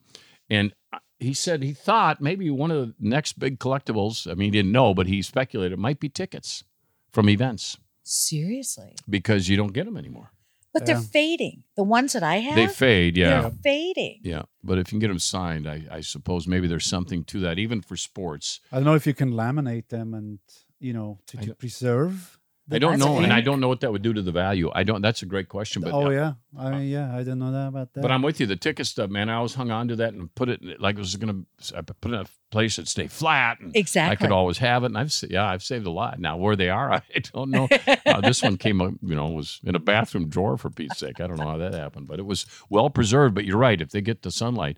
and 0.49 0.73
he 1.19 1.33
said 1.33 1.63
he 1.63 1.73
thought 1.73 2.21
maybe 2.21 2.49
one 2.49 2.71
of 2.71 2.87
the 2.87 2.93
next 2.99 3.39
big 3.39 3.59
collectibles. 3.59 4.29
I 4.29 4.33
mean, 4.35 4.47
he 4.53 4.59
didn't 4.59 4.71
know, 4.71 4.93
but 4.93 5.07
he 5.07 5.21
speculated 5.21 5.73
it 5.73 5.79
might 5.79 5.99
be 5.99 6.09
tickets 6.09 6.63
from 7.11 7.29
events 7.29 7.77
Seriously. 8.03 8.95
because 9.09 9.49
you 9.49 9.57
don't 9.57 9.73
get 9.73 9.85
them 9.85 9.97
anymore. 9.97 10.31
But 10.75 10.85
they're 10.85 10.99
fading. 10.99 11.63
The 11.75 11.83
ones 11.83 12.13
that 12.13 12.21
I 12.23 12.35
have, 12.35 12.55
They 12.55 12.67
fade, 12.67 13.15
yeah. 13.17 13.41
they're 13.41 13.51
fading. 13.63 14.19
Yeah, 14.23 14.43
but 14.63 14.77
if 14.77 14.87
you 14.89 14.91
can 14.91 14.99
get 14.99 15.07
them 15.07 15.19
signed, 15.19 15.67
I, 15.67 15.83
I 15.89 16.01
suppose 16.01 16.47
maybe 16.47 16.67
there's 16.67 16.85
something 16.85 17.23
to 17.25 17.39
that, 17.39 17.57
even 17.57 17.81
for 17.81 17.95
sports. 17.95 18.59
I 18.71 18.75
don't 18.75 18.85
know 18.85 18.95
if 18.95 19.07
you 19.07 19.13
can 19.13 19.31
laminate 19.31 19.87
them 19.87 20.13
and 20.13 20.39
you 20.79 20.93
know 20.93 21.19
to, 21.27 21.37
to 21.37 21.45
don't- 21.47 21.57
preserve. 21.59 22.37
I 22.71 22.79
don't 22.79 22.93
That's 22.93 23.05
know, 23.05 23.19
and 23.19 23.31
I 23.31 23.41
don't 23.41 23.59
know 23.59 23.67
what 23.67 23.81
that 23.81 23.91
would 23.91 24.01
do 24.01 24.11
to 24.11 24.23
the 24.23 24.31
value. 24.31 24.71
I 24.73 24.83
don't. 24.83 25.01
That's 25.01 25.21
a 25.21 25.27
great 25.27 25.49
question, 25.49 25.83
but 25.83 25.93
oh 25.93 26.09
yeah, 26.09 26.33
I 26.57 26.71
mean, 26.71 26.87
yeah, 26.87 27.13
I 27.13 27.19
didn't 27.19 27.37
know 27.37 27.51
that 27.51 27.67
about 27.67 27.93
that. 27.93 28.01
But 28.01 28.11
I'm 28.11 28.23
with 28.23 28.39
you. 28.39 28.47
The 28.47 28.55
ticket 28.55 28.87
stuff, 28.87 29.11
man. 29.11 29.29
I 29.29 29.35
always 29.35 29.53
hung 29.53 29.69
on 29.69 29.87
to 29.89 29.95
that 29.97 30.15
and 30.15 30.33
put 30.33 30.49
it 30.49 30.61
like 30.79 30.95
it 30.95 30.99
was 30.99 31.15
gonna. 31.15 31.43
I 31.77 31.81
put 31.81 32.11
it 32.11 32.15
in 32.15 32.21
a 32.21 32.25
place 32.49 32.77
that 32.77 32.87
stay 32.87 33.05
flat, 33.05 33.59
and 33.59 33.75
Exactly. 33.75 34.13
I 34.13 34.15
could 34.15 34.33
always 34.33 34.57
have 34.57 34.83
it. 34.83 34.87
And 34.87 34.97
I've 34.97 35.13
yeah, 35.29 35.45
I've 35.45 35.61
saved 35.61 35.85
a 35.85 35.91
lot. 35.91 36.19
Now 36.19 36.37
where 36.37 36.55
they 36.55 36.69
are, 36.69 36.91
I 36.93 37.03
don't 37.33 37.51
know. 37.51 37.67
uh, 38.05 38.21
this 38.21 38.41
one 38.41 38.57
came, 38.57 38.81
up, 38.81 38.93
you 39.03 39.13
know, 39.15 39.27
was 39.27 39.59
in 39.63 39.75
a 39.75 39.79
bathroom 39.79 40.27
drawer 40.27 40.57
for 40.57 40.71
Pete's 40.71 40.97
sake. 40.97 41.19
I 41.19 41.27
don't 41.27 41.37
know 41.37 41.47
how 41.47 41.57
that 41.57 41.75
happened, 41.75 42.07
but 42.07 42.17
it 42.17 42.25
was 42.25 42.47
well 42.67 42.89
preserved. 42.89 43.35
But 43.35 43.45
you're 43.45 43.57
right. 43.57 43.79
If 43.79 43.91
they 43.91 44.01
get 44.01 44.23
the 44.23 44.31
sunlight, 44.31 44.77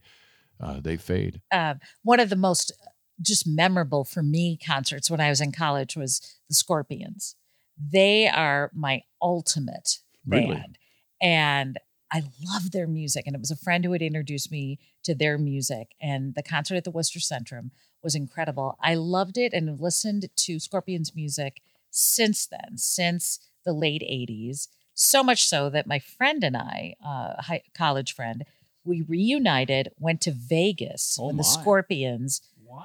uh, 0.60 0.82
they 0.82 0.98
fade. 0.98 1.42
um, 1.54 1.80
one 2.04 2.20
of 2.20 2.30
the 2.30 2.36
most 2.36 2.74
just 3.22 3.48
memorable 3.48 4.04
for 4.04 4.22
me 4.22 4.58
concerts 4.58 5.10
when 5.10 5.22
I 5.22 5.30
was 5.30 5.42
in 5.42 5.52
college 5.52 5.96
was 5.96 6.36
the 6.50 6.54
Scorpions. 6.54 7.36
They 7.80 8.28
are 8.28 8.72
my 8.74 9.04
ultimate 9.22 10.00
Really? 10.26 10.56
band. 10.56 10.78
And 11.22 11.78
I 12.12 12.24
love 12.44 12.72
their 12.72 12.88
music. 12.88 13.26
And 13.26 13.36
it 13.36 13.40
was 13.40 13.52
a 13.52 13.56
friend 13.56 13.84
who 13.84 13.92
had 13.92 14.02
introduced 14.02 14.52
me 14.52 14.80
to 15.04 15.14
their 15.14 15.38
music. 15.38 15.96
And 16.02 16.36
the 16.36 16.44
concert 16.44 16.76
at 16.76 16.84
the 16.84 16.92
Worcester 16.92 17.20
Centrum 17.20 17.72
was 18.04 18.16
incredible. 18.16 18.78
I 18.82 18.96
loved 18.96 19.38
it 19.38 19.54
and 19.54 19.80
listened 19.80 20.30
to 20.36 20.60
Scorpions 20.60 21.16
music 21.16 21.62
since 21.90 22.46
then, 22.46 22.78
since 22.78 23.40
the 23.66 23.74
late 23.74 24.02
80s. 24.02 24.68
So 24.94 25.24
much 25.24 25.46
so 25.46 25.70
that 25.70 25.88
my 25.88 26.00
friend 26.00 26.44
and 26.44 26.56
I, 26.58 26.96
uh, 27.06 27.42
high, 27.42 27.64
college 27.76 28.14
friend, 28.14 28.46
we 28.84 29.02
reunited, 29.02 29.92
went 30.00 30.22
to 30.22 30.32
Vegas 30.32 31.18
Oh 31.20 31.28
when 31.28 31.38
the 31.38 31.44
my. 31.44 31.50
Scorpions 31.50 32.42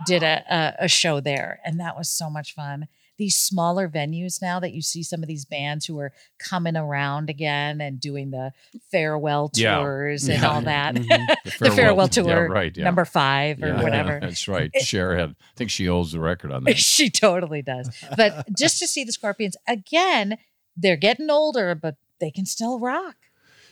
did 0.06 0.22
a, 0.22 0.44
a 0.49 0.84
a 0.84 0.88
show 0.88 1.20
there, 1.20 1.61
and 1.64 1.78
that 1.80 1.96
was 1.96 2.08
so 2.08 2.28
much 2.28 2.54
fun. 2.54 2.88
These 3.22 3.36
smaller 3.36 3.88
venues 3.88 4.42
now 4.42 4.58
that 4.58 4.72
you 4.72 4.82
see 4.82 5.04
some 5.04 5.22
of 5.22 5.28
these 5.28 5.44
bands 5.44 5.86
who 5.86 5.96
are 6.00 6.12
coming 6.40 6.76
around 6.76 7.30
again 7.30 7.80
and 7.80 8.00
doing 8.00 8.32
the 8.32 8.50
farewell 8.90 9.48
Yeah. 9.54 9.76
tours 9.76 10.26
and 10.28 10.42
Yeah. 10.42 10.48
all 10.48 10.60
that. 10.62 10.96
Mhm. 10.96 11.36
the 11.60 11.70
farewell 11.70 12.08
tour, 12.08 12.26
yeah, 12.26 12.34
right? 12.52 12.76
Yeah. 12.76 12.82
number 12.82 13.04
five 13.04 13.62
or 13.62 13.68
Yeah, 13.68 13.80
whatever. 13.80 14.18
That's 14.22 14.48
right. 14.48 14.72
Cher 14.80 15.16
had. 15.16 15.30
I 15.30 15.34
think 15.54 15.70
she 15.70 15.86
holds 15.86 16.10
the 16.10 16.18
record 16.18 16.50
on 16.50 16.64
that. 16.64 16.78
she 16.96 17.10
totally 17.10 17.62
does. 17.62 17.88
But 18.16 18.44
just 18.58 18.80
to 18.80 18.88
see 18.88 19.04
the 19.04 19.12
Scorpions 19.12 19.56
again, 19.68 20.36
they're 20.76 20.96
getting 20.96 21.30
older, 21.30 21.76
but 21.76 21.94
they 22.18 22.32
can 22.32 22.44
still 22.44 22.80
rock. 22.80 23.14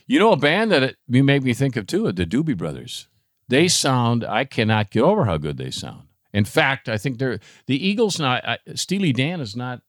You 0.07 0.17
know, 0.19 0.31
a 0.31 0.37
band 0.37 0.71
that 0.71 0.81
it, 0.81 0.95
you 1.09 1.25
make 1.25 1.43
me 1.43 1.53
think 1.53 1.75
of 1.75 1.87
too, 1.87 2.09
the 2.13 2.25
Doobie 2.25 2.55
Brothers. 2.55 3.09
They 3.49 3.67
sound. 3.67 4.23
I 4.23 4.45
cannot 4.45 4.91
get 4.91 5.03
over 5.03 5.25
how 5.25 5.35
good 5.35 5.57
they 5.57 5.71
sound. 5.71 6.03
In 6.33 6.45
fact, 6.45 6.87
I 6.89 6.97
think 6.97 7.17
they're 7.19 7.39
the 7.67 7.87
Eagles. 7.87 8.19
Not 8.19 8.45
I, 8.47 8.57
Steely 8.75 9.11
Dan 9.13 9.41
is 9.41 9.55
not. 9.55 9.81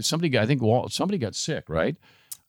Somebody 0.00 0.30
got. 0.30 0.42
I 0.42 0.46
think 0.46 0.62
Walt, 0.62 0.92
somebody 0.92 1.18
got 1.18 1.34
sick, 1.34 1.68
right? 1.68 1.96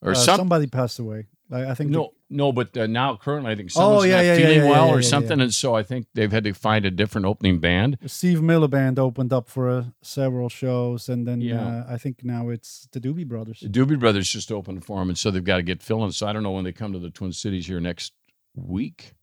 Or 0.02 0.12
Uh, 0.12 0.16
some, 0.16 0.38
somebody 0.38 0.68
passed 0.68 1.00
away. 1.00 1.28
I, 1.52 1.72
I 1.72 1.76
think 1.76 1.92
No, 1.92 2.14
no, 2.30 2.52
but 2.54 2.76
uh, 2.78 2.88
now 2.88 3.18
currently 3.18 3.52
I 3.52 3.56
think 3.56 3.72
Oh, 3.76 4.04
yeah, 4.04 4.16
not 4.18 4.26
yeah, 4.26 4.36
feeling 4.38 4.58
yeah, 4.60 4.70
well 4.70 4.90
or 4.90 5.02
something, 5.02 5.42
and 5.42 5.54
so 5.54 5.76
I 5.76 5.84
think 5.84 6.08
they've 6.14 6.32
had 6.32 6.46
to 6.46 6.54
find 6.54 6.86
a 6.86 6.92
different 6.92 7.26
opening 7.28 7.60
band. 7.60 7.98
Steve 8.06 8.42
Miller 8.42 8.70
Band 8.70 8.98
opened 8.98 9.34
up 9.34 9.50
for 9.50 9.70
uh, 9.70 9.84
several 10.02 10.48
shows, 10.48 11.10
and 11.10 11.28
then 11.28 11.42
uh, 11.52 11.86
I 11.90 11.98
think 11.98 12.24
now 12.24 12.50
it's 12.50 12.88
the 12.94 13.02
Doobie 13.02 13.28
Brothers. 13.28 13.60
The 13.60 13.68
Doobie 13.68 14.00
Brothers 14.00 14.30
just 14.30 14.52
opened 14.52 14.86
for 14.86 15.00
them, 15.00 15.10
and 15.10 15.18
so 15.18 15.30
they've 15.30 15.44
got 15.44 15.58
to 15.58 15.64
get 15.64 15.84
filling. 15.84 16.12
So 16.12 16.26
I 16.26 16.34
don't 16.34 16.44
know 16.44 16.52
when 16.52 16.64
they 16.64 16.72
come 16.72 16.94
to 16.94 17.00
the 17.00 17.10
Twin 17.10 17.34
Cities 17.34 17.68
here 17.68 17.82
next 17.82 18.14
week. 18.56 19.14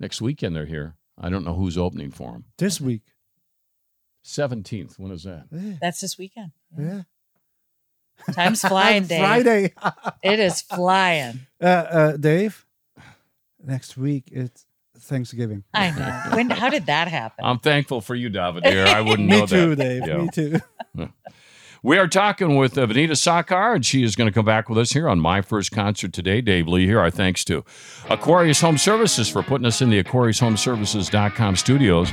Next 0.00 0.20
weekend 0.22 0.56
they're 0.56 0.66
here. 0.66 0.94
I 1.18 1.28
don't 1.30 1.44
know 1.44 1.54
who's 1.54 1.78
opening 1.78 2.10
for 2.10 2.32
them. 2.32 2.44
This 2.58 2.80
week. 2.80 3.02
Seventeenth. 4.26 4.98
When 4.98 5.12
is 5.12 5.22
that? 5.22 5.44
That's 5.80 6.00
this 6.00 6.18
weekend. 6.18 6.50
yeah. 6.78 7.02
Time's 8.32 8.60
flying, 8.68 9.04
Dave. 9.06 9.20
Friday. 9.20 9.72
It 10.22 10.40
is 10.40 10.62
flying. 10.62 11.40
uh, 11.62 11.64
uh, 11.66 12.16
Dave, 12.16 12.66
next 13.64 13.96
week 13.96 14.24
it's 14.32 14.64
Thanksgiving. 14.98 15.62
I 15.72 15.90
know. 15.90 16.36
When? 16.36 16.50
How 16.50 16.70
did 16.70 16.86
that 16.86 17.08
happen? 17.08 17.44
I'm 17.44 17.58
thankful 17.60 18.00
for 18.00 18.14
you, 18.14 18.28
David. 18.28 18.64
Dear. 18.64 18.86
I 18.86 19.00
wouldn't 19.00 19.28
know 19.28 19.46
that. 19.46 19.52
Me 19.56 19.66
know 19.66 19.76
too. 19.76 19.76
Dave. 19.76 20.06
Yeah. 20.06 20.16
Me 20.18 20.28
too. 21.02 21.12
We 21.82 21.98
are 21.98 22.08
talking 22.08 22.56
with 22.56 22.76
uh, 22.76 22.86
Vineeta 22.86 23.10
Sawkar, 23.12 23.76
and 23.76 23.86
she 23.86 24.02
is 24.02 24.16
going 24.16 24.26
to 24.26 24.32
come 24.34 24.46
back 24.46 24.68
with 24.68 24.78
us 24.78 24.90
here 24.92 25.08
on 25.08 25.20
My 25.20 25.40
First 25.40 25.70
Concert 25.70 26.12
today. 26.12 26.40
Dave 26.40 26.66
Lee 26.66 26.84
here. 26.86 26.98
Our 26.98 27.10
thanks 27.12 27.44
to 27.44 27.64
Aquarius 28.10 28.60
Home 28.62 28.76
Services 28.78 29.28
for 29.28 29.42
putting 29.44 29.66
us 29.66 29.80
in 29.80 29.90
the 29.90 30.02
AquariusHomeservices.com 30.02 31.54
studios. 31.54 32.10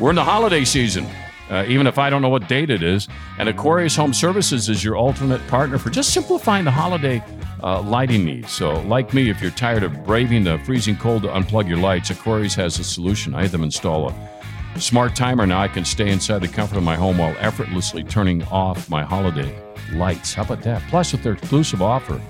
We're 0.00 0.10
in 0.10 0.16
the 0.16 0.24
holiday 0.24 0.64
season, 0.64 1.06
uh, 1.50 1.64
even 1.68 1.86
if 1.86 1.98
I 1.98 2.10
don't 2.10 2.22
know 2.22 2.28
what 2.28 2.48
date 2.48 2.70
it 2.70 2.82
is. 2.82 3.08
And 3.38 3.48
Aquarius 3.48 3.96
Home 3.96 4.14
Services 4.14 4.68
is 4.68 4.82
your 4.82 4.96
alternate 4.96 5.46
partner 5.48 5.78
for 5.78 5.90
just 5.90 6.12
simplifying 6.12 6.64
the 6.64 6.70
holiday 6.70 7.22
uh, 7.62 7.80
lighting 7.82 8.24
needs. 8.24 8.50
So, 8.50 8.80
like 8.80 9.14
me, 9.14 9.30
if 9.30 9.40
you're 9.40 9.50
tired 9.50 9.82
of 9.82 10.04
braving 10.04 10.44
the 10.44 10.58
freezing 10.60 10.96
cold 10.96 11.22
to 11.22 11.28
unplug 11.28 11.68
your 11.68 11.78
lights, 11.78 12.10
Aquarius 12.10 12.54
has 12.54 12.78
a 12.78 12.84
solution. 12.84 13.34
I 13.34 13.42
had 13.42 13.50
them 13.50 13.62
install 13.62 14.08
a 14.08 14.32
Smart 14.78 15.14
timer 15.14 15.46
now 15.46 15.60
I 15.60 15.68
can 15.68 15.84
stay 15.84 16.10
inside 16.10 16.40
the 16.40 16.48
comfort 16.48 16.78
of 16.78 16.82
my 16.82 16.96
home 16.96 17.18
while 17.18 17.36
effortlessly 17.38 18.02
turning 18.02 18.42
off 18.44 18.88
my 18.88 19.02
holiday 19.04 19.54
lights. 19.92 20.32
How 20.32 20.44
about 20.44 20.62
that? 20.62 20.82
Plus, 20.88 21.12
with 21.12 21.22
their 21.22 21.34
exclusive 21.34 21.82
offer 21.82 22.20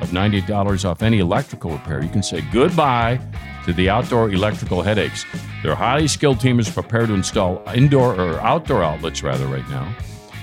of 0.00 0.10
$98 0.10 0.84
off 0.84 1.02
any 1.02 1.18
electrical 1.18 1.72
repair, 1.72 2.02
you 2.02 2.08
can 2.08 2.22
say 2.22 2.42
goodbye 2.52 3.20
to 3.64 3.72
the 3.72 3.88
outdoor 3.88 4.30
electrical 4.30 4.82
headaches. 4.82 5.24
Their 5.62 5.74
highly 5.74 6.08
skilled 6.08 6.40
team 6.40 6.58
is 6.60 6.70
prepared 6.70 7.08
to 7.08 7.14
install 7.14 7.62
indoor 7.74 8.14
or 8.14 8.40
outdoor 8.40 8.82
outlets 8.82 9.22
rather 9.22 9.46
right 9.46 9.68
now 9.68 9.94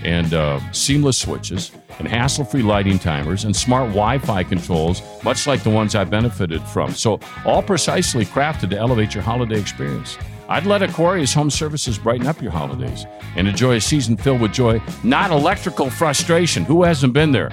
and 0.06 0.34
uh, 0.34 0.60
seamless 0.72 1.18
switches 1.18 1.72
and 1.98 2.08
hassle-free 2.08 2.62
lighting 2.62 3.00
timers 3.00 3.44
and 3.44 3.56
smart 3.56 3.88
Wi-Fi 3.88 4.44
controls, 4.44 5.02
much 5.24 5.48
like 5.48 5.64
the 5.64 5.70
ones 5.70 5.96
I 5.96 6.04
benefited 6.04 6.62
from. 6.62 6.94
So 6.94 7.20
all 7.46 7.64
precisely 7.64 8.26
crafted 8.26 8.70
to 8.70 8.78
elevate 8.78 9.16
your 9.16 9.24
holiday 9.24 9.60
experience. 9.60 10.18
I'd 10.48 10.68
let 10.68 10.84
Aquarius 10.84 11.34
Home 11.34 11.50
Services 11.50 11.98
brighten 11.98 12.28
up 12.28 12.40
your 12.40 12.52
holidays 12.52 13.06
and 13.36 13.48
enjoy 13.48 13.78
a 13.78 13.82
season 13.82 14.16
filled 14.16 14.42
with 14.42 14.54
joy, 14.54 14.80
not 15.04 15.32
electrical 15.32 15.90
frustration. 15.90 16.66
Who 16.66 16.84
hasn't 16.84 17.14
been 17.14 17.32
there? 17.32 17.50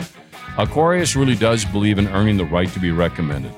Aquarius 0.58 1.16
really 1.16 1.34
does 1.34 1.64
believe 1.64 1.98
in 1.98 2.08
earning 2.08 2.36
the 2.36 2.44
right 2.44 2.68
to 2.70 2.80
be 2.80 2.90
recommended. 2.90 3.54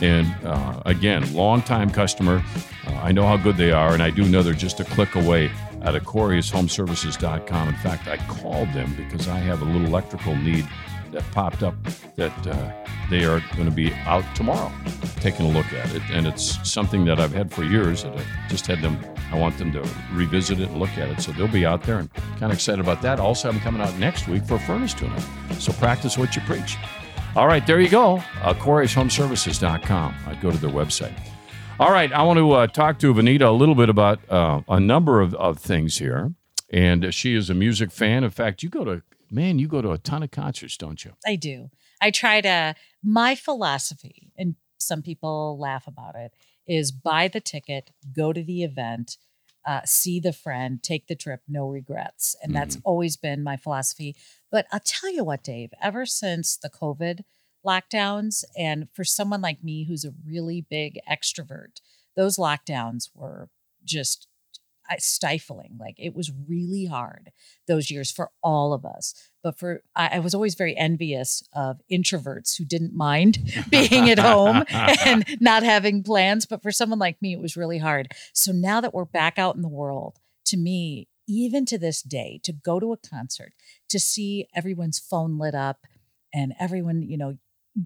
And 0.00 0.26
uh, 0.44 0.82
again, 0.86 1.32
longtime 1.34 1.90
customer. 1.90 2.42
Uh, 2.86 2.92
I 2.94 3.12
know 3.12 3.26
how 3.26 3.36
good 3.36 3.56
they 3.56 3.72
are, 3.72 3.92
and 3.92 4.02
I 4.02 4.10
do 4.10 4.24
know 4.24 4.42
they're 4.42 4.54
just 4.54 4.80
a 4.80 4.84
click 4.84 5.14
away 5.14 5.50
at 5.82 5.94
AquariusHomeservices.com. 5.94 7.68
In 7.68 7.74
fact, 7.76 8.08
I 8.08 8.16
called 8.26 8.72
them 8.72 8.94
because 8.96 9.28
I 9.28 9.38
have 9.38 9.62
a 9.62 9.64
little 9.64 9.86
electrical 9.86 10.34
need 10.36 10.66
that 11.12 11.28
popped 11.30 11.62
up 11.62 11.74
that 12.16 12.46
uh, 12.46 12.72
they 13.10 13.24
are 13.24 13.40
going 13.54 13.68
to 13.68 13.74
be 13.74 13.92
out 14.06 14.24
tomorrow 14.34 14.72
taking 15.16 15.46
a 15.46 15.48
look 15.50 15.70
at 15.72 15.94
it. 15.94 16.02
And 16.10 16.26
it's 16.26 16.68
something 16.68 17.04
that 17.04 17.20
I've 17.20 17.32
had 17.32 17.52
for 17.52 17.64
years 17.64 18.02
that 18.02 18.16
I 18.16 18.24
just 18.48 18.66
had 18.66 18.80
them, 18.80 18.98
I 19.32 19.36
want 19.38 19.56
them 19.56 19.72
to 19.72 19.80
revisit 20.12 20.60
it 20.60 20.68
and 20.68 20.78
look 20.78 20.96
at 20.98 21.08
it. 21.08 21.20
So 21.20 21.32
they'll 21.32 21.48
be 21.48 21.64
out 21.64 21.82
there 21.82 21.98
and 21.98 22.12
kind 22.12 22.44
of 22.44 22.52
excited 22.52 22.80
about 22.80 23.00
that. 23.02 23.18
Also, 23.18 23.48
I'm 23.48 23.60
coming 23.60 23.80
out 23.80 23.96
next 23.98 24.28
week 24.28 24.44
for 24.44 24.54
a 24.56 24.60
furnace 24.60 24.92
tune 24.92 25.12
up. 25.12 25.22
So 25.58 25.72
practice 25.72 26.18
what 26.18 26.36
you 26.36 26.42
preach. 26.42 26.76
All 27.34 27.46
right, 27.46 27.66
there 27.66 27.80
you 27.80 27.88
go. 27.88 28.22
Uh. 28.42 28.52
I'd 30.26 30.40
go 30.42 30.50
to 30.50 30.58
their 30.58 30.70
website. 30.70 31.18
All 31.80 31.90
right, 31.90 32.12
I 32.12 32.22
want 32.22 32.38
to 32.38 32.52
uh, 32.52 32.66
talk 32.66 32.98
to 32.98 33.14
Vineeta 33.14 33.48
a 33.48 33.50
little 33.50 33.74
bit 33.74 33.88
about 33.88 34.20
uh, 34.30 34.60
a 34.68 34.78
number 34.78 35.22
of, 35.22 35.34
of 35.36 35.58
things 35.58 35.96
here. 35.96 36.34
And 36.70 37.12
she 37.14 37.34
is 37.34 37.48
a 37.48 37.54
music 37.54 37.90
fan. 37.90 38.24
In 38.24 38.30
fact, 38.30 38.62
you 38.62 38.68
go 38.68 38.84
to, 38.84 39.02
man, 39.30 39.58
you 39.58 39.66
go 39.66 39.80
to 39.80 39.92
a 39.92 39.98
ton 39.98 40.22
of 40.22 40.30
concerts, 40.30 40.76
don't 40.76 41.02
you? 41.04 41.12
I 41.26 41.36
do. 41.36 41.70
I 42.00 42.10
try 42.10 42.42
to, 42.42 42.74
my 43.02 43.34
philosophy, 43.34 44.30
and 44.36 44.56
some 44.78 45.00
people 45.00 45.58
laugh 45.58 45.86
about 45.86 46.16
it, 46.16 46.32
is 46.66 46.92
buy 46.92 47.28
the 47.28 47.40
ticket, 47.40 47.90
go 48.14 48.32
to 48.32 48.42
the 48.42 48.62
event, 48.62 49.16
uh, 49.66 49.80
see 49.84 50.18
the 50.20 50.32
friend, 50.32 50.82
take 50.82 51.06
the 51.06 51.14
trip, 51.14 51.40
no 51.48 51.68
regrets. 51.68 52.34
And 52.42 52.54
that's 52.54 52.78
always 52.84 53.16
been 53.16 53.42
my 53.42 53.56
philosophy. 53.56 54.16
But 54.50 54.66
I'll 54.72 54.80
tell 54.80 55.12
you 55.12 55.24
what, 55.24 55.44
Dave, 55.44 55.72
ever 55.80 56.04
since 56.04 56.56
the 56.56 56.70
COVID 56.70 57.20
lockdowns, 57.64 58.44
and 58.56 58.88
for 58.92 59.04
someone 59.04 59.40
like 59.40 59.62
me 59.62 59.84
who's 59.84 60.04
a 60.04 60.14
really 60.26 60.66
big 60.68 60.98
extrovert, 61.10 61.80
those 62.16 62.36
lockdowns 62.36 63.10
were 63.14 63.48
just, 63.84 64.26
Uh, 64.92 64.96
stifling. 64.98 65.76
Like 65.80 65.94
it 65.98 66.14
was 66.14 66.32
really 66.48 66.86
hard 66.86 67.30
those 67.66 67.90
years 67.90 68.10
for 68.10 68.30
all 68.42 68.72
of 68.72 68.84
us. 68.84 69.14
But 69.42 69.58
for 69.58 69.82
I, 69.96 70.16
I 70.16 70.18
was 70.18 70.34
always 70.34 70.54
very 70.54 70.76
envious 70.76 71.42
of 71.54 71.80
introverts 71.90 72.56
who 72.56 72.64
didn't 72.64 72.94
mind 72.94 73.38
being 73.70 74.10
at 74.10 74.18
home 74.18 74.64
and 74.70 75.24
not 75.40 75.62
having 75.62 76.02
plans. 76.02 76.46
But 76.46 76.62
for 76.62 76.72
someone 76.72 76.98
like 76.98 77.22
me, 77.22 77.32
it 77.32 77.40
was 77.40 77.56
really 77.56 77.78
hard. 77.78 78.12
So 78.32 78.52
now 78.52 78.80
that 78.80 78.92
we're 78.92 79.04
back 79.04 79.38
out 79.38 79.56
in 79.56 79.62
the 79.62 79.68
world, 79.68 80.18
to 80.46 80.56
me, 80.56 81.08
even 81.28 81.64
to 81.66 81.78
this 81.78 82.02
day, 82.02 82.40
to 82.44 82.52
go 82.52 82.78
to 82.78 82.92
a 82.92 82.96
concert, 82.96 83.52
to 83.88 83.98
see 83.98 84.46
everyone's 84.54 84.98
phone 84.98 85.38
lit 85.38 85.54
up 85.54 85.86
and 86.34 86.52
everyone, 86.58 87.02
you 87.02 87.16
know, 87.16 87.38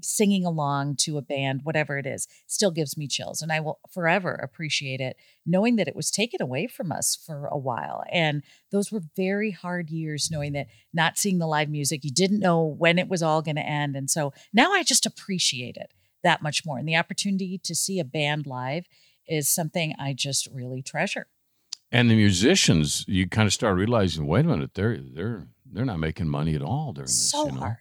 singing 0.03 0.44
along 0.44 0.96
to 0.96 1.16
a 1.16 1.22
band, 1.22 1.61
whatever 1.62 1.99
it 1.99 2.07
is, 2.07 2.27
still 2.46 2.70
gives 2.70 2.96
me 2.96 3.07
chills. 3.07 3.42
And 3.42 3.53
I 3.53 3.61
will 3.61 3.79
forever 3.92 4.33
appreciate 4.35 5.01
it, 5.01 5.16
knowing 5.44 5.77
that 5.77 5.88
it 5.88 5.96
was 5.96 6.11
taken 6.11 6.42
away 6.42 6.66
from 6.66 6.90
us 6.90 7.16
for 7.16 7.46
a 7.46 7.59
while. 7.59 8.03
And 8.11 8.42
those 8.72 8.90
were 8.90 9.03
very 9.16 9.53
hard 9.53 9.90
years, 9.90 10.29
knowing 10.31 10.53
that 10.53 10.66
not 10.92 11.18
seeing 11.18 11.38
the 11.38 11.46
live 11.46 11.68
music, 11.68 12.05
you 12.05 12.11
didn't 12.11 12.40
know 12.40 12.64
when 12.64 12.99
it 12.99 13.09
was 13.09 13.22
all 13.22 13.42
going 13.42 13.57
to 13.57 13.66
end. 13.66 13.96
And 13.96 14.11
so 14.11 14.33
now 14.53 14.72
I 14.72 14.83
just 14.83 15.07
appreciate 15.07 15.77
it 15.77 15.92
that 16.22 16.42
much 16.42 16.66
more. 16.66 16.79
And 16.79 16.88
the 16.88 16.96
opportunity 16.96 17.61
to 17.62 17.75
see 17.75 18.01
a 18.01 18.05
band 18.05 18.46
live 18.46 18.87
is 19.29 19.49
something 19.49 19.94
I 19.99 20.12
just 20.12 20.49
really 20.53 20.83
treasure. 20.83 21.29
And 21.92 22.11
the 22.11 22.16
musicians, 22.16 23.05
you 23.07 23.29
kind 23.29 23.46
of 23.46 23.53
start 23.53 23.77
realizing, 23.77 24.27
wait 24.27 24.44
a 24.44 24.49
minute, 24.49 24.75
they're 24.75 24.99
they're 24.99 25.46
they're 25.64 25.85
not 25.85 26.01
making 26.01 26.29
money 26.29 26.55
at 26.55 26.62
all 26.62 26.92
during 26.92 27.07
this. 27.07 27.31
So 27.31 27.46
you 27.46 27.53
know? 27.53 27.61
hard. 27.61 27.77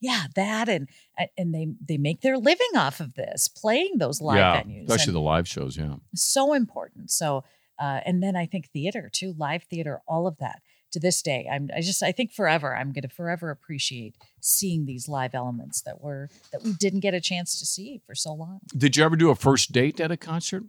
Yeah, 0.00 0.24
that 0.34 0.68
and 0.68 0.88
and 1.36 1.54
they 1.54 1.68
they 1.86 1.98
make 1.98 2.22
their 2.22 2.38
living 2.38 2.74
off 2.76 3.00
of 3.00 3.14
this, 3.14 3.48
playing 3.48 3.98
those 3.98 4.20
live 4.20 4.38
yeah, 4.38 4.62
venues. 4.62 4.82
especially 4.88 5.10
and 5.10 5.16
the 5.16 5.20
live 5.20 5.46
shows. 5.48 5.76
Yeah, 5.76 5.96
so 6.14 6.54
important. 6.54 7.10
So 7.10 7.44
uh, 7.78 8.00
and 8.06 8.22
then 8.22 8.36
I 8.36 8.46
think 8.46 8.70
theater 8.70 9.10
too, 9.12 9.34
live 9.38 9.62
theater, 9.64 10.00
all 10.08 10.26
of 10.26 10.36
that. 10.38 10.62
To 10.94 10.98
this 10.98 11.22
day, 11.22 11.46
I'm 11.48 11.70
I 11.76 11.82
just 11.82 12.02
I 12.02 12.10
think 12.10 12.32
forever 12.32 12.74
I'm 12.74 12.90
going 12.92 13.02
to 13.02 13.08
forever 13.08 13.50
appreciate 13.50 14.16
seeing 14.40 14.86
these 14.86 15.06
live 15.06 15.36
elements 15.36 15.82
that 15.82 16.00
were 16.00 16.28
that 16.50 16.64
we 16.64 16.72
didn't 16.72 16.98
get 17.00 17.14
a 17.14 17.20
chance 17.20 17.56
to 17.60 17.64
see 17.66 18.00
for 18.04 18.16
so 18.16 18.32
long. 18.34 18.58
Did 18.76 18.96
you 18.96 19.04
ever 19.04 19.14
do 19.14 19.30
a 19.30 19.36
first 19.36 19.70
date 19.70 20.00
at 20.00 20.10
a 20.10 20.16
concert? 20.16 20.64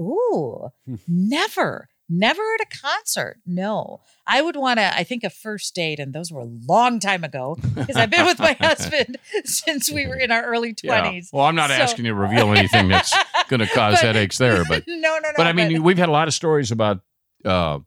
Ooh, 0.00 0.68
Hmm. 0.86 0.96
never, 1.06 1.88
never 2.12 2.42
at 2.54 2.60
a 2.60 2.78
concert. 2.78 3.38
No, 3.46 4.00
I 4.26 4.42
would 4.42 4.56
want 4.56 4.78
to. 4.78 4.94
I 4.96 5.02
think 5.04 5.24
a 5.24 5.30
first 5.30 5.74
date, 5.74 5.98
and 5.98 6.12
those 6.12 6.30
were 6.30 6.40
a 6.42 6.50
long 6.68 7.00
time 7.00 7.24
ago 7.24 7.56
because 7.74 7.96
I've 7.96 8.10
been 8.10 8.26
with 8.26 8.38
my 8.38 8.52
husband 8.60 9.16
since 9.44 9.90
we 9.90 10.06
were 10.06 10.16
in 10.16 10.30
our 10.30 10.42
early 10.44 10.74
Yeah. 10.82 11.00
twenties. 11.00 11.30
Well, 11.32 11.44
I'm 11.46 11.54
not 11.56 11.70
So- 11.70 11.76
asking 11.76 12.04
you 12.04 12.12
to 12.12 12.14
reveal 12.16 12.52
anything 12.52 12.88
that's 12.88 13.14
going 13.48 13.60
to 13.60 13.66
cause 13.66 13.94
But- 13.94 14.04
headaches 14.04 14.38
there, 14.38 14.64
but 14.68 14.84
no, 14.88 14.96
no, 14.96 15.18
no. 15.18 15.30
but 15.36 15.46
I 15.46 15.52
mean, 15.52 15.82
we've 15.82 15.98
had 15.98 16.08
a 16.08 16.12
lot 16.12 16.28
of 16.28 16.34
stories 16.34 16.70
about 16.70 17.00
uh, 17.44 17.80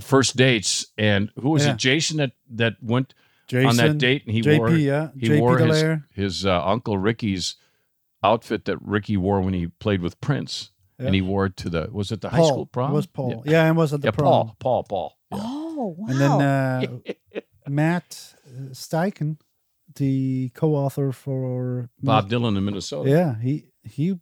first 0.00 0.36
dates, 0.36 0.86
and 0.96 1.30
who 1.40 1.50
was 1.50 1.64
Yeah. 1.64 1.72
it? 1.72 1.76
Jason 1.78 2.16
that 2.18 2.32
that 2.50 2.74
went 2.82 3.14
Jason, 3.48 3.66
on 3.68 3.76
that 3.76 3.98
date, 3.98 4.24
and 4.26 4.34
he 4.34 4.42
JP, 4.42 4.58
wore 4.58 4.70
yeah, 4.70 5.08
he 5.18 5.28
JP 5.28 5.40
wore 5.40 5.58
his, 5.58 5.84
his 6.14 6.46
uh, 6.46 6.62
uncle 6.64 6.98
Ricky's 6.98 7.56
outfit 8.22 8.64
that 8.66 8.76
Ricky 8.82 9.16
wore 9.16 9.40
when 9.40 9.54
he 9.54 9.68
played 9.68 10.02
with 10.02 10.20
Prince, 10.20 10.70
Yeah. 10.98 11.06
and 11.06 11.14
he 11.14 11.22
wore 11.22 11.46
it 11.46 11.56
to 11.58 11.70
the 11.70 11.88
was 11.92 12.10
it 12.10 12.20
the 12.20 12.28
high 12.28 12.42
school 12.42 12.66
prom? 12.66 12.90
It 12.90 12.94
was 12.94 13.06
Paul. 13.06 13.42
Yeah, 13.44 13.52
Yeah, 13.52 13.66
and 13.66 13.76
was 13.76 13.92
at 13.92 14.00
the 14.00 14.08
yeah 14.08 14.12
prom. 14.12 14.30
Paul, 14.30 14.56
Paul, 14.58 14.84
Paul. 14.84 15.18
Yeah. 15.32 15.38
Oh 15.42 15.94
wow! 15.96 16.06
And 16.08 16.20
then 16.20 16.30
uh, 16.30 16.82
Matt 17.68 18.34
uh, 18.46 18.72
Steichen, 18.72 19.38
the 19.94 20.50
co-author 20.54 21.12
for 21.12 21.90
Bob 22.02 22.28
Dylan 22.28 22.56
in 22.56 22.64
Minnesota. 22.64 23.10
Yeah, 23.10 23.38
he 23.38 23.66
he 23.84 24.18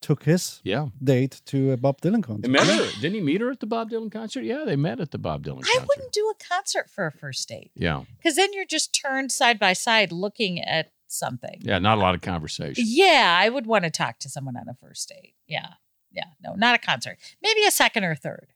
took 0.00 0.24
his 0.24 0.60
yeah. 0.64 0.86
date 1.02 1.42
to 1.46 1.72
a 1.72 1.76
Bob 1.76 2.00
Dylan 2.00 2.22
concert. 2.22 2.42
They 2.42 2.48
met 2.48 2.66
her. 2.66 2.90
Didn't 3.00 3.14
he 3.14 3.20
meet 3.20 3.40
her 3.40 3.50
at 3.50 3.60
the 3.60 3.66
Bob 3.66 3.90
Dylan 3.90 4.10
concert? 4.10 4.44
Yeah, 4.44 4.64
they 4.64 4.76
met 4.76 5.00
at 5.00 5.10
the 5.10 5.18
Bob 5.18 5.44
Dylan 5.44 5.62
I 5.64 5.78
wouldn't 5.86 6.12
do 6.12 6.32
a 6.32 6.44
concert 6.44 6.88
for 6.88 7.06
a 7.06 7.12
first 7.12 7.48
date 7.48 7.70
Yeah, 7.74 8.04
because 8.16 8.36
then 8.36 8.52
you're 8.52 8.64
just 8.64 8.98
turned 8.98 9.32
side 9.32 9.58
by 9.58 9.72
side 9.72 10.12
looking 10.12 10.60
at 10.60 10.90
something. 11.12 11.58
yeah, 11.60 11.78
not 11.78 11.98
a 11.98 12.00
lot 12.00 12.14
of 12.14 12.20
conversation. 12.20 12.84
Yeah, 12.86 13.38
I 13.40 13.48
would 13.48 13.66
want 13.66 13.84
to 13.84 13.90
talk 13.90 14.18
to 14.20 14.28
someone 14.28 14.56
on 14.56 14.68
a 14.68 14.74
first 14.74 15.08
date. 15.08 15.34
Yeah, 15.46 15.74
yeah, 16.10 16.24
no, 16.42 16.54
not 16.54 16.74
a 16.74 16.78
concert. 16.78 17.18
Maybe 17.42 17.64
a 17.64 17.70
second 17.70 18.04
or 18.04 18.14
third. 18.14 18.48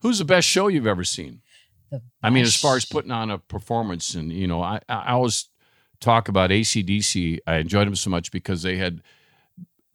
Who's 0.00 0.18
the 0.18 0.24
best 0.24 0.46
show 0.46 0.68
you've 0.68 0.86
ever 0.86 1.04
seen? 1.04 1.42
The 1.90 2.02
I 2.22 2.30
mean, 2.30 2.44
as 2.44 2.56
far 2.56 2.76
as 2.76 2.84
putting 2.84 3.10
on 3.12 3.30
a 3.30 3.38
performance, 3.38 4.14
and 4.14 4.32
you 4.32 4.46
know, 4.46 4.62
I, 4.62 4.80
I 4.88 4.94
I 4.94 5.12
always 5.12 5.48
talk 6.00 6.28
about 6.28 6.50
ACDC. 6.50 7.38
I 7.46 7.56
enjoyed 7.56 7.86
them 7.86 7.96
so 7.96 8.10
much 8.10 8.30
because 8.30 8.62
they 8.62 8.76
had, 8.76 9.02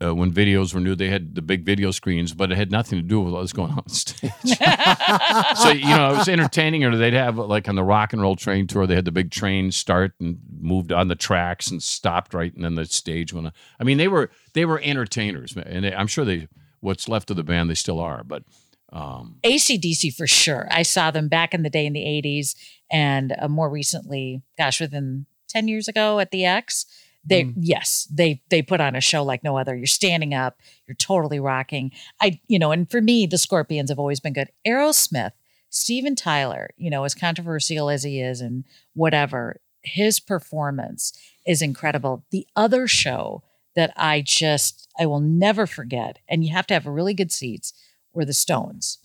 uh, 0.02 0.16
when 0.16 0.32
videos 0.32 0.74
were 0.74 0.80
new, 0.80 0.96
they 0.96 1.10
had 1.10 1.36
the 1.36 1.42
big 1.42 1.64
video 1.64 1.92
screens, 1.92 2.34
but 2.34 2.52
it 2.52 2.58
had 2.58 2.72
nothing 2.72 2.98
to 2.98 3.04
do 3.04 3.22
with 3.22 3.34
what 3.34 3.42
was 3.42 3.54
going 3.54 3.72
on 3.72 3.88
stage. 3.90 4.32
so 4.42 5.70
you 5.70 5.96
know, 5.96 6.14
it 6.14 6.18
was 6.18 6.30
entertaining. 6.30 6.84
Or 6.84 6.96
they'd 6.96 7.14
have 7.14 7.38
like 7.38 7.70
on 7.70 7.76
the 7.76 7.84
rock 7.84 8.14
and 8.14 8.22
roll 8.22 8.36
train 8.36 8.68
tour, 8.68 8.88
they 8.88 8.96
had 8.96 9.06
the 9.06 9.12
big 9.12 9.32
train 9.32 9.72
start 9.72 10.14
and 10.20 10.40
moved 10.60 10.92
on 10.92 11.08
the 11.08 11.16
tracks 11.16 11.70
and 11.70 11.82
stopped 11.82 12.34
right, 12.34 12.54
and 12.54 12.64
then 12.64 12.76
the 12.76 12.86
stage 12.86 13.34
went. 13.34 13.48
on. 13.48 13.54
I 13.80 13.84
mean, 13.84 13.98
they 13.98 14.08
were 14.08 14.32
they 14.54 14.66
were 14.66 14.80
entertainers, 14.80 15.56
and 15.56 15.86
they, 15.86 15.94
I'm 15.94 16.08
sure 16.08 16.26
they 16.26 16.48
what's 16.80 17.08
left 17.08 17.30
of 17.30 17.38
the 17.38 17.44
band 17.44 17.70
they 17.70 17.76
still 17.76 18.00
are, 18.00 18.24
but. 18.24 18.44
Um, 18.94 19.38
ACDC 19.44 20.14
for 20.16 20.28
sure. 20.28 20.68
I 20.70 20.82
saw 20.82 21.12
them 21.12 21.30
back 21.30 21.54
in 21.54 21.64
the 21.64 21.70
day 21.70 21.86
in 21.86 21.94
the 21.94 22.02
80s 22.02 22.56
and 22.92 23.34
uh, 23.40 23.48
more 23.48 23.70
recently, 23.70 24.42
gosh, 24.58 24.82
within 24.82 25.28
10 25.48 25.70
years 25.70 25.88
ago 25.88 26.20
at 26.20 26.32
the 26.32 26.44
X. 26.44 26.86
They 27.24 27.44
Mm. 27.46 27.54
yes, 27.58 28.08
they 28.12 28.42
they 28.50 28.62
put 28.62 28.82
on 28.82 28.96
a 28.96 29.02
show 29.02 29.24
like 29.24 29.44
no 29.44 29.58
other. 29.58 29.76
You're 29.76 29.86
standing 29.88 30.34
up, 30.34 30.58
you're 30.88 30.96
totally 30.96 31.40
rocking. 31.40 31.92
I 32.22 32.40
you 32.48 32.58
know, 32.60 32.72
and 32.72 32.90
for 32.90 33.02
me, 33.02 33.26
the 33.28 33.38
Scorpions 33.38 33.90
have 33.90 34.00
always 34.00 34.20
been 34.20 34.34
good. 34.34 34.50
Aerosmith, 34.66 35.32
Steven 35.70 36.16
Tyler, 36.16 36.72
you 36.78 36.90
know, 36.90 37.04
as 37.04 37.14
controversial 37.16 37.90
as 37.90 38.04
he 38.04 38.20
is 38.22 38.42
and 38.42 38.64
whatever, 38.94 39.62
his 39.84 40.20
performance 40.20 41.14
is 41.46 41.62
incredible. 41.62 42.26
The 42.32 42.48
other 42.56 42.88
show 42.88 43.44
that 43.76 43.94
I 43.96 44.22
just 44.22 44.90
I 45.00 45.06
will 45.06 45.20
never 45.22 45.68
forget, 45.68 46.20
and 46.28 46.44
you 46.44 46.52
have 46.54 46.68
to 46.68 46.74
have 46.74 46.86
really 46.88 47.14
good 47.14 47.32
seats, 47.32 47.74
were 48.14 48.26
the 48.26 48.34
Stones. 48.34 48.98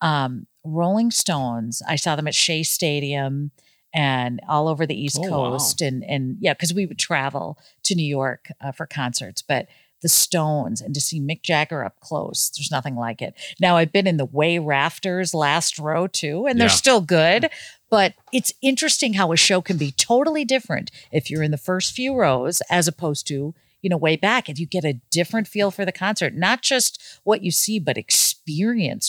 Um, 0.00 0.46
Rolling 0.64 1.10
Stones, 1.10 1.82
I 1.88 1.96
saw 1.96 2.16
them 2.16 2.28
at 2.28 2.34
Shea 2.34 2.62
Stadium 2.62 3.50
and 3.94 4.40
all 4.48 4.68
over 4.68 4.86
the 4.86 5.00
East 5.00 5.18
Oh, 5.22 5.30
wow. 5.30 5.50
Coast, 5.52 5.80
and 5.82 6.04
and 6.04 6.36
yeah, 6.40 6.52
because 6.54 6.74
we 6.74 6.86
would 6.86 6.98
travel 6.98 7.58
to 7.84 7.94
New 7.94 8.06
York 8.06 8.48
uh, 8.60 8.72
for 8.72 8.86
concerts, 8.86 9.42
but. 9.42 9.66
The 10.02 10.10
Stones 10.10 10.82
and 10.82 10.94
to 10.94 11.00
see 11.00 11.18
Mick 11.22 11.40
Jagger 11.40 11.82
up 11.82 11.98
close, 12.00 12.50
there's 12.50 12.70
nothing 12.70 12.96
like 12.96 13.22
it. 13.22 13.34
Now 13.58 13.78
I've 13.78 13.92
been 13.92 14.06
in 14.06 14.18
the 14.18 14.26
way 14.26 14.58
rafters 14.58 15.32
last 15.32 15.78
row 15.78 16.06
too, 16.06 16.46
and 16.46 16.60
they're 16.60 16.68
Yeah. 16.68 16.74
still 16.74 17.00
good. 17.00 17.48
But 17.90 18.12
it's 18.30 18.52
interesting 18.60 19.14
how 19.14 19.32
a 19.32 19.38
show 19.38 19.62
can 19.62 19.78
be 19.78 19.90
totally 19.92 20.44
different 20.44 20.90
if 21.10 21.30
you're 21.30 21.42
in 21.42 21.50
the 21.50 21.56
first 21.56 21.94
few 21.94 22.14
rows 22.14 22.60
as 22.70 22.86
opposed 22.86 23.26
to, 23.28 23.54
you 23.80 23.88
know, 23.90 23.96
way 23.96 24.16
back. 24.16 24.50
And 24.50 24.58
you 24.58 24.66
get 24.66 24.84
a 24.84 25.00
different 25.10 25.48
feel 25.48 25.70
for 25.70 25.86
the 25.86 25.92
concert, 25.92 26.34
not 26.34 26.60
just 26.60 27.02
what 27.24 27.42
you 27.42 27.50
see, 27.50 27.78
but 27.80 27.96
experience 27.96 28.35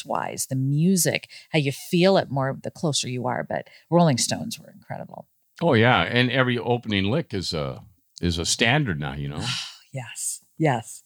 wise, 0.06 0.48
the 0.48 0.56
music, 0.56 1.30
how 1.52 1.60
you 1.60 1.72
feel 1.72 2.18
it 2.18 2.30
more 2.32 2.58
the 2.62 2.72
closer 2.72 3.08
you 3.10 3.28
are. 3.28 3.44
But 3.44 3.68
Rolling 3.90 4.18
Stones 4.18 4.60
were 4.60 4.72
incredible. 4.72 5.28
Oh 5.62 5.74
yeah, 5.74 6.02
and 6.04 6.30
every 6.32 6.58
opening 6.58 7.06
lick 7.06 7.34
is 7.34 7.54
a 7.54 7.84
is 8.22 8.38
a 8.38 8.46
standard 8.46 9.00
now, 9.00 9.14
you 9.14 9.30
know. 9.30 9.44
Yes. 9.94 10.42
Yes. 10.60 11.04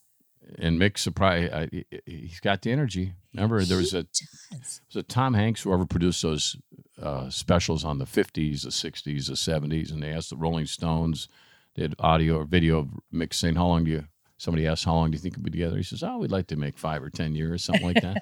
And 0.58 0.78
Mick 0.80 0.98
surprise, 0.98 1.70
he- 1.72 1.86
he's 2.06 2.39
got 2.41 2.62
the 2.63 2.72
energy. 2.72 3.13
Remember, 3.34 3.62
there 3.63 3.78
was 3.78 3.94
a 3.94 4.04
does. 4.04 4.82
was 4.89 4.96
a 4.96 5.04
Tom 5.04 5.34
Hanks 5.36 5.62
whoever 5.62 5.86
produced 5.86 6.24
those 6.24 6.58
uh, 7.02 7.30
specials 7.30 7.86
on 7.86 8.00
the 8.00 8.06
fifties, 8.06 8.63
the 8.63 8.72
sixties, 8.72 9.28
the 9.28 9.38
seventies, 9.38 9.91
and 9.91 10.02
they 10.04 10.10
asked 10.12 10.32
the 10.32 10.36
Rolling 10.36 10.65
Stones, 10.65 11.30
they 11.76 11.84
had 11.84 11.96
audio 12.00 12.38
or 12.39 12.44
video 12.46 12.80
of 12.80 12.89
Mick 13.13 13.34
saying, 13.34 13.56
"How 13.56 13.67
long 13.67 13.86
do 13.86 13.91
you?" 13.91 14.06
Somebody 14.41 14.65
asked, 14.65 14.86
"How 14.86 14.95
long 14.95 15.12
do 15.12 15.15
you 15.15 15.21
think 15.21 15.36
we'll 15.36 15.43
be 15.43 15.51
together?" 15.51 15.77
He 15.77 15.84
says, 15.84 16.01
"Oh, 16.01 16.17
we'd 16.17 16.32
like 16.32 16.47
to 16.47 16.56
make 16.56 16.75
five 16.75 17.04
or 17.04 17.12
ten 17.12 17.36
years, 17.36 17.63
something 17.63 17.86
like 17.86 18.01
that." 18.01 18.17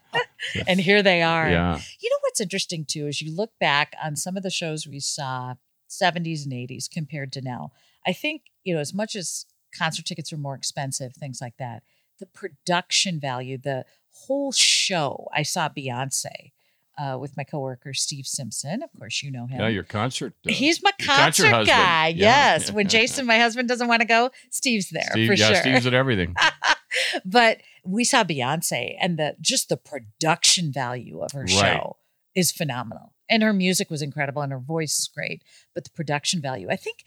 And 0.66 0.80
here 0.80 1.02
they 1.02 1.20
are. 1.22 1.50
yeah, 1.50 1.78
You 2.00 2.08
know 2.08 2.16
what's 2.22 2.40
interesting 2.40 2.86
too 2.86 3.06
is 3.06 3.20
you 3.20 3.34
look 3.34 3.50
back 3.60 3.92
on 4.02 4.16
some 4.16 4.34
of 4.36 4.42
the 4.42 4.50
shows 4.50 4.86
we 4.86 5.00
saw 5.00 5.56
70s 5.90 6.44
and 6.44 6.52
80s 6.52 6.88
compared 6.90 7.32
to 7.32 7.42
now. 7.42 7.72
I 8.06 8.12
think, 8.14 8.42
you 8.64 8.72
know, 8.74 8.80
as 8.80 8.94
much 8.94 9.14
as 9.14 9.44
concert 9.76 10.06
tickets 10.06 10.32
are 10.32 10.38
more 10.38 10.54
expensive, 10.54 11.14
things 11.14 11.40
like 11.42 11.56
that, 11.58 11.82
the 12.18 12.26
production 12.26 13.20
value, 13.20 13.58
the 13.58 13.84
whole 14.10 14.52
show. 14.52 15.28
I 15.34 15.42
saw 15.42 15.68
Beyonce 15.68 16.52
uh, 16.98 17.18
with 17.20 17.36
my 17.36 17.44
coworker 17.44 17.92
Steve 17.94 18.26
Simpson. 18.26 18.82
Of 18.82 18.90
course, 18.98 19.22
you 19.22 19.30
know 19.30 19.46
him. 19.46 19.60
yeah, 19.60 19.68
your 19.68 19.82
concert. 19.82 20.34
uh, 20.46 20.50
He's 20.52 20.82
my 20.82 20.92
concert 21.00 21.50
concert, 21.50 21.70
guy. 21.70 22.08
Yeah. 22.08 22.54
Yes. 22.54 22.72
When 22.72 22.88
Jason, 22.96 23.26
my 23.26 23.38
husband, 23.38 23.68
doesn't 23.68 23.88
want 23.88 24.00
to 24.00 24.06
go, 24.06 24.30
Steve's 24.50 24.90
there 24.90 25.08
Steve, 25.10 25.28
for 25.28 25.34
yeah, 25.34 25.48
sure. 25.48 25.56
Steve's 25.56 25.86
at 25.86 25.94
everything. 25.94 26.34
but 27.24 27.58
we 27.84 28.04
saw 28.04 28.24
Beyonce 28.24 28.96
and 29.00 29.18
the 29.18 29.36
just 29.40 29.68
the 29.68 29.76
production 29.76 30.72
value 30.72 31.20
of 31.20 31.32
her 31.32 31.42
Right. 31.42 31.50
show 31.50 31.96
is 32.34 32.50
phenomenal. 32.52 33.12
And 33.28 33.42
her 33.42 33.52
music 33.52 33.90
was 33.90 34.02
incredible 34.02 34.42
and 34.42 34.52
her 34.52 34.58
voice 34.60 34.98
is 35.00 35.08
great, 35.08 35.42
but 35.74 35.82
the 35.84 35.90
production 35.90 36.40
value, 36.40 36.68
I 36.70 36.76
think 36.76 36.98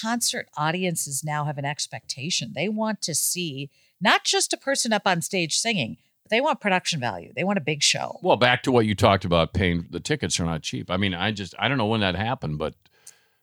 concert 0.00 0.48
audiences 0.56 1.22
now 1.24 1.44
have 1.46 1.58
an 1.58 1.64
expectation. 1.64 2.52
They 2.54 2.68
want 2.68 3.02
to 3.02 3.14
see 3.14 3.70
not 4.00 4.24
just 4.24 4.52
a 4.52 4.56
person 4.56 4.92
up 4.92 5.02
on 5.04 5.20
stage 5.20 5.58
singing, 5.58 5.96
but 6.24 6.30
they 6.30 6.40
want 6.40 6.60
production 6.60 7.00
value. 7.00 7.32
They 7.36 7.44
want 7.44 7.58
a 7.58 7.62
big 7.62 7.82
show. 7.82 8.18
Well, 8.22 8.36
back 8.36 8.62
to 8.64 8.72
what 8.72 8.86
you 8.86 8.94
talked 8.94 9.24
about 9.24 9.52
paying 9.52 9.86
the 9.90 10.00
tickets 10.00 10.40
are 10.40 10.44
not 10.44 10.62
cheap. 10.62 10.90
I 10.90 10.96
mean, 10.96 11.14
I 11.14 11.30
just 11.30 11.54
I 11.58 11.68
don't 11.68 11.78
know 11.78 11.86
when 11.86 12.00
that 12.00 12.16
happened, 12.16 12.58
but 12.58 12.74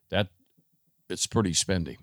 that 0.10 0.28
it's 1.10 1.28
pretty 1.28 1.52
spendy. 1.52 1.98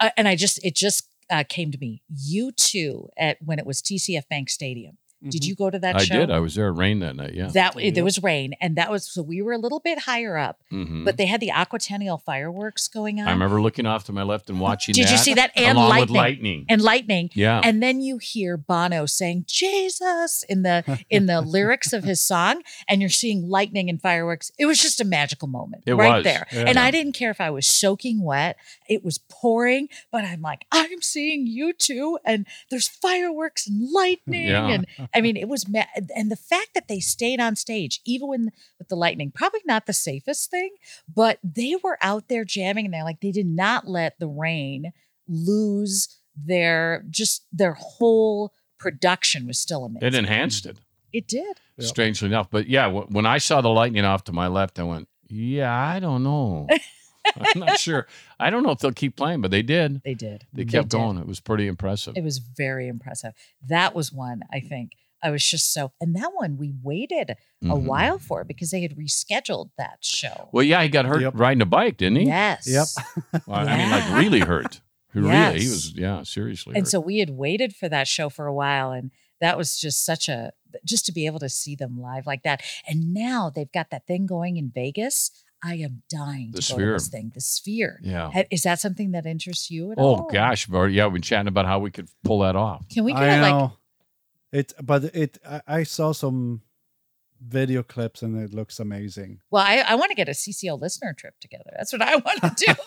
Uh, 0.00 0.10
and 0.16 0.28
I 0.28 0.36
just 0.36 0.64
it 0.64 0.76
just 0.76 1.08
uh, 1.30 1.44
came 1.48 1.72
to 1.72 1.78
me. 1.78 2.02
U2 2.32 3.08
at 3.18 3.38
when 3.44 3.58
it 3.58 3.66
was 3.66 3.82
TCF 3.82 4.28
Bank 4.28 4.48
Stadium. 4.48 4.98
Did 5.26 5.42
Mhm. 5.42 5.46
you 5.46 5.54
go 5.56 5.68
to 5.70 5.78
that 5.80 5.96
show? 5.96 5.98
I 6.00 6.04
show? 6.04 6.18
did. 6.20 6.30
I 6.30 6.38
was 6.38 6.54
there. 6.54 6.68
It 6.68 6.72
rained 6.72 7.02
that 7.02 7.16
night. 7.16 7.34
Yeah. 7.34 7.48
that 7.54 7.80
Yep. 7.80 7.94
there 7.94 8.04
was 8.04 8.22
rain, 8.22 8.54
and 8.60 8.76
that 8.76 8.90
was 8.90 9.10
so 9.10 9.22
we 9.22 9.42
were 9.42 9.52
a 9.52 9.58
little 9.58 9.80
bit 9.80 10.00
higher 10.00 10.36
up, 10.36 10.60
Mhm. 10.72 11.04
but 11.04 11.16
they 11.16 11.26
had 11.26 11.40
the 11.40 11.48
Aquatennial 11.48 12.22
fireworks 12.22 12.86
going 12.88 13.20
on. 13.20 13.26
I 13.28 13.32
remember 13.32 13.60
looking 13.60 13.84
off 13.86 14.04
to 14.04 14.12
my 14.12 14.22
left 14.22 14.48
and 14.48 14.60
watching. 14.60 14.92
Did 14.94 15.10
you 15.10 15.16
see 15.16 15.34
that? 15.34 15.50
And 15.56 15.76
along 15.76 15.88
lightning. 15.90 16.00
with 16.00 16.16
lightning. 16.16 16.66
and 16.68 16.82
lightning. 16.82 17.30
yeah. 17.34 17.60
And 17.64 17.82
then 17.82 18.00
you 18.00 18.18
hear 18.18 18.56
Bono 18.56 19.06
saying 19.06 19.44
Jesus 19.48 20.44
in 20.48 20.62
the 20.62 20.84
in 21.10 21.26
the 21.26 21.40
lyrics 21.40 21.92
of 21.92 22.04
his 22.04 22.20
song, 22.20 22.62
and 22.88 23.00
you're 23.00 23.10
seeing 23.10 23.48
lightning 23.48 23.88
and 23.90 24.00
fireworks. 24.00 24.50
It 24.58 24.66
was 24.66 24.80
just 24.80 25.00
a 25.00 25.04
magical 25.04 25.48
moment 25.48 25.82
It 25.86 25.94
right 25.94 26.16
was. 26.16 26.24
there. 26.24 26.46
Yeah. 26.52 26.64
And 26.68 26.78
I 26.78 26.90
didn't 26.90 27.12
care 27.12 27.30
if 27.30 27.40
I 27.40 27.50
was 27.50 27.66
soaking 27.66 28.22
wet, 28.22 28.56
it 28.88 29.04
was 29.04 29.18
pouring, 29.18 29.88
but 30.10 30.24
I'm 30.24 30.42
like, 30.42 30.64
I'm 30.72 31.02
seeing 31.02 31.46
U2, 31.46 32.18
and 32.24 32.46
there's 32.70 32.88
fireworks 32.88 33.66
and 33.66 33.90
lightning. 33.92 34.46
Yeah. 34.48 34.66
And 34.68 34.86
I 35.14 35.20
mean, 35.20 35.36
it 35.36 35.48
was 35.48 35.68
ma- 35.68 35.84
and 36.14 36.30
the 36.30 36.36
fact 36.36 36.70
that 36.74 36.88
they 36.88 37.00
stayed 37.00 37.40
on 37.40 37.56
stage, 37.56 38.00
even 38.04 38.28
when 38.28 38.50
with 38.78 38.88
the 38.88 38.96
lightning, 38.96 39.30
probably 39.34 39.60
not 39.64 39.86
the 39.86 39.92
safest 39.92 40.50
thing, 40.50 40.70
but 41.12 41.38
they 41.42 41.76
were 41.82 41.98
out 42.02 42.28
there 42.28 42.44
jamming 42.44 42.84
and 42.86 42.94
they're 42.94 43.04
like, 43.04 43.20
they 43.20 43.32
did 43.32 43.46
not 43.46 43.88
let 43.88 44.18
the 44.18 44.28
rain 44.28 44.92
lose 45.28 46.18
their 46.36 47.04
just 47.10 47.44
their 47.52 47.74
whole 47.74 48.52
production 48.78 49.46
was 49.46 49.58
still 49.58 49.84
amazing. 49.84 50.06
it 50.06 50.14
enhanced 50.14 50.66
it, 50.66 50.78
It 51.12 51.26
did. 51.26 51.58
Yep. 51.78 51.86
strangely 51.88 52.26
enough. 52.26 52.48
But 52.50 52.68
yeah, 52.68 52.90
wh- 52.90 53.10
when 53.10 53.26
I 53.26 53.38
saw 53.38 53.60
the 53.60 53.68
lightning 53.68 54.04
off 54.04 54.24
to 54.24 54.32
my 54.32 54.46
left, 54.48 54.78
I 54.78 54.82
went, 54.84 55.08
"Yeah, 55.28 55.72
I 55.72 56.00
don't 56.00 56.22
know. 56.22 56.68
I'm 57.36 57.60
not 57.60 57.78
sure. 57.78 58.06
I 58.40 58.50
don't 58.50 58.62
know 58.62 58.70
if 58.70 58.78
they'll 58.78 58.92
keep 58.92 59.16
playing, 59.16 59.40
but 59.40 59.50
they 59.50 59.62
did. 59.62 60.00
They 60.04 60.14
did. 60.14 60.46
They 60.52 60.64
kept 60.64 60.88
did. 60.90 60.96
going. 60.96 61.18
It 61.18 61.26
was 61.26 61.40
pretty 61.40 61.66
impressive. 61.66 62.14
It 62.16 62.24
was 62.24 62.38
very 62.38 62.88
impressive. 62.88 63.32
That 63.66 63.94
was 63.94 64.12
one 64.12 64.42
I 64.52 64.60
think 64.60 64.92
I 65.22 65.30
was 65.30 65.44
just 65.44 65.72
so, 65.74 65.90
and 66.00 66.14
that 66.14 66.30
one 66.34 66.56
we 66.58 66.72
waited 66.80 67.30
a 67.62 67.64
Mhm. 67.66 67.82
while 67.82 68.18
for 68.18 68.44
because 68.44 68.70
they 68.70 68.82
had 68.82 68.96
rescheduled 68.96 69.70
that 69.76 69.98
show. 70.00 70.48
Well, 70.52 70.62
yeah, 70.62 70.80
he 70.82 70.88
got 70.88 71.06
hurt 71.06 71.20
Yep. 71.22 71.32
riding 71.36 71.60
a 71.60 71.66
bike, 71.66 71.96
didn't 71.96 72.18
he? 72.18 72.26
Yes. 72.26 72.68
Yep. 72.68 73.42
Well, 73.46 73.68
I 73.68 73.76
mean, 73.76 73.90
like 73.90 74.14
really 74.14 74.40
hurt. 74.40 74.80
He 75.14 75.20
Really, 75.20 75.60
he 75.60 75.68
was. 75.68 75.92
Yeah, 75.94 76.22
seriously. 76.22 76.74
And 76.76 76.84
hurt. 76.84 76.90
so 76.90 77.00
we 77.00 77.18
had 77.18 77.30
waited 77.30 77.74
for 77.74 77.88
that 77.88 78.06
show 78.06 78.28
for 78.28 78.46
a 78.46 78.52
while, 78.54 78.92
and 78.92 79.10
that 79.40 79.56
was 79.56 79.76
just 79.80 80.04
such 80.04 80.28
a 80.28 80.52
just 80.84 81.06
to 81.06 81.12
be 81.12 81.24
able 81.24 81.38
to 81.38 81.48
see 81.48 81.74
them 81.74 81.98
live 81.98 82.26
like 82.26 82.42
that. 82.42 82.62
And 82.86 83.14
now 83.14 83.48
they've 83.50 83.72
got 83.72 83.88
that 83.90 84.06
thing 84.06 84.26
going 84.26 84.58
in 84.58 84.70
Vegas. 84.70 85.30
I 85.62 85.74
am 85.76 86.02
dying 86.08 86.50
The 86.52 86.62
to 86.62 86.72
go 86.74 86.78
to 86.78 86.92
this 86.92 87.08
thing. 87.08 87.32
The 87.34 87.40
Sphere. 87.40 87.98
yeah. 88.02 88.30
Is 88.50 88.62
that 88.62 88.78
something 88.80 89.10
that 89.12 89.26
interests 89.26 89.70
you 89.70 89.92
at 89.92 89.98
Oh 89.98 90.02
all? 90.04 90.26
Oh 90.28 90.32
gosh, 90.32 90.68
we've 90.68 90.90
yeah, 90.92 91.06
we've 91.06 91.14
been 91.14 91.22
chatting 91.22 91.48
about 91.48 91.66
how 91.66 91.78
we 91.80 91.90
could 91.90 92.08
pull 92.24 92.40
that 92.40 92.54
off. 92.56 92.88
Can 92.88 93.04
we 93.04 93.12
do 93.12 93.18
I 93.18 93.40
like 93.40 93.50
know. 93.54 93.72
It, 94.52 94.72
but 94.82 95.04
it. 95.14 95.38
I, 95.46 95.60
I 95.66 95.82
saw 95.82 96.12
some 96.12 96.62
video 97.40 97.82
clips 97.84 98.22
and 98.22 98.36
it 98.42 98.52
looks 98.52 98.80
amazing. 98.80 99.40
Well, 99.50 99.62
I, 99.64 99.78
I 99.86 99.94
want 99.94 100.10
to 100.10 100.14
get 100.16 100.28
a 100.28 100.32
CCO 100.32 100.80
listener 100.80 101.12
trip 101.12 101.34
together. 101.40 101.70
That's 101.76 101.92
what 101.92 102.02
I 102.02 102.16
want 102.16 102.40
to 102.42 102.52
do. 102.56 102.72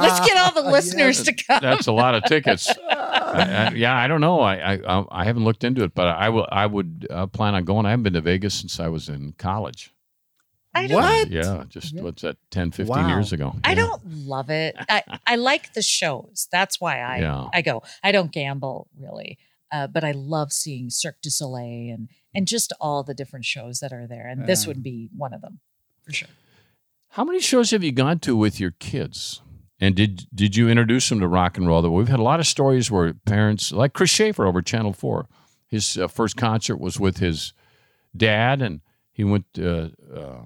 Let's 0.00 0.26
get 0.26 0.36
all 0.38 0.52
the 0.52 0.70
listeners 0.70 1.22
to 1.24 1.32
come. 1.34 1.60
That's 1.60 1.86
a 1.86 1.92
lot 1.92 2.14
of 2.14 2.24
tickets. 2.24 2.68
I- 2.90 3.68
I- 3.68 3.72
yeah, 3.74 3.94
I 3.94 4.08
don't 4.08 4.20
know. 4.20 4.40
I, 4.40 4.74
I 4.74 5.04
I 5.10 5.24
haven't 5.24 5.44
looked 5.44 5.62
into 5.64 5.84
it, 5.84 5.94
but 5.94 6.06
I 6.08 6.28
will. 6.30 6.46
I 6.50 6.66
would 6.66 7.06
uh, 7.10 7.26
plan 7.26 7.54
on 7.54 7.64
going. 7.64 7.86
I 7.86 7.90
haven't 7.90 8.02
been 8.04 8.12
to 8.14 8.20
Vegas 8.20 8.54
since 8.54 8.80
I 8.80 8.88
was 8.88 9.08
in 9.08 9.32
college. 9.38 9.92
I 10.74 10.86
don't, 10.86 10.96
What? 11.02 11.30
Yeah, 11.30 11.64
just 11.68 11.92
Yeah. 11.94 12.02
what's 12.02 12.22
that? 12.22 12.36
10, 12.50 12.70
15 12.70 12.86
Wow. 12.96 13.08
years 13.08 13.32
ago. 13.32 13.56
I 13.64 13.74
don't 13.74 14.00
love 14.06 14.50
it. 14.50 14.76
I, 14.88 15.02
I 15.26 15.36
like 15.36 15.72
the 15.74 15.82
shows. 15.82 16.46
That's 16.52 16.80
why 16.80 17.00
I 17.00 17.18
Yeah. 17.18 17.48
I 17.52 17.60
go. 17.62 17.82
I 18.04 18.12
don't 18.12 18.30
gamble 18.30 18.88
really, 18.96 19.38
uh, 19.72 19.88
but 19.88 20.04
I 20.04 20.12
love 20.12 20.52
seeing 20.52 20.88
Cirque 20.90 21.20
du 21.22 21.30
Soleil 21.30 21.92
and 21.94 22.08
and 22.32 22.46
just 22.46 22.72
all 22.80 23.02
the 23.02 23.14
different 23.14 23.44
shows 23.44 23.80
that 23.80 23.92
are 23.92 24.06
there. 24.06 24.28
And 24.28 24.46
this 24.46 24.64
would 24.66 24.82
be 24.84 25.08
one 25.16 25.32
of 25.34 25.40
them 25.40 25.58
for 26.04 26.12
sure. 26.12 26.28
How 27.14 27.24
many 27.24 27.40
shows 27.40 27.72
have 27.72 27.82
you 27.82 27.90
gone 27.90 28.20
to 28.20 28.36
with 28.36 28.60
your 28.60 28.70
kids? 28.70 29.42
And 29.80 29.96
did 29.96 30.28
did 30.32 30.54
you 30.54 30.68
introduce 30.68 31.08
them 31.08 31.18
to 31.18 31.26
rock 31.26 31.56
and 31.58 31.66
roll? 31.66 31.82
We've 31.90 32.06
had 32.06 32.20
a 32.20 32.22
lot 32.22 32.38
of 32.38 32.46
stories 32.46 32.88
where 32.90 33.14
parents, 33.14 33.72
like 33.72 33.92
Chris 33.94 34.10
Shaffer 34.10 34.46
over 34.46 34.62
Channel 34.62 34.92
Four, 34.92 35.26
his 35.66 35.96
uh, 35.98 36.06
first 36.06 36.36
concert 36.36 36.76
was 36.78 37.00
with 37.00 37.16
his 37.16 37.52
dad, 38.16 38.62
and 38.62 38.80
he 39.10 39.24
went 39.24 39.46
uh, 39.58 39.88
uh, 40.14 40.42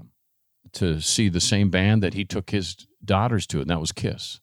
to 0.74 1.00
see 1.00 1.28
the 1.28 1.40
same 1.40 1.70
band 1.70 2.02
that 2.02 2.14
he 2.14 2.24
took 2.24 2.50
his 2.50 2.87
daughters 3.04 3.46
to, 3.48 3.60
and 3.60 3.70
that 3.70 3.80
was 3.80 3.92
Kiss. 3.92 4.40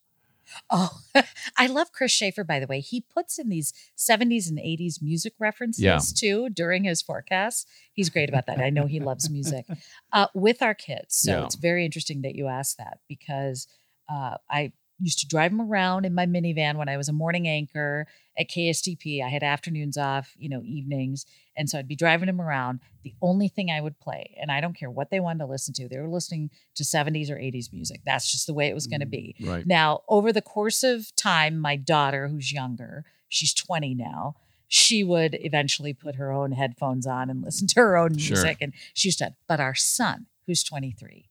Oh, 0.69 0.99
I 1.57 1.67
love 1.67 1.91
Chris 1.93 2.11
Shaffer, 2.11 2.43
by 2.43 2.59
the 2.59 2.67
way. 2.67 2.79
He 2.81 3.01
puts 3.01 3.39
in 3.39 3.49
these 3.49 3.73
70s 3.97 4.49
and 4.49 4.57
80s 4.59 5.01
music 5.01 5.33
references 5.39 5.81
Yeah. 5.83 5.99
too 6.15 6.49
during 6.49 6.83
his 6.83 7.01
forecasts. 7.01 7.65
He's 7.93 8.09
great 8.09 8.27
about 8.29 8.47
that. 8.47 8.59
I 8.59 8.69
know 8.69 8.85
he 8.85 8.99
loves 8.99 9.29
music 9.29 9.65
uh, 10.11 10.27
with 10.33 10.61
our 10.61 10.73
kids. 10.73 11.15
So 11.15 11.31
Yeah. 11.31 11.45
it's 11.45 11.55
very 11.55 11.85
interesting 11.85 12.21
that 12.23 12.35
you 12.35 12.47
asked 12.47 12.77
that 12.79 12.99
because 13.07 13.67
uh, 14.09 14.35
I 14.49 14.73
used 15.01 15.19
to 15.19 15.27
drive 15.27 15.51
him 15.51 15.61
around 15.61 16.05
in 16.05 16.13
my 16.13 16.25
minivan 16.25 16.75
when 16.75 16.87
I 16.87 16.97
was 16.97 17.09
a 17.09 17.13
morning 17.13 17.47
anchor 17.47 18.07
at 18.37 18.49
KSTP. 18.49 19.23
I 19.23 19.29
had 19.29 19.43
afternoons 19.43 19.97
off, 19.97 20.33
you 20.37 20.47
know, 20.47 20.61
evenings. 20.63 21.25
And 21.57 21.69
so 21.69 21.79
I'd 21.79 21.87
be 21.87 21.95
driving 21.95 22.29
him 22.29 22.39
around. 22.39 22.79
The 23.03 23.13
only 23.21 23.47
thing 23.47 23.69
I 23.69 23.81
would 23.81 23.99
play, 23.99 24.35
and 24.39 24.51
I 24.51 24.61
don't 24.61 24.75
care 24.77 24.89
what 24.89 25.09
they 25.09 25.19
wanted 25.19 25.39
to 25.39 25.45
listen 25.47 25.73
to, 25.75 25.89
they 25.89 25.97
were 25.97 26.07
listening 26.07 26.49
to 26.75 26.83
70s 26.83 27.29
or 27.29 27.35
80s 27.35 27.73
music. 27.73 28.01
That's 28.05 28.31
just 28.31 28.47
the 28.47 28.53
way 28.53 28.67
it 28.67 28.73
was 28.75 28.87
going 28.87 29.01
to 29.01 29.05
mm, 29.05 29.11
be. 29.11 29.35
Right. 29.41 29.65
Now, 29.65 30.01
over 30.07 30.31
the 30.31 30.41
course 30.41 30.83
of 30.83 31.13
time, 31.15 31.57
my 31.59 31.75
daughter, 31.75 32.27
who's 32.27 32.53
younger, 32.53 33.03
she's 33.27 33.53
20 33.53 33.95
now, 33.95 34.35
she 34.67 35.03
would 35.03 35.37
eventually 35.41 35.93
put 35.93 36.15
her 36.15 36.31
own 36.31 36.53
headphones 36.53 37.05
on 37.05 37.29
and 37.29 37.43
listen 37.43 37.67
to 37.67 37.81
her 37.81 37.97
own 37.97 38.17
Sure. 38.17 38.37
music. 38.37 38.57
And 38.61 38.71
she 38.93 39.09
used 39.09 39.19
to, 39.19 39.35
but 39.47 39.59
our 39.59 39.75
son, 39.75 40.27
who's 40.45 40.63
23, 40.63 41.27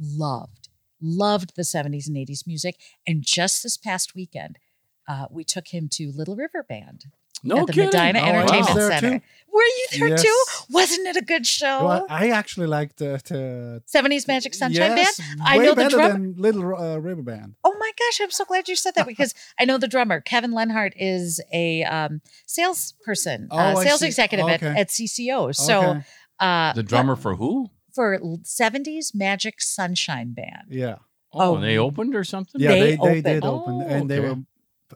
loved, 0.00 0.67
loved 1.00 1.56
the 1.56 1.62
70s 1.62 2.06
and 2.08 2.16
80s 2.16 2.46
music. 2.46 2.76
And 3.06 3.22
just 3.22 3.62
this 3.62 3.76
past 3.76 4.14
weekend, 4.14 4.58
uh, 5.06 5.26
we 5.30 5.44
took 5.44 5.68
him 5.68 5.88
to 5.92 6.12
Little 6.14 6.36
River 6.36 6.62
Band 6.68 7.06
No 7.42 7.60
at 7.60 7.66
the 7.68 7.72
kidding. 7.72 7.90
Medina 7.90 8.20
Oh, 8.20 8.24
Entertainment 8.24 8.76
Center. 8.92 9.18
too. 9.18 9.24
Were 9.52 9.62
you 9.62 9.86
there 9.98 10.08
Yes. 10.10 10.22
too? 10.22 10.44
Wasn't 10.70 11.06
it 11.06 11.16
a 11.16 11.22
good 11.24 11.46
show? 11.46 11.84
Well, 11.86 12.06
I 12.10 12.30
actually 12.30 12.66
liked 12.66 12.98
the, 12.98 13.20
the 13.26 13.82
70s 13.92 14.28
Magic 14.28 14.54
Sunshine 14.54 14.96
yes, 14.96 15.18
Band? 15.18 15.40
I 15.44 15.58
way 15.58 15.64
know 15.64 15.70
the 15.70 15.76
better 15.82 15.96
drummer. 15.96 16.12
than 16.12 16.34
Little 16.36 16.76
uh, 16.76 16.98
River 16.98 17.22
Band. 17.22 17.54
Oh 17.64 17.74
my 17.78 17.90
gosh, 17.98 18.20
I'm 18.20 18.30
so 18.30 18.44
glad 18.44 18.68
you 18.68 18.76
said 18.76 18.94
that 18.96 19.06
because 19.14 19.34
I 19.58 19.64
know 19.64 19.78
the 19.78 19.88
drummer, 19.88 20.20
Kevin 20.20 20.52
Lenhart, 20.52 20.92
is 20.96 21.40
a 21.52 21.82
um, 21.84 22.20
salesperson, 22.46 23.48
Oh, 23.50 23.58
uh, 23.58 23.74
sales 23.82 24.02
executive 24.02 24.46
Okay. 24.46 24.66
at, 24.66 24.76
at 24.76 24.88
CCO. 24.88 25.54
So 25.54 25.80
Okay. 25.90 26.00
uh, 26.40 26.72
The 26.74 26.82
drummer 26.82 27.16
for 27.16 27.34
who? 27.36 27.70
For 27.94 28.18
70s 28.42 29.14
Magic 29.14 29.60
Sunshine 29.60 30.32
Band. 30.32 30.68
Yeah, 30.70 30.96
Oh, 31.32 31.40
Oh. 31.52 31.54
and 31.56 31.64
they 31.64 31.76
opened 31.78 32.14
or 32.14 32.24
something? 32.24 32.60
yeah, 32.60 32.70
They 32.70 32.80
they, 32.80 32.86
they, 32.96 32.96
opened. 32.98 33.24
did 33.24 33.44
open, 33.44 33.74
Oh, 33.74 33.86
and 33.86 34.10
they 34.10 34.20
were, 34.20 34.36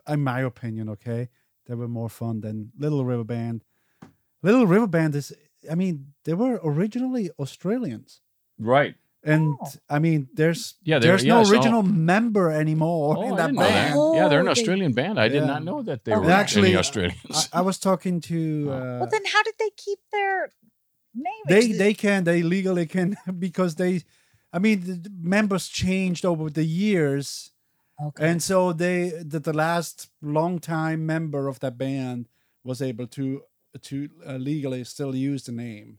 in 0.09 0.21
my 0.23 0.41
opinion, 0.41 0.89
okay, 0.91 1.29
they 1.67 1.75
were 1.75 1.89
more 1.89 2.09
fun 2.09 2.41
than 2.41 2.73
Little 2.79 3.05
River 3.05 3.25
Band. 3.25 3.65
Little 4.43 4.67
River 4.67 4.87
Band 4.87 5.15
is, 5.15 5.33
I 5.71 5.75
mean, 5.75 6.15
they 6.25 6.35
were 6.35 6.61
originally 6.65 7.31
Australians. 7.39 8.21
Right. 8.59 8.95
And 9.25 9.55
Oh. 9.63 9.69
I 9.89 9.99
mean, 10.01 10.29
there's 10.35 10.75
Yeah, 10.83 10.99
they 10.99 11.07
were- 11.07 11.13
there's 11.13 11.25
no 11.25 11.39
yes, 11.39 11.49
oh. 11.49 11.53
original 11.53 11.83
member 11.85 12.51
anymore 12.51 13.17
Oh, 13.19 13.23
in 13.23 13.37
that 13.37 13.55
band. 13.55 13.59
that. 13.59 14.15
Yeah, 14.17 14.27
they're 14.29 14.41
an 14.41 14.49
Oh, 14.49 14.55
they- 14.55 14.61
Australian 14.61 14.93
band. 14.95 15.21
I 15.21 15.29
did 15.29 15.43
Yeah. 15.43 15.47
not 15.47 15.63
know 15.63 15.81
that 15.83 16.05
they 16.05 16.13
Oh, 16.13 16.21
were? 16.23 16.31
Actually, 16.31 16.69
any 16.71 16.77
I- 16.77 16.81
Australians. 16.81 17.49
I, 17.53 17.59
I 17.59 17.61
was 17.61 17.79
talking 17.79 18.21
to. 18.23 18.39
Uh, 18.73 18.99
well, 19.01 19.09
then 19.09 19.23
how 19.33 19.43
did 19.45 19.55
they 19.61 19.71
keep 19.77 20.01
their 20.11 20.51
name? 21.15 21.45
they 21.49 21.73
they 21.73 21.95
can 21.95 22.25
they 22.25 22.43
legally 22.43 22.87
can 22.87 23.17
because 23.39 23.75
they, 23.77 24.03
I 24.53 24.59
mean, 24.59 24.81
the 24.81 24.95
the 24.95 25.11
members 25.21 25.69
changed 25.69 26.25
over 26.25 26.51
the 26.51 26.65
years, 26.65 27.53
okay. 28.03 28.29
and 28.31 28.43
so 28.43 28.73
they 28.73 29.11
the, 29.25 29.41
the 29.41 29.53
last 29.53 30.11
long 30.21 30.59
time 30.59 31.07
member 31.07 31.49
of 31.49 31.61
that 31.61 31.77
band 31.79 32.29
was 32.65 32.81
able 32.83 33.07
to 33.09 33.43
to 33.83 34.09
uh, 34.27 34.37
legally 34.37 34.85
still 34.85 35.15
use 35.15 35.45
the 35.45 35.53
name, 35.53 35.99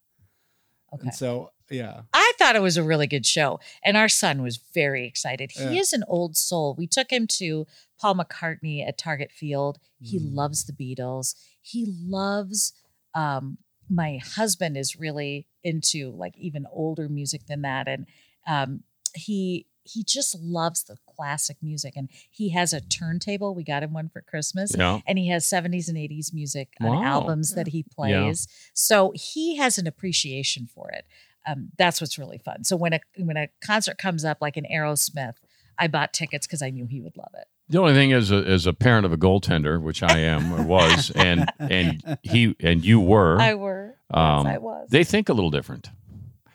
okay. 0.94 1.04
and 1.08 1.14
so 1.14 1.50
yeah, 1.72 2.02
I 2.14 2.32
thought 2.38 2.56
it 2.56 2.62
was 2.62 2.78
a 2.78 2.84
really 2.84 3.08
good 3.08 3.26
show, 3.26 3.60
and 3.84 3.98
our 3.98 4.10
son 4.10 4.42
was 4.44 4.58
very 4.74 5.08
excited. 5.08 5.52
He 5.52 5.64
Yeah. 5.64 5.82
is 5.82 5.94
an 5.94 6.04
old 6.08 6.38
soul. 6.38 6.76
We 6.78 6.86
took 6.88 7.10
him 7.12 7.26
to 7.40 7.66
Paul 8.00 8.16
McCartney 8.16 8.86
at 8.88 8.98
Target 8.98 9.32
Field. 9.32 9.80
He 10.00 10.20
Mm. 10.20 10.36
loves 10.36 10.66
the 10.66 10.74
Beatles. 10.74 11.36
He 11.62 11.86
loves. 11.88 12.74
Um, 13.16 13.58
my 13.90 14.20
husband 14.36 14.78
is 14.78 15.00
really 15.00 15.48
into 15.64 16.12
like 16.12 16.38
even 16.38 16.66
older 16.72 17.10
music 17.10 17.48
than 17.48 17.62
that, 17.62 17.88
and 17.88 18.06
um, 18.48 18.84
he 19.16 19.68
he 19.86 20.04
just 20.04 20.36
loves 20.40 20.84
the 20.84 20.96
classic 21.14 21.58
music. 21.62 21.94
And 21.98 22.10
he 22.30 22.50
has 22.52 22.72
a 22.72 22.80
turntable. 22.80 23.54
We 23.54 23.64
got 23.66 23.84
him 23.84 23.92
one 23.94 24.08
for 24.10 24.22
Christmas. 24.22 24.74
Yeah. 24.78 25.02
And 25.06 25.20
he 25.20 25.28
has 25.28 25.46
70s 25.46 25.90
and 25.90 25.98
80s 25.98 26.34
music 26.34 26.70
on 26.80 26.88
Wow. 26.88 27.04
albums 27.04 27.54
that 27.56 27.68
he 27.68 27.84
plays. 27.84 28.48
So 28.74 29.12
he 29.14 29.58
has 29.58 29.78
an 29.78 29.86
appreciation 29.86 30.68
for 30.74 30.90
it. 30.92 31.06
Um, 31.46 31.72
that's 31.78 32.00
what's 32.00 32.18
really 32.18 32.38
fun. 32.38 32.64
So 32.64 32.78
when 32.78 32.94
a 32.94 33.02
when 33.18 33.36
a 33.36 33.50
concert 33.62 33.98
comes 33.98 34.24
up 34.24 34.38
like 34.40 34.56
an 34.56 34.66
Aerosmith, 34.72 35.36
I 35.78 35.88
bought 35.88 36.14
tickets 36.14 36.48
because 36.48 36.62
I 36.62 36.70
knew 36.70 36.86
he 36.86 37.02
would 37.02 37.18
love 37.18 37.34
it. 37.34 37.48
The 37.74 37.80
only 37.80 37.94
thing 37.94 38.12
is, 38.12 38.32
a, 38.32 38.36
as 38.36 38.68
a 38.68 38.74
parent 38.74 39.04
of 39.06 39.12
a 39.14 39.18
goaltender, 39.18 39.82
which 39.82 40.04
I 40.04 40.20
am 40.20 40.54
or 40.54 40.64
was, 40.64 41.10
and 41.16 41.52
and 41.60 42.20
he 42.22 42.56
and 42.60 42.86
you 42.86 43.00
were, 43.00 43.40
I 43.42 43.56
were. 43.56 43.96
Um, 44.12 44.46
yes, 44.46 44.56
I 44.56 44.58
was. 44.60 44.88
they 44.92 45.04
think 45.04 45.28
a 45.30 45.34
little 45.34 45.50
different. 45.50 45.90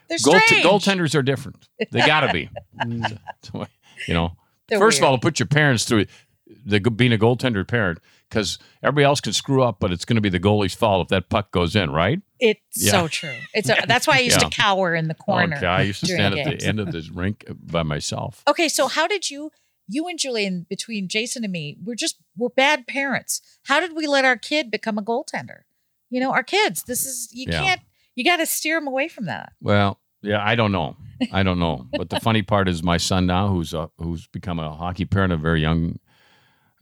They're 0.09 0.18
Goal- 0.24 0.38
strange. 0.40 0.64
goaltenders 0.64 1.14
are 1.16 1.22
different. 1.22 1.68
They 1.90 2.00
got 2.07 2.20
to 2.20 2.33
be. 2.33 2.48
You 4.07 4.14
know, 4.14 4.37
They're 4.68 4.78
first 4.78 4.98
of 4.98 5.04
all, 5.04 5.16
to 5.16 5.20
put 5.20 5.40
your 5.40 5.48
parents 5.48 5.85
through 5.85 6.07
the 6.64 6.78
being 6.81 7.12
a 7.12 7.18
goaltender 7.18 7.66
parent 7.66 7.98
because 8.31 8.59
everybody 8.81 9.04
else 9.04 9.20
can 9.20 9.33
screw 9.33 9.62
up, 9.64 9.81
but 9.81 9.90
it's 9.90 10.04
going 10.04 10.14
to 10.14 10.20
be 10.22 10.28
the 10.28 10.38
goalie's 10.38 10.72
fault 10.74 11.07
if 11.07 11.09
that 11.09 11.28
puck 11.28 11.50
goes 11.50 11.74
in, 11.74 11.90
right? 11.90 12.20
It's 12.38 12.61
Yeah. 12.76 12.92
so 12.92 13.09
true. 13.09 13.35
It's 13.54 13.68
a, 13.68 13.76
that's 13.88 14.07
why 14.07 14.18
I 14.18 14.20
used 14.20 14.40
Yeah. 14.40 14.48
to 14.48 14.54
cower 14.57 14.94
in 14.94 15.09
the 15.09 15.14
corner. 15.14 15.57
Okay, 15.57 15.66
I 15.66 15.83
used 15.83 15.98
to 16.00 16.07
during 16.07 16.20
stand 16.33 16.38
at 16.38 16.61
the 16.61 16.64
end 16.66 16.78
of 16.78 16.92
the 16.92 17.11
rink 17.12 17.44
by 17.50 17.83
myself. 17.83 18.44
Okay, 18.46 18.68
so 18.68 18.87
how 18.87 19.09
did 19.09 19.28
you, 19.31 19.50
you 19.88 20.07
and 20.07 20.18
Julian, 20.18 20.66
between 20.68 21.09
Jason 21.09 21.44
and 21.44 21.53
me, 21.53 21.77
we're 21.83 21.94
just 21.94 22.16
we're 22.37 22.51
bad 22.51 22.87
parents. 22.87 23.40
How 23.64 23.81
did 23.81 23.96
we 23.96 24.07
let 24.07 24.24
our 24.24 24.37
kid 24.37 24.70
become 24.70 24.98
a 24.98 25.03
goaltender? 25.03 25.61
You 26.11 26.20
know, 26.20 26.33
our 26.33 26.42
kids. 26.42 26.85
This 26.85 27.05
is 27.07 27.29
you 27.33 27.46
Yeah. 27.48 27.61
can't. 27.62 27.81
You 28.14 28.24
got 28.24 28.37
to 28.38 28.46
steer 28.46 28.79
them 28.79 28.87
away 28.88 29.09
from 29.09 29.27
that. 29.27 29.53
Well, 29.61 29.98
yeah, 30.22 30.44
I 30.44 30.55
don't 30.57 30.72
know. 30.72 30.96
I 31.33 31.42
don't 31.42 31.59
know. 31.59 31.87
But 31.90 32.11
the 32.11 32.20
funny 32.20 32.42
part 32.42 32.68
is 32.68 32.83
my 32.83 32.96
son 32.96 33.27
now, 33.27 33.48
who's 33.48 33.72
a, 33.74 33.90
who's 33.98 34.27
become 34.27 34.59
a 34.59 34.74
hockey 34.74 35.05
parent, 35.05 35.33
a 35.33 35.37
very 35.37 35.61
young, 35.61 35.98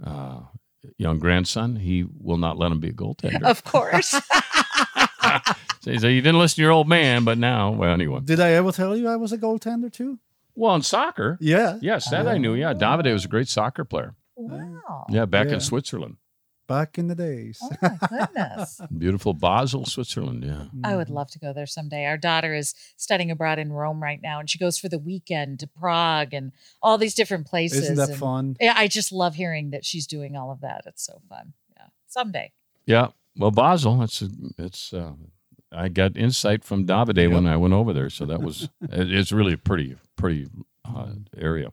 uh, 0.03 0.41
young 0.99 1.19
grandson. 1.19 1.77
He 1.77 2.05
will 2.21 2.37
not 2.39 2.59
let 2.59 2.73
him 2.73 2.81
be 2.81 2.89
a 2.89 2.93
goaltender. 2.93 3.43
Of 3.43 3.65
course. 3.65 4.09
so 4.09 4.21
he 5.91 5.99
said, 5.99 6.09
"You 6.09 6.21
didn't 6.23 6.39
listen 6.39 6.57
to 6.57 6.63
your 6.63 6.71
old 6.73 6.89
man, 6.89 7.25
but 7.25 7.39
now, 7.39 7.71
well, 7.71 7.93
anyway. 7.93 8.21
Did 8.25 8.41
I 8.41 8.51
ever 8.53 8.73
tell 8.73 8.97
you 8.97 9.09
I 9.09 9.17
was 9.17 9.33
a 9.33 9.39
goaltender 9.39 9.93
too? 9.93 10.19
Well, 10.57 10.75
in 10.75 10.83
soccer, 10.83 11.37
Yeah. 11.41 11.79
yes, 11.83 12.09
that 12.11 12.27
I 12.27 12.39
knew. 12.39 12.55
Yeah, 12.55 12.73
Davide 12.75 13.13
was 13.13 13.25
a 13.25 13.29
great 13.29 13.49
soccer 13.49 13.85
player. 13.85 14.15
wow. 14.37 15.07
Yeah, 15.09 15.25
back 15.27 15.49
Yeah. 15.49 15.55
in 15.55 15.61
Switzerland, 15.61 16.17
Back 16.69 16.99
in 16.99 17.07
the 17.07 17.15
days. 17.15 17.61
Oh 17.63 17.71
my 17.81 17.97
goodness. 18.27 18.81
beautiful 18.99 19.35
Basel, 19.35 19.85
Switzerland. 19.85 20.43
Yeah, 20.43 20.65
I 20.83 20.97
would 20.97 21.09
love 21.11 21.31
to 21.31 21.39
go 21.39 21.53
there 21.53 21.65
someday. 21.67 22.07
Our 22.07 22.17
daughter 22.17 22.55
is 22.55 22.75
studying 22.97 23.31
abroad 23.31 23.61
in 23.61 23.73
Rome 23.73 24.03
right 24.03 24.21
now, 24.21 24.41
and 24.41 24.51
she 24.51 24.59
goes 24.59 24.77
for 24.77 24.89
the 24.89 24.99
weekend 24.99 25.61
to 25.61 25.69
Prague 25.69 26.35
and 26.35 26.51
all 26.83 26.99
these 26.99 27.15
different 27.15 27.47
places. 27.47 27.85
Isn't 27.85 27.95
that 27.97 28.09
and- 28.11 28.19
fun? 28.19 28.57
Yeah, 28.61 28.75
I 28.77 28.89
just 28.89 29.13
love 29.13 29.37
hearing 29.37 29.71
that 29.71 29.85
she's 29.85 30.09
doing 30.09 30.37
all 30.37 30.51
of 30.51 30.61
that. 30.63 30.83
It's 30.87 31.05
so 31.07 31.21
fun. 31.29 31.53
Yeah, 31.77 31.87
someday. 32.09 32.51
yeah. 32.85 33.09
Well, 33.37 33.53
Basel, 33.53 34.03
it's 34.03 34.23
it's. 34.59 34.93
Uh, 34.93 35.13
I 35.73 35.89
got 35.89 36.17
insight 36.17 36.65
from 36.65 36.87
Davide 36.87 37.17
Yep. 37.25 37.33
when 37.33 37.47
I 37.47 37.57
went 37.57 37.75
over 37.75 37.93
there, 37.93 38.11
so 38.11 38.25
that 38.27 38.41
was 38.43 38.69
it's 38.91 39.33
really 39.33 39.55
a 39.55 39.59
pretty 39.59 39.97
pretty 40.17 40.47
uh, 40.85 41.09
area. 41.37 41.71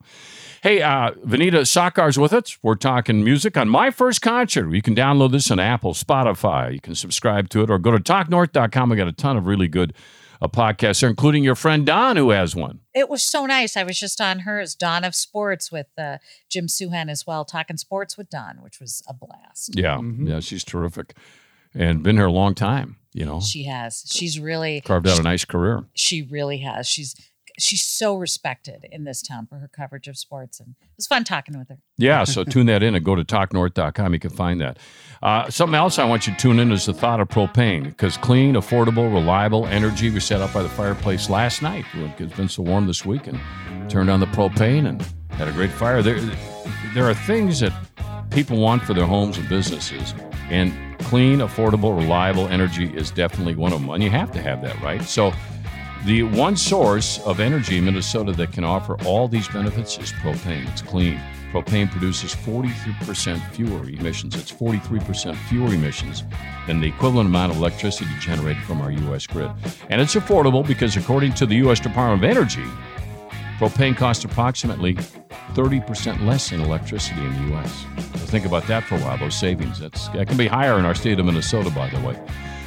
Hey, 0.61 0.81
uh, 0.81 1.11
Vineeta 1.25 1.67
Sawkar's 1.67 2.17
with 2.17 2.33
us. 2.33 2.57
We're 2.63 2.75
talking 2.75 3.23
music 3.23 3.55
on 3.57 3.69
my 3.69 3.91
first 3.91 4.21
concert. 4.21 4.71
You 4.73 4.81
can 4.81 4.95
download 4.95 5.31
this 5.31 5.51
on 5.51 5.59
Apple, 5.59 5.93
Spotify. 5.93 6.73
You 6.73 6.79
can 6.81 6.95
subscribe 6.95 7.49
to 7.49 7.61
it 7.61 7.69
or 7.69 7.77
go 7.77 7.91
to 7.91 7.99
talknorth.com. 7.99 8.89
We 8.89 8.95
got 8.97 9.07
a 9.07 9.11
ton 9.11 9.37
of 9.37 9.45
really 9.45 9.67
good 9.67 9.93
a 10.41 10.49
podcasts 10.49 10.99
there, 10.99 11.09
including 11.09 11.41
your 11.43 11.55
friend 11.55 11.85
Don, 11.85 12.17
who 12.17 12.31
has 12.31 12.53
one. 12.53 12.79
It 12.93 13.07
was 13.07 13.23
so 13.23 13.45
nice. 13.45 13.77
I 13.77 13.83
was 13.83 13.97
just 13.97 14.19
on 14.19 14.39
hers, 14.39 14.75
Dawn 14.75 15.05
of 15.05 15.15
Sports, 15.15 15.71
with 15.71 15.87
uh, 15.97 16.17
Jim 16.49 16.65
Souhan 16.67 17.09
as 17.09 17.25
well, 17.25 17.45
talking 17.45 17.77
sports 17.77 18.17
with 18.17 18.29
Don, 18.29 18.57
which 18.61 18.79
was 18.81 19.03
a 19.07 19.13
blast. 19.13 19.77
Yeah, 19.77 19.97
Mhm. 19.99 20.27
yeah, 20.27 20.39
she's 20.41 20.65
terrific, 20.65 21.15
and 21.73 22.03
been 22.03 22.17
here 22.17 22.25
a 22.25 22.31
long 22.31 22.55
time. 22.55 22.97
You 23.13 23.25
know, 23.25 23.39
She 23.41 23.63
has. 23.65 24.03
She's 24.11 24.39
really 24.39 24.81
carved 24.81 25.07
out 25.07 25.19
a 25.19 25.23
nice 25.23 25.45
career. 25.45 25.85
she 25.93 26.21
really 26.23 26.59
has. 26.59 26.87
She's 26.87 27.15
she's 27.59 27.83
so 27.85 28.15
respected 28.15 28.83
in 28.91 29.03
this 29.03 29.21
town 29.21 29.45
for 29.45 29.57
her 29.57 29.67
coverage 29.67 30.07
of 30.07 30.17
sports, 30.17 30.59
and 30.59 30.69
it 30.81 30.87
was 30.97 31.05
fun 31.05 31.23
talking 31.23 31.57
with 31.57 31.69
her. 31.69 31.77
Yeah, 31.97 32.23
so 32.23 32.43
tune 32.55 32.65
that 32.65 32.81
in 32.81 32.95
and 32.95 33.05
go 33.05 33.13
to 33.15 33.23
talknorth.com. 33.23 34.13
You 34.13 34.19
can 34.19 34.31
find 34.31 34.59
that. 34.61 34.79
Uh, 35.21 35.49
something 35.49 35.75
else 35.75 35.99
I 35.99 36.05
want 36.05 36.25
you 36.27 36.33
to 36.33 36.39
tune 36.39 36.59
in 36.59 36.71
is 36.71 36.85
the 36.87 36.93
thought 36.93 37.19
of 37.19 37.27
propane 37.29 37.83
because 37.83 38.17
clean, 38.17 38.55
affordable, 38.55 39.13
reliable 39.13 39.67
energy. 39.67 40.09
We 40.09 40.19
set 40.19 40.41
up 40.41 40.51
by 40.51 40.63
the 40.63 40.69
fireplace 40.69 41.29
last 41.29 41.61
night. 41.61 41.85
It's 42.17 42.35
been 42.35 42.49
so 42.49 42.63
warm 42.63 42.87
this 42.87 43.05
week 43.05 43.27
and 43.27 43.39
turned 43.89 44.09
on 44.09 44.19
the 44.19 44.25
propane 44.27 44.87
and 44.87 45.01
had 45.29 45.47
a 45.47 45.51
great 45.51 45.71
fire. 45.71 46.01
There, 46.01 46.19
there 46.93 47.07
are 47.07 47.13
things 47.13 47.59
that 47.59 47.71
people 48.31 48.57
want 48.57 48.83
for 48.83 48.93
their 48.95 49.05
homes 49.05 49.37
and 49.37 49.47
businesses, 49.47 50.13
and 50.49 50.73
clean, 51.03 51.39
affordable, 51.39 51.95
reliable 51.97 52.47
energy 52.47 52.93
is 52.95 53.11
definitely 53.11 53.55
one 53.55 53.73
of 53.73 53.81
them. 53.81 53.89
And 53.89 54.03
you 54.03 54.09
have 54.09 54.31
to 54.31 54.41
have 54.41 54.61
that, 54.63 54.79
right? 54.81 55.01
So, 55.03 55.33
the 56.05 56.23
one 56.23 56.57
source 56.57 57.19
of 57.19 57.39
energy 57.39 57.77
in 57.77 57.85
Minnesota 57.85 58.33
that 58.33 58.51
can 58.51 58.65
offer 58.65 59.01
all 59.05 59.29
these 59.29 59.47
benefits 59.47 59.97
is 59.97 60.11
propane. 60.11 60.69
It's 60.69 60.81
clean. 60.81 61.17
Propane 61.53 61.89
produces 61.89 62.35
43% 62.35 63.39
fewer 63.51 63.87
emissions. 63.87 64.35
It's 64.35 64.51
43% 64.51 65.35
fewer 65.47 65.73
emissions 65.73 66.23
than 66.67 66.81
the 66.81 66.87
equivalent 66.87 67.29
amount 67.29 67.51
of 67.53 67.59
electricity 67.59 68.09
generated 68.19 68.63
from 68.63 68.81
our 68.81 68.91
U.S. 68.91 69.27
grid. 69.27 69.51
And 69.89 70.01
it's 70.01 70.15
affordable 70.15 70.65
because, 70.67 70.97
according 70.97 71.35
to 71.35 71.45
the 71.45 71.55
U.S. 71.57 71.79
Department 71.79 72.23
of 72.23 72.37
Energy, 72.37 72.65
propane 73.57 73.95
costs 73.95 74.25
approximately 74.25 74.95
30% 75.53 76.25
less 76.25 76.51
in 76.51 76.61
electricity 76.61 77.21
in 77.21 77.33
the 77.33 77.51
U.S. 77.53 77.85
So 78.13 78.25
think 78.25 78.45
about 78.45 78.67
that 78.67 78.83
for 78.83 78.95
a 78.95 78.99
while, 78.99 79.17
those 79.17 79.35
savings. 79.35 79.79
That's, 79.79 80.07
that 80.09 80.27
can 80.27 80.37
be 80.37 80.47
higher 80.47 80.79
in 80.79 80.85
our 80.85 80.95
state 80.95 81.19
of 81.19 81.25
Minnesota, 81.25 81.69
by 81.69 81.89
the 81.89 81.99
way. 82.01 82.19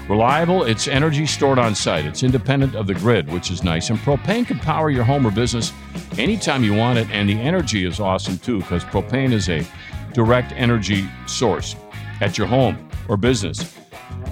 Reliable, 0.09 0.63
it's 0.63 0.87
energy 0.87 1.27
stored 1.27 1.59
on 1.59 1.75
site. 1.75 2.07
It's 2.07 2.23
independent 2.23 2.77
of 2.77 2.87
the 2.87 2.95
grid, 2.95 3.29
which 3.33 3.51
is 3.51 3.65
nice. 3.65 3.91
And 3.91 3.99
propane 3.99 4.47
can 4.47 4.61
power 4.61 4.89
your 4.89 5.03
home 5.03 5.27
or 5.27 5.33
business 5.33 5.73
anytime 6.17 6.63
you 6.63 6.75
want 6.75 6.99
it. 6.99 7.11
And 7.11 7.29
the 7.29 7.41
energy 7.41 7.85
is 7.85 7.99
awesome 7.99 8.39
too, 8.39 8.59
because 8.59 8.85
propane 8.85 9.33
is 9.33 9.49
a 9.49 9.67
direct 10.13 10.53
energy 10.53 11.09
source 11.27 11.75
at 12.21 12.39
your 12.39 12.47
home 12.47 12.89
or 13.09 13.17
business. 13.17 13.77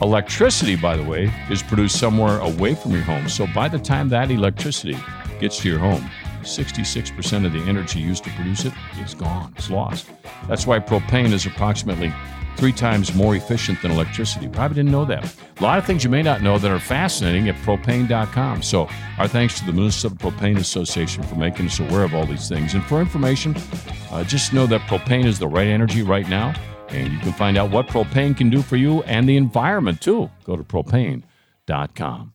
Electricity, 0.00 0.76
by 0.76 0.96
the 0.96 1.02
way, 1.02 1.32
is 1.50 1.62
produced 1.62 1.98
somewhere 1.98 2.38
away 2.38 2.76
from 2.76 2.92
your 2.92 3.02
home. 3.02 3.28
So 3.28 3.46
by 3.52 3.68
the 3.68 3.78
time 3.78 4.08
that 4.10 4.30
electricity 4.30 4.96
gets 5.40 5.58
to 5.60 5.68
your 5.68 5.80
home, 5.80 6.08
66% 6.44 7.46
of 7.46 7.52
the 7.52 7.60
energy 7.68 8.00
used 8.00 8.24
to 8.24 8.30
produce 8.30 8.64
it 8.64 8.72
is 9.00 9.14
gone, 9.14 9.52
it's 9.56 9.70
lost. 9.70 10.08
That's 10.48 10.66
why 10.66 10.78
propane 10.78 11.32
is 11.32 11.46
approximately 11.46 12.12
three 12.56 12.72
times 12.72 13.14
more 13.14 13.34
efficient 13.36 13.80
than 13.82 13.90
electricity. 13.90 14.48
Probably 14.48 14.76
didn't 14.76 14.92
know 14.92 15.04
that. 15.04 15.24
A 15.58 15.62
lot 15.62 15.78
of 15.78 15.86
things 15.86 16.04
you 16.04 16.10
may 16.10 16.22
not 16.22 16.42
know 16.42 16.58
that 16.58 16.70
are 16.70 16.78
fascinating 16.78 17.48
at 17.48 17.56
propane.com. 17.56 18.62
So, 18.62 18.88
our 19.18 19.28
thanks 19.28 19.58
to 19.58 19.66
the 19.66 19.72
Minnesota 19.72 20.14
Propane 20.14 20.58
Association 20.58 21.22
for 21.22 21.34
making 21.34 21.66
us 21.66 21.80
aware 21.80 22.04
of 22.04 22.14
all 22.14 22.26
these 22.26 22.48
things. 22.48 22.74
And 22.74 22.84
for 22.84 23.00
information, 23.00 23.56
uh, 24.10 24.24
just 24.24 24.52
know 24.52 24.66
that 24.66 24.82
propane 24.82 25.24
is 25.24 25.38
the 25.38 25.48
right 25.48 25.66
energy 25.66 26.02
right 26.02 26.28
now. 26.28 26.54
And 26.88 27.12
you 27.12 27.18
can 27.18 27.32
find 27.32 27.56
out 27.56 27.70
what 27.70 27.88
propane 27.88 28.36
can 28.36 28.50
do 28.50 28.62
for 28.62 28.76
you 28.76 29.02
and 29.04 29.28
the 29.28 29.36
environment 29.36 30.00
too. 30.00 30.30
Go 30.44 30.56
to 30.56 30.62
propane.com. 30.62 32.32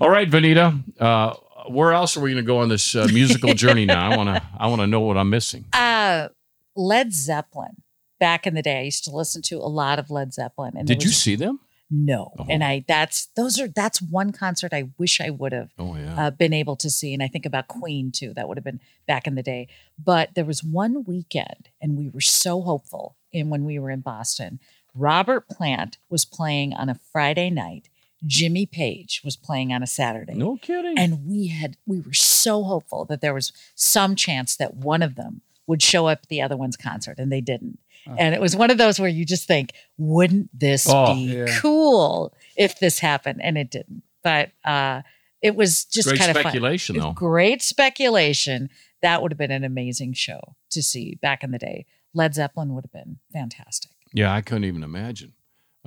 All 0.00 0.10
right, 0.10 0.30
Vineeta. 0.30 0.82
Uh, 1.00 1.34
where 1.70 1.92
else 1.92 2.16
are 2.16 2.20
we 2.20 2.30
going 2.32 2.42
to 2.42 2.46
go 2.46 2.58
on 2.58 2.68
this 2.68 2.94
uh, 2.94 3.06
musical 3.12 3.54
journey 3.54 3.84
now? 3.86 4.10
I 4.10 4.16
want 4.16 4.28
to. 4.28 4.42
I 4.58 4.66
want 4.68 4.80
to 4.80 4.86
know 4.86 5.00
what 5.00 5.16
I'm 5.16 5.30
missing. 5.30 5.64
Uh, 5.74 6.28
Led 6.76 7.12
Zeppelin. 7.12 7.82
Back 8.20 8.46
in 8.46 8.54
the 8.54 8.62
day, 8.62 8.80
I 8.80 8.82
used 8.82 9.04
to 9.04 9.10
listen 9.14 9.42
to 9.42 9.56
a 9.56 9.68
lot 9.68 9.98
of 9.98 10.10
Led 10.10 10.32
Zeppelin. 10.34 10.74
And 10.76 10.86
Did 10.88 10.98
it 10.98 11.04
you 11.04 11.10
see 11.10 11.36
them? 11.36 11.60
No, 11.90 12.32
Oh. 12.38 12.46
and 12.50 12.62
I 12.64 12.84
that's 12.86 13.28
those 13.36 13.58
are 13.60 13.68
that's 13.68 14.02
one 14.02 14.30
concert 14.32 14.72
I 14.74 14.90
wish 14.98 15.20
I 15.20 15.30
would 15.30 15.52
have 15.52 15.70
Oh 15.78 15.96
yeah. 15.96 16.26
uh, 16.26 16.30
been 16.30 16.52
able 16.52 16.76
to 16.76 16.90
see. 16.90 17.14
And 17.14 17.22
I 17.22 17.28
think 17.28 17.46
about 17.46 17.66
Queen 17.68 18.10
too. 18.12 18.34
That 18.34 18.46
would 18.48 18.58
have 18.58 18.64
been 18.64 18.80
back 19.06 19.26
in 19.26 19.36
the 19.36 19.42
day. 19.42 19.68
But 20.02 20.34
there 20.34 20.44
was 20.44 20.62
one 20.64 21.04
weekend, 21.04 21.70
and 21.80 21.96
we 21.96 22.08
were 22.08 22.20
so 22.20 22.60
hopeful. 22.62 23.16
And 23.32 23.50
when 23.50 23.64
we 23.64 23.78
were 23.78 23.90
in 23.90 24.00
Boston, 24.00 24.58
Robert 24.94 25.48
Plant 25.48 25.96
was 26.10 26.24
playing 26.24 26.74
on 26.74 26.88
a 26.88 26.98
Friday 27.12 27.50
night. 27.50 27.88
Jimmy 28.26 28.66
Page 28.66 29.22
was 29.24 29.36
playing 29.36 29.72
on 29.72 29.82
a 29.82 29.86
Saturday. 29.86 30.34
no 30.34 30.56
kidding. 30.56 30.98
And 30.98 31.26
we 31.26 31.48
had 31.48 31.76
we 31.86 32.00
were 32.00 32.12
so 32.14 32.64
hopeful 32.64 33.04
that 33.06 33.20
there 33.20 33.34
was 33.34 33.52
some 33.74 34.16
chance 34.16 34.56
that 34.56 34.74
one 34.74 35.02
of 35.02 35.14
them 35.14 35.42
would 35.66 35.82
show 35.82 36.06
up 36.08 36.20
at 36.22 36.28
the 36.28 36.40
other 36.42 36.56
one's 36.56 36.76
concert, 36.76 37.18
and 37.18 37.30
they 37.30 37.40
didn't. 37.40 37.78
And 38.16 38.34
it 38.34 38.40
was 38.40 38.56
one 38.56 38.70
of 38.70 38.78
those 38.78 38.98
where 38.98 39.08
you 39.10 39.26
just 39.26 39.46
think, 39.46 39.72
wouldn't 39.98 40.48
this 40.58 40.86
Oh. 40.88 41.12
be 41.14 41.36
Yeah. 41.36 41.58
cool 41.60 42.32
if 42.56 42.78
this 42.80 43.00
happened? 43.00 43.40
And 43.42 43.58
it 43.58 43.70
didn't. 43.70 44.02
But 44.22 44.50
uh, 44.64 45.02
it 45.42 45.54
was 45.54 45.84
just 45.84 46.08
Great 46.08 46.18
kind 46.18 46.30
of 46.30 46.38
speculation, 46.38 46.96
fun. 46.96 47.02
though. 47.08 47.12
Great 47.12 47.60
speculation. 47.60 48.70
That 49.02 49.20
would 49.20 49.30
have 49.30 49.38
been 49.38 49.50
an 49.50 49.62
amazing 49.64 50.14
show 50.14 50.56
to 50.70 50.82
see 50.82 51.16
back 51.20 51.44
in 51.44 51.50
the 51.50 51.58
day. 51.58 51.84
Led 52.14 52.34
Zeppelin 52.34 52.74
would 52.74 52.84
have 52.84 52.92
been 52.92 53.18
fantastic. 53.32 53.92
Yeah, 54.14 54.32
I 54.32 54.40
couldn't 54.40 54.64
even 54.64 54.82
imagine. 54.82 55.34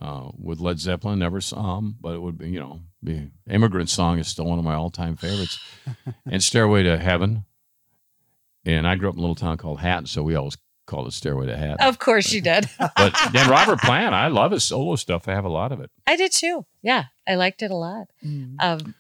Uh, 0.02 0.32
with 0.38 0.60
Led 0.60 0.80
Zeppelin, 0.80 1.20
never 1.20 1.42
saw 1.42 1.76
them, 1.76 1.96
but 2.02 2.14
it 2.16 2.22
would 2.22 2.38
be, 2.38 2.50
you 2.50 2.60
know, 2.60 2.80
be 3.04 3.30
Immigrant 3.50 3.90
Song 3.90 4.18
is 4.20 4.28
still 4.28 4.46
one 4.46 4.58
of 4.60 4.66
my 4.66 4.74
all-time 4.74 5.16
favorites, 5.16 5.60
and 6.26 6.42
Stairway 6.42 6.84
to 6.84 6.98
Heaven. 6.98 7.46
and 8.66 8.88
I 8.88 8.96
grew 8.96 9.10
up 9.10 9.16
in 9.16 9.20
a 9.20 9.22
little 9.22 9.36
town 9.36 9.58
called 9.58 9.80
Hatton, 9.80 10.06
so 10.08 10.24
we 10.24 10.36
always 10.36 10.58
called 10.88 11.08
it 11.08 11.12
Stairway 11.14 11.46
to 11.48 11.58
Hatton. 11.58 11.78
Of 11.88 12.00
course 12.00 12.32
you 12.32 12.42
did. 12.42 12.68
But 12.96 13.14
then 13.34 13.50
Robert 13.50 13.80
Plant, 13.82 14.16
I 14.16 14.28
love 14.28 14.52
his 14.52 14.64
solo 14.64 14.96
stuff. 14.96 15.28
I 15.28 15.34
have 15.34 15.46
a 15.46 15.50
lot 15.50 15.72
of 15.72 15.80
it. 15.82 15.92
I 16.08 16.16
did 16.16 16.32
too. 16.32 16.66
Yeah, 16.82 17.06
I 17.28 17.36
liked 17.36 17.62
it 17.62 17.70
a 17.72 17.76
lot. 17.76 18.08
Mm. 18.26 18.56
Um, 18.60 18.96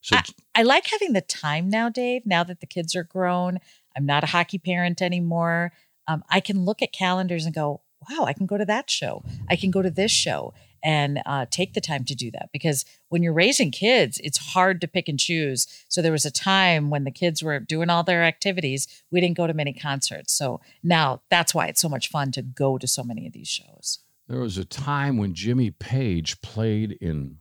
So 0.00 0.16
I 0.54 0.62
like 0.62 0.86
having 0.90 1.12
the 1.12 1.20
time 1.20 1.68
now, 1.68 1.88
Dave. 1.90 2.24
Now 2.26 2.42
that 2.44 2.60
the 2.60 2.66
kids 2.66 2.96
are 2.96 3.04
grown, 3.04 3.58
I'm 3.96 4.06
not 4.06 4.24
a 4.24 4.28
hockey 4.28 4.58
parent 4.58 5.00
anymore. 5.02 5.72
Um, 6.08 6.24
I 6.28 6.40
can 6.40 6.64
look 6.64 6.82
at 6.82 6.92
calendars 6.92 7.44
and 7.44 7.54
go, 7.54 7.82
wow, 8.08 8.24
I 8.24 8.32
can 8.32 8.46
go 8.46 8.56
to 8.56 8.64
that 8.64 8.88
show. 8.90 9.22
I 9.48 9.56
can 9.56 9.70
go 9.70 9.82
to 9.82 9.90
this 9.90 10.10
show 10.10 10.54
and 10.82 11.20
uh, 11.26 11.44
take 11.50 11.74
the 11.74 11.80
time 11.80 12.04
to 12.04 12.14
do 12.14 12.30
that 12.30 12.48
because 12.54 12.86
when 13.10 13.22
you're 13.22 13.34
raising 13.34 13.70
kids, 13.70 14.18
it's 14.24 14.38
hard 14.54 14.80
to 14.80 14.88
pick 14.88 15.08
and 15.08 15.18
choose. 15.20 15.66
So 15.88 16.00
there 16.00 16.10
was 16.12 16.24
a 16.24 16.30
time 16.30 16.88
when 16.88 17.04
the 17.04 17.10
kids 17.10 17.42
were 17.42 17.58
doing 17.60 17.90
all 17.90 18.02
their 18.02 18.22
activities, 18.24 18.88
we 19.10 19.20
didn't 19.20 19.36
go 19.36 19.46
to 19.46 19.52
many 19.52 19.74
concerts. 19.74 20.32
So 20.32 20.60
now 20.82 21.20
that's 21.28 21.54
why 21.54 21.66
it's 21.66 21.82
so 21.82 21.88
much 21.90 22.08
fun 22.08 22.32
to 22.32 22.40
go 22.42 22.78
to 22.78 22.86
so 22.86 23.02
many 23.04 23.26
of 23.26 23.34
these 23.34 23.48
shows. 23.48 23.98
there 24.28 24.40
was 24.40 24.56
a 24.56 24.64
time 24.64 25.18
when 25.18 25.34
Jimmy 25.34 25.70
Page 25.70 26.40
played 26.40 26.92
in 27.00 27.38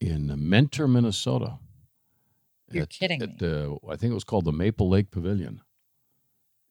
in 0.00 0.32
Mentor, 0.48 0.86
Minnesota. 0.88 1.58
You're 2.70 2.84
at- 2.84 2.90
kidding 2.90 3.20
at 3.22 3.28
me. 3.30 3.36
the 3.38 3.76
I 3.88 3.96
think 3.96 4.10
it 4.12 4.14
was 4.14 4.24
called 4.24 4.44
the 4.46 4.52
Maple 4.52 4.88
Lake 4.88 5.10
Pavilion, 5.10 5.60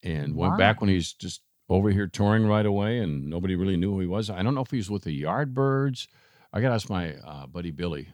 and 0.01 0.35
went 0.35 0.53
Wow. 0.53 0.57
back 0.57 0.81
when 0.81 0.89
he's 0.89 1.13
just 1.13 1.41
over 1.69 1.89
here 1.89 2.07
touring 2.07 2.45
right 2.45 2.65
away, 2.65 2.99
and 2.99 3.29
nobody 3.29 3.55
really 3.55 3.77
knew 3.77 3.91
who 3.93 3.99
he 4.01 4.07
was. 4.07 4.29
I 4.29 4.43
don't 4.43 4.55
know 4.55 4.61
if 4.61 4.71
he 4.71 4.77
was 4.77 4.89
with 4.91 5.03
the 5.03 5.23
Yardbirds. 5.23 6.07
I 6.51 6.61
got 6.61 6.69
to 6.69 6.75
ask 6.75 6.89
my 6.89 7.15
uh, 7.15 7.47
buddy 7.47 7.71
Billy, 7.71 8.09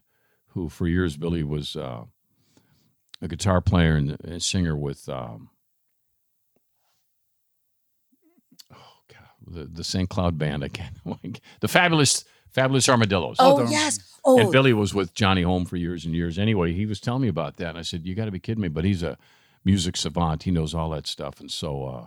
who 0.50 0.70
for 0.70 0.88
years 0.88 1.18
Billy 1.18 1.44
was 1.44 1.76
uh, 1.76 2.04
a 3.22 3.28
guitar 3.28 3.60
player 3.62 3.96
and, 3.96 4.18
and 4.24 4.42
singer 4.42 4.78
with. 4.78 5.10
Um, 5.10 5.50
oh 8.74 8.78
God, 9.08 9.28
the 9.56 9.66
the 9.66 9.84
St. 9.84 10.10
Cloud 10.10 10.38
band. 10.38 10.64
I 10.64 10.70
can't. 10.70 10.96
the 11.60 11.68
fabulous, 11.68 12.24
fabulous 12.52 12.88
Armadillos. 12.88 13.38
Oh, 13.40 13.50
Hold 13.52 13.62
on. 13.62 13.72
yes. 13.72 14.00
Oh, 14.26 14.40
And 14.40 14.52
Billy 14.52 14.74
was 14.74 14.94
with 14.94 15.14
Johnny 15.14 15.44
Holm 15.44 15.66
for 15.66 15.78
years 15.78 16.06
and 16.06 16.14
years. 16.14 16.38
Anyway, 16.38 16.74
he 16.74 16.86
was 16.86 17.00
telling 17.00 17.22
me 17.22 17.30
about 17.30 17.58
that. 17.58 17.70
And 17.70 17.78
I 17.78 17.82
said, 17.84 18.06
You 18.06 18.16
got 18.16 18.26
to 18.26 18.32
be 18.32 18.40
kidding 18.40 18.62
me. 18.62 18.68
But 18.68 18.86
he's 18.86 19.02
a 19.02 19.18
music 19.64 19.98
savant. 19.98 20.44
He 20.44 20.52
knows 20.52 20.74
all 20.74 20.90
that 20.92 21.08
stuff. 21.08 21.40
And 21.40 21.50
so 21.50 21.86
uh, 21.86 22.06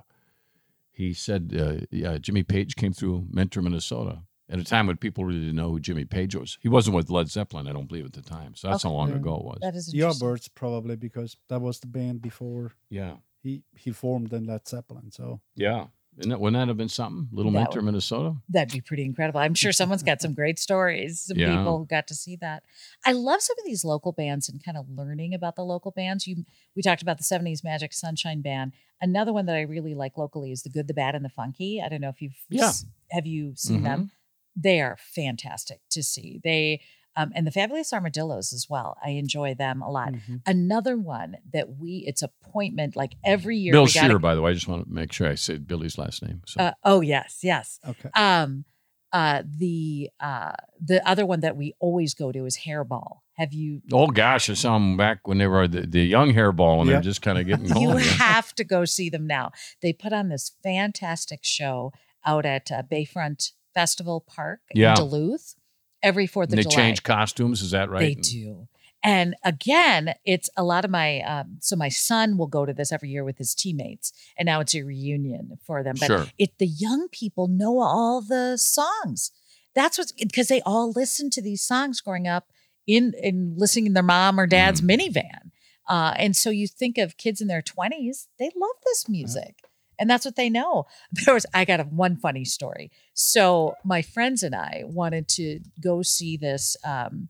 he 0.92 1.12
said, 1.14 1.52
uh, 1.58 1.86
Yeah, 1.90 2.18
Jimmy 2.18 2.42
Page 2.42 2.76
came 2.76 2.92
through 2.92 3.26
Mentor, 3.30 3.62
Minnesota 3.62 4.22
at 4.48 4.58
a 4.58 4.64
time 4.64 4.86
when 4.86 4.96
people 4.98 5.24
really 5.24 5.40
didn't 5.40 5.56
know 5.56 5.70
who 5.70 5.80
Jimmy 5.80 6.04
Page 6.04 6.36
was. 6.36 6.58
He 6.60 6.68
wasn't 6.68 6.94
with 6.94 7.08
Led 7.10 7.28
Zeppelin, 7.28 7.66
I 7.66 7.72
don't 7.72 7.88
believe, 7.88 8.04
at 8.04 8.12
the 8.12 8.20
time. 8.20 8.54
So 8.54 8.68
that's 8.68 8.82
how 8.82 8.90
long 8.90 9.08
Okay. 9.08 9.18
ago 9.18 9.36
it 9.36 9.44
was. 9.44 9.58
that 9.62 9.74
is 9.74 9.92
interesting. 9.92 10.28
Yardbirds 10.28 10.48
probably 10.54 10.96
because 10.96 11.36
that 11.48 11.60
was 11.62 11.80
the 11.80 11.86
band 11.86 12.20
before 12.20 12.72
yeah. 12.90 13.16
he 13.42 13.62
he 13.74 13.90
formed 13.92 14.32
in 14.32 14.44
Led 14.44 14.68
Zeppelin. 14.68 15.10
So 15.10 15.40
Yeah. 15.56 15.86
That, 16.18 16.38
wouldn't 16.40 16.60
that 16.60 16.68
have 16.68 16.76
been 16.76 16.90
something? 16.90 17.28
Little 17.32 17.50
That 17.52 17.58
Mentor, 17.60 17.78
would- 17.80 17.86
Minnesota? 17.86 18.36
That'd 18.50 18.72
be 18.72 18.80
pretty 18.82 19.04
incredible. 19.04 19.40
I'm 19.40 19.54
sure 19.54 19.72
someone's 19.72 20.02
got 20.02 20.20
some 20.20 20.34
great 20.34 20.58
stories. 20.58 21.22
Some 21.22 21.38
Yeah. 21.38 21.56
people 21.56 21.78
who 21.78 21.86
got 21.86 22.06
to 22.08 22.14
see 22.14 22.36
that. 22.36 22.64
I 23.06 23.12
love 23.12 23.40
some 23.40 23.56
of 23.58 23.64
these 23.64 23.82
local 23.84 24.12
bands 24.12 24.48
and 24.48 24.62
kind 24.62 24.76
of 24.76 24.90
learning 24.90 25.32
about 25.32 25.56
the 25.56 25.64
local 25.64 25.90
bands. 25.90 26.26
You 26.26 26.44
we 26.76 26.82
talked 26.82 27.00
about 27.02 27.16
the 27.18 27.24
70s 27.24 27.64
Magic 27.64 27.92
Sunshine 27.94 28.42
Band. 28.42 28.72
Another 29.00 29.32
one 29.32 29.46
that 29.46 29.56
I 29.56 29.62
really 29.62 29.94
like 29.94 30.18
locally 30.18 30.52
is 30.52 30.62
the 30.62 30.68
Good, 30.70 30.86
the 30.86 30.94
Bad, 30.94 31.14
and 31.14 31.24
the 31.24 31.28
Funky. 31.30 31.80
I 31.82 31.88
don't 31.88 32.00
know 32.02 32.10
if 32.10 32.20
you've 32.20 32.36
Yeah. 32.50 32.72
have 33.10 33.26
you 33.26 33.54
seen 33.56 33.80
Mhm. 33.80 33.84
them? 33.84 34.10
They 34.54 34.82
are 34.82 34.98
fantastic 35.00 35.80
to 35.90 36.02
see. 36.02 36.40
They 36.44 36.82
um, 37.16 37.32
and 37.34 37.46
the 37.46 37.50
Fabulous 37.50 37.92
Armadillos 37.92 38.52
as 38.52 38.66
well. 38.70 38.96
I 39.04 39.10
enjoy 39.10 39.54
them 39.54 39.82
a 39.82 39.90
lot. 39.90 40.12
mhm. 40.14 40.40
Another 40.46 40.96
one 40.96 41.36
that 41.52 41.76
we 41.78 42.04
it's 42.06 42.22
appointment 42.22 42.96
like 42.96 43.12
every 43.24 43.56
year. 43.58 43.72
Bill 43.72 43.84
we 43.84 43.92
gotta- 43.92 44.08
Shear, 44.08 44.18
by 44.18 44.34
the 44.34 44.40
way. 44.42 44.50
I 44.50 44.54
just 44.54 44.68
want 44.68 44.86
to 44.86 44.92
make 44.92 45.12
sure 45.12 45.28
I 45.28 45.34
said 45.34 45.66
Billy's 45.66 45.98
last 45.98 46.22
name. 46.22 46.42
So. 46.46 46.60
Uh, 46.60 46.72
oh 46.84 47.00
yes, 47.00 47.40
yes. 47.42 47.78
okay. 47.86 48.08
Um, 48.14 48.64
uh, 49.12 49.42
the 49.46 50.08
uh, 50.20 50.52
the 50.80 51.06
other 51.06 51.26
one 51.26 51.40
that 51.40 51.54
we 51.56 51.74
always 51.80 52.14
go 52.14 52.32
to 52.32 52.46
is 52.46 52.60
Hairball. 52.66 53.18
Have 53.36 53.52
you? 53.54 53.80
oh, 53.92 54.06
gosh. 54.08 54.48
I 54.50 54.54
saw 54.54 54.74
them 54.74 54.96
back 54.96 55.26
when 55.26 55.38
they 55.38 55.46
were 55.46 55.66
the, 55.66 55.82
the 55.86 56.00
young 56.04 56.32
hairball 56.34 56.80
and 56.80 56.86
Yeah. 56.88 56.94
they're 56.96 57.02
just 57.02 57.22
kind 57.22 57.38
of 57.38 57.46
getting 57.46 57.74
You 57.76 57.96
have 57.96 58.54
to 58.54 58.64
go 58.64 58.84
see 58.84 59.08
them 59.10 59.26
now. 59.26 59.52
They 59.80 59.92
put 59.94 60.12
on 60.12 60.28
this 60.28 60.52
fantastic 60.62 61.40
show 61.42 61.92
out 62.26 62.44
at 62.46 62.70
uh, 62.70 62.82
Bayfront 62.90 63.52
Festival 63.74 64.20
Park 64.26 64.60
Yeah. 64.74 64.90
in 64.90 64.96
Duluth 64.96 65.54
every 66.02 66.26
Fourth 66.26 66.50
of 66.50 66.56
they 66.56 66.62
July. 66.62 66.74
They 66.76 66.82
change 66.82 67.02
costumes, 67.02 67.62
is 67.62 67.70
that 67.72 67.90
right? 67.90 68.00
They 68.00 68.14
do. 68.14 68.68
And 69.04 69.34
again, 69.42 70.14
it's 70.24 70.48
a 70.56 70.62
lot 70.62 70.84
of 70.84 70.90
my 70.90 71.20
um, 71.22 71.56
so 71.60 71.74
my 71.74 71.88
son 71.88 72.36
will 72.38 72.46
go 72.46 72.64
to 72.64 72.72
this 72.72 72.92
every 72.92 73.08
year 73.10 73.24
with 73.24 73.36
his 73.38 73.52
teammates, 73.54 74.12
and 74.38 74.46
now 74.46 74.60
it's 74.60 74.74
a 74.76 74.82
reunion 74.82 75.58
for 75.66 75.82
them. 75.82 75.96
But 75.98 76.06
Sure. 76.06 76.26
it 76.38 76.58
the 76.58 76.66
young 76.68 77.08
people 77.10 77.48
know 77.48 77.80
all 77.80 78.20
the 78.22 78.56
songs. 78.58 79.32
That's 79.74 79.98
what's 79.98 80.12
because 80.12 80.48
they 80.48 80.60
all 80.62 80.92
listen 80.92 81.30
to 81.30 81.42
these 81.42 81.62
songs 81.62 82.00
growing 82.00 82.28
up 82.28 82.52
in 82.86 83.12
in 83.20 83.54
listening 83.56 83.86
in 83.86 83.94
their 83.94 84.02
mom 84.04 84.38
or 84.38 84.46
dad's 84.46 84.80
Mm. 84.82 84.90
minivan. 84.90 85.50
Uh, 85.88 86.14
and 86.16 86.36
so 86.36 86.50
you 86.50 86.68
think 86.68 86.96
of 86.96 87.16
kids 87.16 87.40
in 87.40 87.48
their 87.48 87.62
twenties, 87.62 88.28
they 88.38 88.50
love 88.54 88.76
this 88.84 89.08
music. 89.08 89.56
And 90.02 90.10
that's 90.10 90.24
what 90.24 90.34
they 90.34 90.50
know. 90.50 90.86
There 91.24 91.32
was 91.32 91.46
I 91.54 91.64
got 91.64 91.78
a 91.78 91.84
one 91.84 92.16
funny 92.16 92.44
story. 92.44 92.90
So 93.14 93.76
my 93.84 94.02
friends 94.02 94.42
and 94.42 94.52
I 94.52 94.82
wanted 94.84 95.28
to 95.28 95.60
go 95.80 96.02
see 96.02 96.36
this 96.36 96.76
um, 96.84 97.28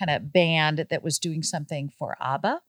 kind 0.00 0.10
of 0.10 0.32
band 0.32 0.86
that 0.90 1.04
was 1.04 1.20
doing 1.20 1.44
something 1.44 1.92
for 1.96 2.16
ABBA. 2.20 2.60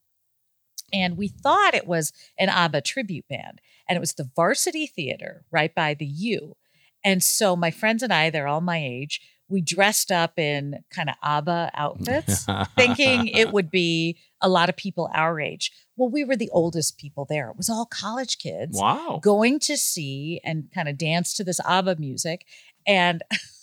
And 0.93 1.17
we 1.17 1.29
thought 1.29 1.73
it 1.73 1.87
was 1.87 2.13
an 2.37 2.49
ABBA 2.49 2.81
tribute 2.81 3.27
band. 3.27 3.59
And 3.87 3.95
it 3.95 3.99
was 3.99 4.13
the 4.13 4.29
Varsity 4.35 4.85
Theater 4.85 5.45
right 5.49 5.73
by 5.73 5.95
the 5.95 6.05
U. 6.05 6.55
And 7.03 7.23
so 7.23 7.55
my 7.55 7.71
friends 7.71 8.03
and 8.03 8.13
I, 8.13 8.29
they're 8.29 8.47
all 8.47 8.61
my 8.61 8.77
age, 8.77 9.19
we 9.49 9.61
dressed 9.61 10.11
up 10.11 10.37
in 10.37 10.83
kind 10.91 11.09
of 11.09 11.15
ABBA 11.23 11.71
outfits, 11.73 12.45
thinking 12.77 13.27
it 13.27 13.51
would 13.53 13.71
be 13.71 14.17
a 14.41 14.47
lot 14.47 14.69
of 14.69 14.75
people 14.77 15.09
our 15.13 15.39
age. 15.39 15.71
Well, 15.97 16.09
we 16.09 16.23
were 16.23 16.35
the 16.37 16.49
oldest 16.51 16.97
people 16.97 17.25
there. 17.27 17.49
It 17.49 17.57
was 17.57 17.69
all 17.69 17.85
college 17.85 18.37
kids 18.37 18.79
Wow. 18.79 19.19
going 19.21 19.59
to 19.61 19.75
see 19.75 20.39
and 20.43 20.69
kind 20.73 20.87
of 20.87 20.97
dance 20.97 21.33
to 21.33 21.43
this 21.43 21.59
ABBA 21.65 21.97
music. 21.97 22.45
And 22.87 23.21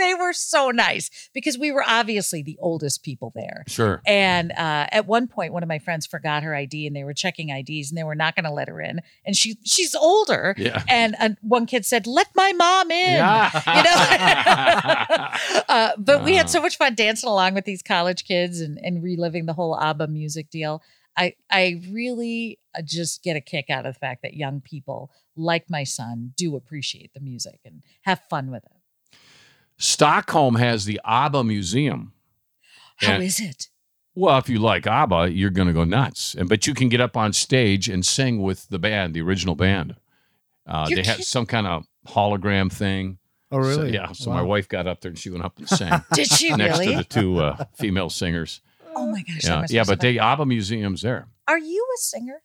they 0.00 0.14
were 0.14 0.32
so 0.32 0.70
nice 0.70 1.10
because 1.34 1.58
we 1.58 1.70
were 1.70 1.84
obviously 1.86 2.42
the 2.42 2.56
oldest 2.60 3.02
people 3.02 3.32
there. 3.34 3.64
Sure. 3.68 4.00
And 4.06 4.52
uh, 4.52 4.86
at 4.90 5.06
one 5.06 5.26
point, 5.28 5.52
one 5.52 5.62
of 5.62 5.68
my 5.68 5.78
friends 5.78 6.06
forgot 6.06 6.42
her 6.42 6.54
ID, 6.54 6.86
and 6.86 6.94
they 6.96 7.04
were 7.04 7.14
checking 7.14 7.50
IDs, 7.50 7.90
and 7.90 7.98
they 7.98 8.04
were 8.04 8.14
not 8.14 8.34
going 8.36 8.44
to 8.44 8.50
let 8.52 8.68
her 8.68 8.80
in. 8.80 9.00
And 9.24 9.36
she 9.36 9.56
she's 9.64 9.94
older, 9.94 10.54
Yeah. 10.58 10.82
and 10.88 11.14
uh, 11.20 11.30
one 11.42 11.66
kid 11.66 11.84
said, 11.84 12.06
"Let 12.06 12.28
my 12.34 12.52
mom 12.52 12.90
in." 12.90 13.16
Yeah. 13.16 13.50
You 13.70 13.84
know, 13.84 15.64
uh, 15.68 15.90
but 15.98 16.24
we 16.24 16.34
had 16.34 16.50
so 16.50 16.60
much 16.60 16.76
fun 16.76 16.94
dancing 16.94 17.28
along 17.28 17.54
with 17.54 17.64
these 17.64 17.82
college 17.82 18.24
kids 18.24 18.60
and, 18.60 18.78
and 18.82 19.02
reliving 19.02 19.46
the 19.46 19.52
whole 19.52 19.78
ABBA 19.78 20.08
music 20.08 20.50
deal. 20.50 20.82
I 21.16 21.34
I 21.50 21.80
really 21.90 22.58
uh, 22.74 22.82
just 22.82 23.22
get 23.22 23.36
a 23.36 23.40
kick 23.40 23.70
out 23.70 23.86
of 23.86 23.94
the 23.94 23.98
fact 24.00 24.22
that 24.22 24.34
young 24.34 24.60
people 24.60 25.10
like 25.36 25.68
my 25.70 25.84
son 25.84 26.32
do 26.36 26.56
appreciate 26.56 27.12
the 27.14 27.20
music 27.20 27.60
and 27.64 27.82
have 28.02 28.20
fun 28.30 28.50
with 28.50 28.64
it. 28.64 28.72
Stockholm 29.80 30.56
has 30.56 30.84
the 30.84 31.00
ABBA 31.04 31.42
Museum. 31.42 32.12
How 32.96 33.14
And- 33.14 33.24
is 33.24 33.40
it? 33.40 33.68
Well, 34.14 34.36
if 34.38 34.48
you 34.48 34.58
like 34.58 34.86
ABBA, 34.86 35.30
you're 35.32 35.50
going 35.50 35.68
to 35.68 35.72
go 35.74 35.84
nuts. 35.84 36.34
And 36.34 36.48
but 36.48 36.66
you 36.66 36.74
can 36.74 36.88
get 36.90 37.00
up 37.00 37.16
on 37.16 37.32
stage 37.32 37.88
and 37.88 38.04
sing 38.04 38.42
with 38.42 38.68
the 38.68 38.78
band, 38.78 39.14
the 39.14 39.22
original 39.22 39.54
band. 39.54 39.96
Uh, 40.66 40.88
they 40.88 41.02
have 41.04 41.22
some 41.24 41.46
kind 41.46 41.66
of 41.66 41.86
hologram 42.08 42.70
thing. 42.70 43.18
Oh, 43.50 43.62
So- 43.62 43.68
really? 43.68 43.94
yeah. 43.94 44.12
So 44.12 44.30
my 44.30 44.42
wife 44.42 44.68
got 44.68 44.86
up 44.86 45.00
there 45.00 45.08
and 45.10 45.18
she 45.18 45.30
went 45.30 45.44
up 45.44 45.56
and 45.58 45.68
sang 45.68 46.04
Did 46.12 46.26
she 46.30 46.50
next 46.54 46.78
really? 46.78 46.92
to 46.92 46.98
the 46.98 47.04
two 47.04 47.38
uh, 47.38 47.64
female 47.74 48.10
singers. 48.10 48.60
oh 48.94 49.06
my 49.10 49.22
gosh! 49.22 49.44
Yeah, 49.44 49.64
yeah. 49.70 49.84
But 49.86 50.00
the 50.00 50.18
ABBA 50.18 50.44
Museum's 50.44 51.00
there. 51.02 51.26
are 51.48 51.58
you 51.58 51.86
a 51.94 51.98
singer 51.98 52.42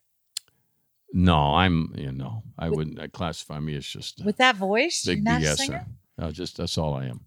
No, 1.12 1.54
I'm. 1.54 1.92
You 1.96 2.12
know, 2.12 2.42
I 2.58 2.70
wouldn't. 2.70 2.98
I 3.00 3.08
classify 3.08 3.60
me 3.60 3.76
as 3.76 3.86
just 3.86 4.20
a 4.20 4.24
with 4.24 4.38
that 4.38 4.56
voice? 4.56 5.04
big 5.04 5.18
You're 5.18 5.24
not 5.24 5.42
a 5.42 5.56
singer. 5.56 5.86
No, 6.18 6.30
just 6.30 6.56
that's 6.56 6.78
all 6.78 6.94
I 6.94 7.06
am. 7.06 7.20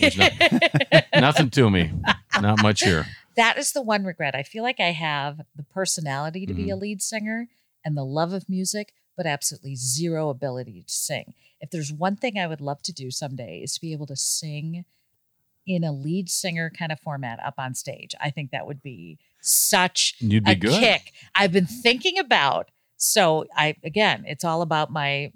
There's 0.00 0.16
Nothing 1.14 1.50
to 1.50 1.70
me. 1.70 1.92
Not 2.40 2.62
much 2.62 2.82
here. 2.82 3.06
that 3.36 3.58
is 3.58 3.72
the 3.72 3.82
one 3.82 4.04
regret. 4.04 4.34
I 4.34 4.42
feel 4.42 4.62
like 4.62 4.80
I 4.80 4.92
have 4.92 5.42
the 5.56 5.62
personality 5.62 6.46
to 6.46 6.54
be 6.54 6.62
Mm-hmm. 6.64 6.72
a 6.72 6.76
lead 6.76 7.02
singer 7.02 7.48
and 7.84 7.96
the 7.96 8.04
love 8.04 8.32
of 8.32 8.48
music, 8.48 8.92
but 9.16 9.26
absolutely 9.26 9.76
zero 9.76 10.30
ability 10.30 10.82
to 10.86 10.92
sing. 10.92 11.34
If 11.60 11.70
there's 11.70 11.92
one 11.92 12.16
thing 12.16 12.38
I 12.38 12.46
would 12.46 12.60
love 12.60 12.82
to 12.84 12.92
do 12.92 13.10
someday 13.10 13.60
is 13.62 13.74
to 13.74 13.80
be 13.80 13.92
able 13.92 14.06
to 14.06 14.16
sing 14.16 14.84
in 15.66 15.84
a 15.84 15.92
lead 15.92 16.28
singer 16.30 16.70
kind 16.76 16.92
of 16.92 17.00
format 17.00 17.38
up 17.44 17.54
on 17.58 17.74
stage. 17.74 18.14
I 18.20 18.30
think 18.30 18.50
that 18.50 18.66
would 18.66 18.82
be 18.82 19.18
such 19.40 20.14
You'd 20.18 20.44
be 20.44 20.52
a 20.52 20.56
good. 20.56 20.78
kick. 20.80 21.12
I've 21.34 21.52
been 21.52 21.66
thinking 21.66 22.18
about. 22.18 22.70
So 22.96 23.46
I 23.56 23.76
again, 23.84 24.24
it's 24.26 24.44
all 24.44 24.62
about 24.62 24.90
my 24.90 25.32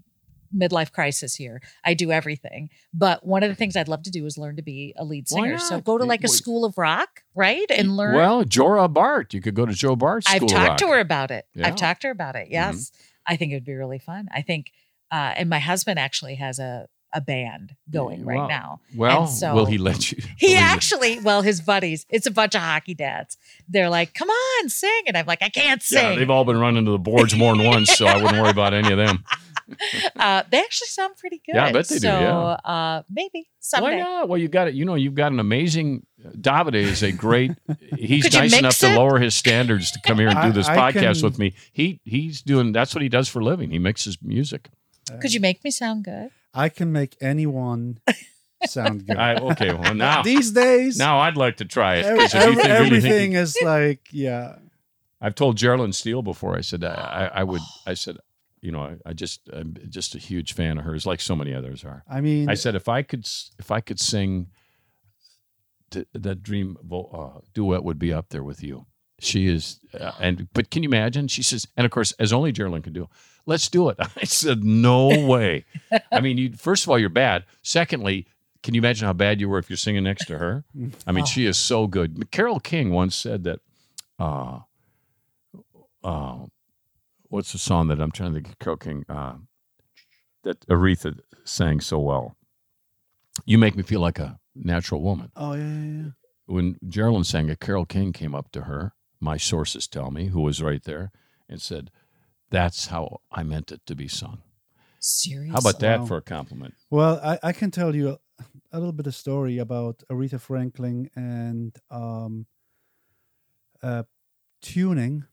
midlife 0.56 0.92
crisis 0.92 1.34
here. 1.34 1.60
I 1.84 1.94
do 1.94 2.10
everything, 2.12 2.70
but 2.94 3.24
one 3.26 3.42
of 3.42 3.48
the 3.48 3.54
things 3.54 3.76
I'd 3.76 3.88
love 3.88 4.02
to 4.04 4.10
do 4.10 4.24
is 4.26 4.38
learn 4.38 4.56
to 4.56 4.62
be 4.62 4.94
a 4.96 5.04
lead 5.04 5.28
singer. 5.28 5.58
So 5.58 5.80
go 5.80 5.98
to 5.98 6.04
like 6.04 6.24
a 6.24 6.28
school 6.28 6.64
of 6.64 6.76
rock, 6.78 7.22
right, 7.34 7.66
and 7.70 7.96
learn. 7.96 8.14
Well, 8.14 8.44
Jorah 8.44 8.92
Bart. 8.92 9.34
You 9.34 9.40
could 9.40 9.54
go 9.54 9.66
to 9.66 9.72
Joe 9.74 9.96
Bart's 9.96 10.26
I've 10.28 10.46
talked 10.46 10.78
to 10.80 10.88
her 10.88 11.00
about 11.00 11.30
it. 11.30 11.46
Yeah. 11.54 11.68
I've 11.68 11.76
talked 11.76 12.02
to 12.02 12.08
her 12.08 12.12
about 12.12 12.36
it. 12.36 12.48
Yes. 12.50 12.92
I 13.26 13.36
think 13.36 13.52
it 13.52 13.56
would 13.56 13.64
be 13.64 13.74
really 13.74 13.98
fun. 13.98 14.28
I 14.32 14.42
think, 14.42 14.72
uh, 15.10 15.34
and 15.36 15.50
my 15.50 15.58
husband 15.58 15.98
actually 15.98 16.36
has 16.36 16.58
a 16.58 16.86
a 17.14 17.22
band 17.22 17.74
going 17.90 18.22
right 18.22 18.36
Well, 18.36 18.48
now. 18.48 18.80
Well, 18.94 19.20
And 19.22 19.30
so- 19.30 19.54
will 19.54 19.64
he 19.64 19.78
let 19.78 20.12
you? 20.12 20.22
He 20.36 20.54
actually, 20.54 21.18
well, 21.20 21.40
his 21.40 21.62
buddies, 21.62 22.04
it's 22.10 22.26
a 22.26 22.30
bunch 22.30 22.54
of 22.54 22.60
hockey 22.60 22.92
dads. 22.92 23.38
They're 23.66 23.88
like, 23.88 24.12
"Come 24.12 24.28
on, 24.28 24.68
sing," 24.68 25.04
and 25.06 25.16
I'm 25.16 25.24
like, 25.24 25.40
"I 25.42 25.48
can't 25.48 25.82
Yeah, 25.90 26.00
sing." 26.10 26.18
they've 26.18 26.28
all 26.28 26.44
been 26.44 26.58
running 26.58 26.84
to 26.84 26.90
the 26.90 26.98
boards 26.98 27.34
more 27.34 27.56
than 27.56 27.64
once, 27.66 27.92
so 27.96 28.06
I 28.06 28.16
wouldn't 28.18 28.38
worry 28.38 28.50
about 28.50 28.74
any 28.74 28.92
of 28.92 28.98
them. 28.98 29.24
uh, 30.16 30.42
they 30.50 30.58
actually 30.58 30.86
sound 30.88 31.16
pretty 31.16 31.40
good. 31.44 31.54
Yeah, 31.54 31.66
I 31.66 31.72
bet 31.72 31.88
they 31.88 31.96
do, 31.96 32.00
so, 32.00 32.08
yeah. 32.20 32.38
uh, 32.70 33.02
maybe 33.10 33.40
Why 33.40 33.44
someday. 33.60 33.98
not? 34.00 34.28
Well, 34.28 34.38
you 34.38 34.48
got 34.48 34.68
it. 34.68 34.74
You 34.74 34.84
know, 34.84 34.94
you've 34.94 35.14
got 35.14 35.32
an 35.32 35.40
amazing. 35.40 36.06
Davide 36.40 36.74
is 36.74 37.02
a 37.02 37.12
great. 37.12 37.52
He's 37.96 38.24
nice 38.32 38.50
mix 38.52 38.58
enough 38.58 38.78
to 38.78 38.96
lower 38.96 39.18
his 39.18 39.34
standards 39.34 39.90
to 39.92 40.00
come 40.04 40.18
here 40.18 40.28
and 40.28 40.40
do 40.42 40.52
this 40.52 40.68
I 40.68 40.76
podcast 40.92 41.20
can- 41.20 41.24
with 41.24 41.38
me. 41.38 41.54
He 41.72 42.00
he's 42.04 42.42
doing. 42.42 42.72
That's 42.72 42.94
what 42.94 43.02
he 43.02 43.08
does 43.08 43.28
for 43.28 43.40
a 43.40 43.44
living. 43.44 43.70
He 43.70 43.78
mixes 43.78 44.18
music. 44.22 44.68
Could 45.20 45.32
you 45.32 45.40
make 45.40 45.62
me 45.64 45.70
sound 45.70 46.04
good? 46.04 46.30
I 46.54 46.68
can 46.70 46.92
make 46.92 47.16
anyone 47.20 47.98
sound 48.66 49.06
good. 49.06 49.16
I, 49.16 49.36
okay, 49.36 49.72
well 49.72 49.94
now 49.94 50.22
These 50.22 50.50
days, 50.52 50.98
now 50.98 51.18
I'd 51.20 51.36
like 51.36 51.58
to 51.58 51.64
try 51.64 51.96
it. 51.96 52.04
every- 52.06 52.18
'cause 52.20 52.34
if 52.34 52.42
you 52.42 52.48
every- 52.50 52.54
think- 52.62 52.68
really 52.68 53.00
think- 53.00 53.04
everything 53.04 53.32
is 53.34 53.58
like, 53.62 54.00
yeah. 54.12 54.56
I've 55.20 55.34
told 55.34 55.56
Jearlyn 55.56 55.92
Steele 55.94 56.22
before. 56.22 56.56
I 56.56 56.60
said 56.60 56.84
I, 56.84 56.92
I, 57.34 57.40
I 57.40 57.44
would. 57.44 57.60
I 57.86 57.94
said, 57.94 58.18
you 58.60 58.72
know, 58.72 58.80
I, 58.80 58.96
I 59.06 59.12
just 59.12 59.48
I'm 59.52 59.76
just 59.88 60.14
a 60.14 60.18
huge 60.18 60.54
fan 60.54 60.78
of 60.78 60.84
hers, 60.84 61.06
like 61.06 61.20
so 61.20 61.36
many 61.36 61.54
others 61.54 61.84
are. 61.84 62.04
I 62.10 62.20
mean, 62.20 62.48
I 62.48 62.54
said 62.54 62.74
if 62.74 62.88
I 62.88 63.02
could 63.02 63.28
if 63.58 63.70
I 63.70 63.80
could 63.80 64.00
sing, 64.00 64.48
t- 65.90 66.06
that 66.12 66.42
dream 66.42 66.76
vo- 66.82 67.10
uh, 67.36 67.40
duet 67.54 67.84
would 67.84 67.98
be 67.98 68.12
up 68.12 68.30
there 68.30 68.42
with 68.44 68.62
you. 68.62 68.86
She 69.20 69.48
is, 69.48 69.80
uh, 69.98 70.12
and 70.20 70.48
but 70.52 70.70
can 70.70 70.82
you 70.82 70.88
imagine? 70.88 71.26
She 71.28 71.42
says, 71.42 71.66
and 71.76 71.84
of 71.84 71.90
course, 71.90 72.12
as 72.20 72.32
only 72.32 72.52
Jearlyn 72.52 72.84
can 72.84 72.92
do. 72.92 73.08
Let's 73.46 73.68
do 73.68 73.88
it. 73.88 73.96
I 74.16 74.24
said, 74.24 74.62
no 74.62 75.26
way. 75.26 75.64
I 76.12 76.20
mean, 76.20 76.38
you 76.38 76.52
first 76.52 76.84
of 76.84 76.90
all, 76.90 76.98
you're 76.98 77.08
bad. 77.08 77.44
Secondly, 77.62 78.26
can 78.62 78.74
you 78.74 78.80
imagine 78.80 79.06
how 79.06 79.12
bad 79.12 79.40
you 79.40 79.48
were 79.48 79.58
if 79.58 79.68
you're 79.70 79.76
singing 79.76 80.04
next 80.04 80.26
to 80.26 80.38
her? 80.38 80.64
I 81.06 81.12
mean, 81.12 81.24
she 81.34 81.46
is 81.46 81.58
so 81.58 81.86
good. 81.86 82.30
Carole 82.30 82.60
King 82.60 82.90
once 82.90 83.16
said 83.16 83.44
that. 83.44 83.60
Uh, 84.20 84.60
uh, 86.04 86.46
what's 87.28 87.52
the 87.52 87.58
song 87.58 87.88
that 87.88 88.00
I'm 88.00 88.10
trying 88.12 88.32
to 88.34 88.40
think? 88.40 88.48
of 88.48 88.58
Carole 88.58 88.76
King. 88.76 89.04
Uh, 89.08 89.34
that 90.44 90.60
Aretha 90.68 91.18
sang 91.44 91.80
so 91.80 91.98
well. 91.98 92.36
You 93.44 93.58
make 93.58 93.76
me 93.76 93.82
feel 93.82 94.00
like 94.00 94.18
a 94.18 94.38
natural 94.54 95.02
woman. 95.02 95.30
oh 95.36 95.54
yeah, 95.54 95.66
yeah, 95.66 96.02
yeah. 96.02 96.08
When 96.46 96.76
Jearlyn 96.86 97.24
sang 97.26 97.48
it, 97.50 97.60
Carole 97.60 97.84
King 97.84 98.12
came 98.12 98.34
up 98.34 98.50
to 98.52 98.62
her. 98.62 98.94
My 99.20 99.36
sources 99.36 99.86
tell 99.88 100.10
me, 100.10 100.26
who 100.28 100.40
was 100.40 100.62
right 100.62 100.82
there, 100.84 101.10
and 101.48 101.60
said, 101.60 101.90
"That's 102.50 102.86
how 102.86 103.20
I 103.30 103.42
meant 103.42 103.70
it 103.72 103.80
to 103.86 103.94
be 103.94 104.08
sung." 104.08 104.42
Seriously? 105.00 105.50
How 105.52 105.58
about 105.58 105.80
that 105.80 106.00
Wow. 106.00 106.06
for 106.06 106.16
a 106.16 106.22
compliment? 106.22 106.74
Well, 106.90 107.20
I, 107.22 107.38
I 107.42 107.52
can 107.52 107.70
tell 107.70 107.94
you 107.94 108.08
a, 108.10 108.44
a 108.72 108.78
little 108.78 108.92
bit 108.92 109.06
of 109.06 109.14
story 109.14 109.58
about 109.58 110.02
Aretha 110.10 110.40
Franklin 110.40 111.08
and 111.14 111.76
um, 111.90 112.46
uh, 113.82 114.04
tuning, 114.62 115.24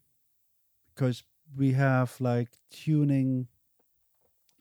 because 0.93 1.23
we 1.55 1.73
have 1.73 2.15
like 2.19 2.49
tuning. 2.71 3.47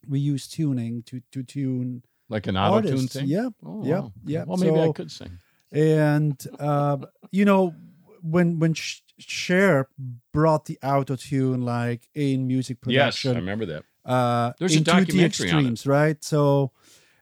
We 0.07 0.19
use 0.21 0.49
tuning 0.49 1.03
to 1.05 1.21
to 1.33 1.43
tune 1.43 2.03
Like 2.29 2.47
an 2.47 2.57
auto 2.57 2.83
tune 2.89 3.09
thing? 3.09 3.27
Yeah, 3.27 3.49
Oh, 3.65 3.83
yeah, 3.85 4.01
wow. 4.01 4.13
yeah. 4.25 4.45
Well, 4.47 4.59
maybe 4.59 4.81
I 4.81 4.93
could 4.93 5.11
sing. 5.11 5.39
and 5.73 6.37
uh, 6.59 6.99
you 7.31 7.45
know 7.45 7.75
when 8.23 8.59
when 8.59 8.75
Sh- 8.75 9.01
Cher 9.19 9.89
brought 10.33 10.65
the 10.67 10.79
auto 10.83 11.17
tune 11.17 11.63
like 11.63 12.09
in 12.15 12.47
music 12.47 12.81
production, 12.81 13.31
Yes, 13.31 13.37
I 13.37 13.39
remember 13.41 13.67
that. 13.67 13.85
uh, 14.05 14.53
There's 14.59 14.77
a 14.77 14.81
documentary 14.81 15.51
on 15.51 15.67
it. 15.67 15.87
right? 15.87 16.23
So, 16.25 16.73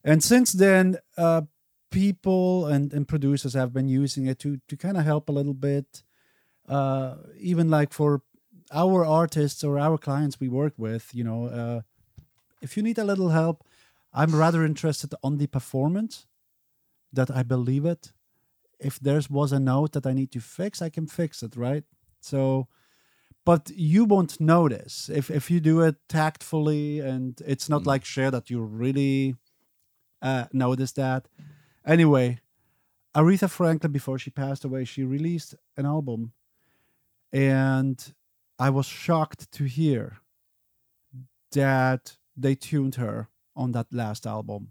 and 0.04 0.22
since 0.24 0.52
then, 0.52 0.96
uh, 1.16 1.42
people 1.90 2.66
and, 2.66 2.92
and 2.92 3.06
producers 3.06 3.54
have 3.54 3.72
been 3.72 3.88
using 3.88 4.26
it 4.26 4.38
to 4.40 4.58
to 4.68 4.76
kind 4.76 4.96
of 4.96 5.04
help 5.04 5.28
a 5.28 5.32
little 5.32 5.54
bit, 5.54 6.02
uh, 6.68 7.16
even 7.38 7.68
like 7.70 7.92
for 7.92 8.22
our 8.72 9.04
artists 9.04 9.64
or 9.64 9.78
our 9.78 9.98
clients 9.98 10.40
we 10.40 10.48
work 10.48 10.74
with. 10.76 11.14
You 11.14 11.24
know, 11.24 11.46
uh, 11.46 11.80
if 12.60 12.76
you 12.76 12.82
need 12.82 12.98
a 12.98 13.04
little 13.04 13.30
help, 13.30 13.64
I'm 14.12 14.34
rather 14.34 14.64
interested 14.64 15.14
on 15.22 15.38
the 15.38 15.46
performance. 15.46 16.26
That 17.12 17.30
I 17.30 17.42
believe 17.42 17.84
it. 17.84 18.12
If 18.78 18.98
there's 18.98 19.28
was 19.30 19.52
a 19.52 19.60
note 19.60 19.92
that 19.92 20.06
I 20.06 20.12
need 20.14 20.30
to 20.32 20.40
fix, 20.40 20.80
I 20.82 20.88
can 20.90 21.06
fix 21.06 21.42
it, 21.42 21.56
right? 21.56 21.84
So 22.20 22.68
but 23.44 23.70
you 23.74 24.04
won't 24.04 24.40
notice 24.40 25.10
if 25.12 25.30
if 25.30 25.50
you 25.50 25.60
do 25.60 25.80
it 25.80 25.96
tactfully 26.08 27.00
and 27.00 27.40
it's 27.46 27.68
not 27.68 27.82
Mm. 27.82 27.86
like 27.86 28.04
Cher 28.04 28.30
that 28.30 28.50
you 28.50 28.60
really 28.62 29.36
uh, 30.22 30.44
notice 30.52 30.92
that. 30.92 31.28
Anyway, 31.84 32.38
Aretha 33.14 33.48
Franklin, 33.50 33.92
before 33.92 34.18
she 34.18 34.30
passed 34.30 34.64
away, 34.64 34.84
she 34.84 35.02
released 35.04 35.54
an 35.76 35.84
album, 35.86 36.32
and 37.32 38.14
I 38.66 38.70
was 38.70 38.86
shocked 38.86 39.50
to 39.56 39.64
hear 39.64 40.04
that 41.52 42.02
they 42.36 42.54
tuned 42.54 42.94
her 43.04 43.28
on 43.62 43.72
that 43.72 43.88
last 43.92 44.26
album 44.26 44.62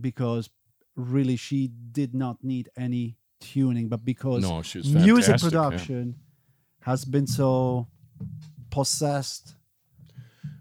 because 0.00 0.44
really 0.94 1.36
she 1.36 1.60
did 1.98 2.14
not 2.14 2.36
need 2.52 2.68
any 2.76 3.16
tuning, 3.40 3.88
but 3.88 4.04
because 4.04 4.42
No, 4.42 4.62
music 5.10 5.32
fantastic, 5.32 5.52
yeah. 5.52 5.60
production 5.60 6.14
has 6.82 7.04
been 7.04 7.26
so 7.26 7.88
possessed 8.70 9.46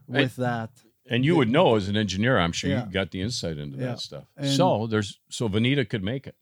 with 0.08 0.36
that. 0.38 0.72
And 1.14 1.24
you 1.26 1.36
would 1.36 1.50
know 1.58 1.76
as 1.76 1.90
an 1.90 1.96
engineer, 2.06 2.40
I'm 2.40 2.52
sure 2.60 2.70
Yeah. 2.72 2.86
you 2.86 2.92
got 2.92 3.12
the 3.12 3.22
insight 3.22 3.58
into 3.58 3.78
Yeah. 3.78 3.88
that 3.88 4.00
stuff. 4.00 4.26
And- 4.36 4.50
so 4.60 4.88
there's 4.88 5.20
so 5.30 5.48
Vineeta 5.48 5.88
could 5.92 6.04
make 6.04 6.24
it. 6.28 6.36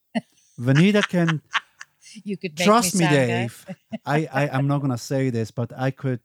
Vineeta 0.58 1.04
can 1.16 1.42
You 2.24 2.38
could 2.38 2.58
make 2.58 2.66
trust 2.66 2.96
me, 2.96 3.06
sound 3.06 3.16
good. 3.16 3.28
Dave. 3.28 3.66
I, 4.06 4.28
I 4.32 4.50
I'm 4.50 4.68
not 4.68 4.82
gonna 4.82 4.98
say 4.98 5.30
this, 5.30 5.52
but 5.52 5.72
I 5.78 5.92
could 5.92 6.20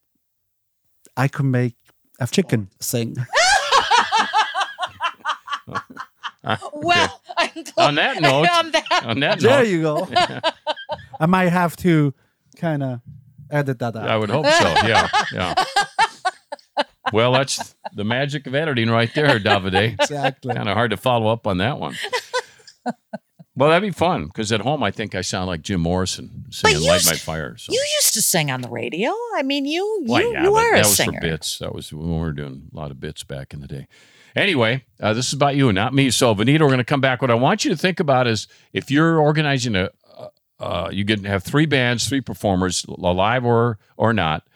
I 1.17 1.29
could 1.29 1.47
make 1.47 1.77
a 2.21 2.27
chicken 2.27 2.71
sing. 2.81 3.17
Well, 6.75 7.23
I'm 7.39 7.51
On 7.79 7.95
that 7.95 8.21
note, 8.21 8.47
on 8.49 8.71
that, 8.73 9.05
on 9.05 9.21
that 9.21 9.41
there 9.41 9.61
note, 9.61 9.69
you 9.69 9.83
go. 9.83 10.09
I 11.21 11.25
might 11.27 11.49
have 11.49 11.75
to 11.79 12.13
kind 12.57 12.83
of 12.83 13.01
edit 13.51 13.79
that 13.79 13.97
out. 13.97 14.09
I 14.09 14.17
would 14.19 14.29
hope 14.29 14.47
so. 14.47 14.75
Yeah, 14.87 15.09
yeah. 15.33 15.55
Well, 17.13 17.33
that's 17.33 17.75
the 17.95 18.05
magic 18.05 18.47
of 18.47 18.55
editing 18.55 18.91
right 18.91 19.11
there, 19.15 19.39
Davide. 19.39 19.95
exactly. 20.01 20.55
kind 20.55 20.69
of 20.69 20.75
hard 20.75 20.91
to 20.91 20.97
follow 20.97 21.33
up 21.33 21.47
on 21.47 21.59
that 21.59 21.79
one. 21.79 21.95
Well, 23.57 23.69
that'd 23.71 23.87
be 23.87 23.93
fun 23.97 24.27
because 24.27 24.51
at 24.51 24.61
home 24.63 24.83
I 24.83 24.91
think 24.91 25.15
I 25.15 25.21
sound 25.21 25.47
like 25.47 25.63
Jim 25.63 25.81
Morrison 25.81 26.47
singing 26.51 26.83
"Light 26.83 27.03
My 27.07 27.15
Fire." 27.15 27.57
So. 27.57 27.73
you 27.73 27.79
used 28.01 28.15
to 28.15 28.23
sing 28.23 28.51
on 28.51 28.63
the 28.63 28.69
radio. 28.69 29.11
I 29.37 29.43
mean, 29.45 29.65
you 29.65 29.85
you, 30.03 30.13
Well, 30.13 30.33
yeah, 30.33 30.43
you 30.43 30.55
are 30.57 30.73
that 30.73 30.85
a 30.85 30.89
was 30.89 30.97
singer. 30.97 31.21
for 31.21 31.29
bits. 31.29 31.59
That 31.59 31.75
was 31.75 31.93
when 31.93 32.09
we 32.09 32.19
were 32.19 32.33
doing 32.33 32.69
a 32.73 32.77
lot 32.77 32.91
of 32.91 32.99
bits 32.99 33.23
back 33.23 33.55
in 33.55 33.61
the 33.61 33.69
day. 33.69 33.87
Anyway, 34.35 34.85
uh, 35.01 35.13
this 35.13 35.29
is 35.29 35.33
about 35.35 35.55
you, 35.55 35.73
not 35.73 35.95
me. 35.95 36.11
So, 36.11 36.35
Vineeta, 36.35 36.61
we're 36.63 36.67
going 36.67 36.79
to 36.79 36.85
come 36.85 37.01
back. 37.01 37.23
What 37.23 37.31
I 37.31 37.35
want 37.35 37.65
you 37.65 37.71
to 37.71 37.77
think 37.77 38.01
about 38.01 38.27
is 38.27 38.49
if 38.73 38.91
you're 38.91 39.21
organizing 39.21 39.77
a, 39.77 39.91
uh, 40.59 40.89
you 40.93 41.05
can 41.05 41.23
have 41.25 41.45
three 41.45 41.67
bands, 41.67 42.09
three 42.09 42.21
performers, 42.21 42.85
live 42.89 43.45
or 43.45 43.79
or 43.97 44.13
not, 44.13 44.49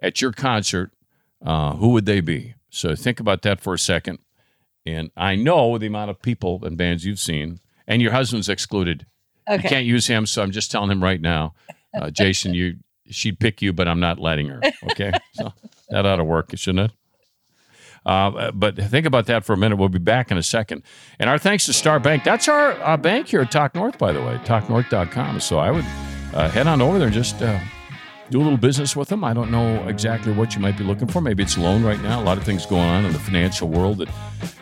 at 0.00 0.22
your 0.22 0.32
concert. 0.32 0.92
Uh, 1.44 1.74
who 1.74 1.90
would 1.90 2.06
they 2.06 2.20
be? 2.22 2.54
So 2.70 2.94
think 2.94 3.20
about 3.20 3.42
that 3.42 3.60
for 3.60 3.74
a 3.74 3.78
second. 3.78 4.18
And 4.86 5.10
I 5.16 5.36
know 5.36 5.76
the 5.76 5.86
amount 5.86 6.10
of 6.10 6.22
people 6.22 6.64
and 6.64 6.76
bands 6.78 7.04
you've 7.04 7.18
seen, 7.20 7.60
and 7.86 8.02
your 8.02 8.12
husband's 8.12 8.48
excluded. 8.48 9.06
You 9.50 9.58
can't 9.58 9.86
use 9.86 10.08
him, 10.08 10.26
so 10.26 10.42
I'm 10.42 10.50
just 10.50 10.72
telling 10.72 10.90
him 10.90 11.02
right 11.02 11.20
now, 11.20 11.54
uh, 11.96 12.10
Jason, 12.10 12.52
you 12.52 12.76
she'd 13.08 13.38
pick 13.38 13.62
you, 13.62 13.72
but 13.72 13.86
I'm 13.86 14.00
not 14.00 14.18
letting 14.18 14.48
her. 14.48 14.60
Okay, 14.90 15.12
so 15.32 15.52
that 15.90 16.04
ought 16.04 16.16
to 16.16 16.24
work, 16.24 16.50
shouldn't 16.54 16.90
it? 16.90 16.96
Uh, 18.04 18.52
but 18.52 18.76
think 18.76 19.04
about 19.04 19.26
that 19.26 19.44
for 19.44 19.52
a 19.52 19.56
minute. 19.56 19.76
We'll 19.76 19.88
be 19.88 19.98
back 19.98 20.30
in 20.30 20.38
a 20.38 20.42
second. 20.42 20.82
And 21.18 21.28
our 21.28 21.38
thanks 21.38 21.66
to 21.66 21.72
Star 21.72 21.98
Bank. 21.98 22.22
That's 22.22 22.46
our 22.46 22.72
uh, 22.82 22.96
bank 22.96 23.26
here 23.26 23.40
at 23.40 23.50
Talk 23.50 23.74
North, 23.74 23.98
by 23.98 24.12
the 24.12 24.20
way, 24.20 24.36
talknorth.com. 24.44 25.40
So 25.40 25.58
I 25.58 25.72
would 25.72 25.84
uh, 26.32 26.48
head 26.48 26.68
on 26.68 26.80
over 26.80 26.98
there 26.98 27.08
and 27.08 27.14
just 27.14 27.42
uh, 27.42 27.58
do 28.30 28.38
a 28.38 28.42
little 28.42 28.58
business 28.58 28.96
with 28.96 29.08
them. 29.08 29.24
I 29.24 29.32
don't 29.32 29.50
know 29.50 29.86
exactly 29.88 30.32
what 30.32 30.54
you 30.54 30.60
might 30.60 30.76
be 30.76 30.84
looking 30.84 31.08
for. 31.08 31.20
Maybe 31.20 31.42
it's 31.42 31.56
loan 31.56 31.84
right 31.84 32.00
now. 32.02 32.20
A 32.20 32.24
lot 32.24 32.38
of 32.38 32.44
things 32.44 32.66
going 32.66 32.82
on 32.82 33.04
in 33.04 33.12
the 33.12 33.18
financial 33.18 33.68
world 33.68 33.98
that 33.98 34.08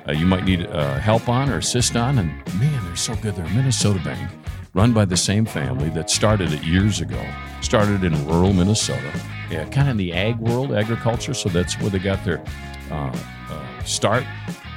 uh, 0.08 0.12
you 0.12 0.26
might 0.26 0.44
need 0.44 0.66
uh, 0.66 0.98
help 0.98 1.28
on 1.28 1.48
or 1.48 1.58
assist 1.58 1.96
on. 1.96 2.18
And 2.18 2.28
man, 2.58 2.84
they're 2.84 2.96
so 2.96 3.14
good. 3.16 3.36
They're 3.36 3.48
Minnesota 3.50 4.00
bank 4.04 4.30
run 4.74 4.92
by 4.92 5.04
the 5.04 5.16
same 5.16 5.46
family 5.46 5.88
that 5.90 6.10
started 6.10 6.52
it 6.52 6.62
years 6.64 7.00
ago. 7.00 7.24
Started 7.60 8.04
in 8.04 8.26
rural 8.26 8.52
Minnesota, 8.52 9.12
yeah, 9.50 9.64
kind 9.66 9.88
of 9.88 9.92
in 9.92 9.96
the 9.96 10.12
ag 10.12 10.36
world, 10.38 10.74
agriculture. 10.74 11.32
So 11.32 11.48
that's 11.48 11.80
where 11.80 11.90
they 11.90 12.00
got 12.00 12.22
their 12.24 12.44
uh, 12.90 13.16
uh, 13.50 13.82
start. 13.84 14.24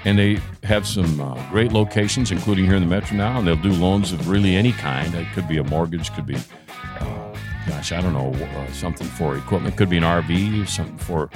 And 0.06 0.18
they 0.18 0.40
have 0.64 0.88
some 0.88 1.20
uh, 1.20 1.50
great 1.50 1.74
locations, 1.74 2.32
including 2.32 2.66
here 2.66 2.76
in 2.76 2.82
the 2.82 2.88
Metro 2.88 3.18
now. 3.18 3.40
And 3.40 3.48
they'll 3.48 3.58
do 3.58 3.74
loans 3.74 4.14
of 4.14 4.30
really 4.30 4.56
any 4.56 4.72
kind. 4.72 5.14
It 5.16 5.28
could 5.34 5.48
be 5.48 5.58
a 5.58 5.64
mortgage, 5.64 6.14
could 6.14 6.28
be 6.28 6.38
gosh, 7.68 7.92
I 7.92 8.02
don't 8.02 8.14
know, 8.14 8.34
uh, 8.34 8.72
something 8.72 9.08
for 9.08 9.38
equipment. 9.38 9.76
Could 9.76 9.90
be 9.90 9.98
an 9.98 10.04
RV, 10.04 10.68
something 10.68 10.98
for 10.98 11.30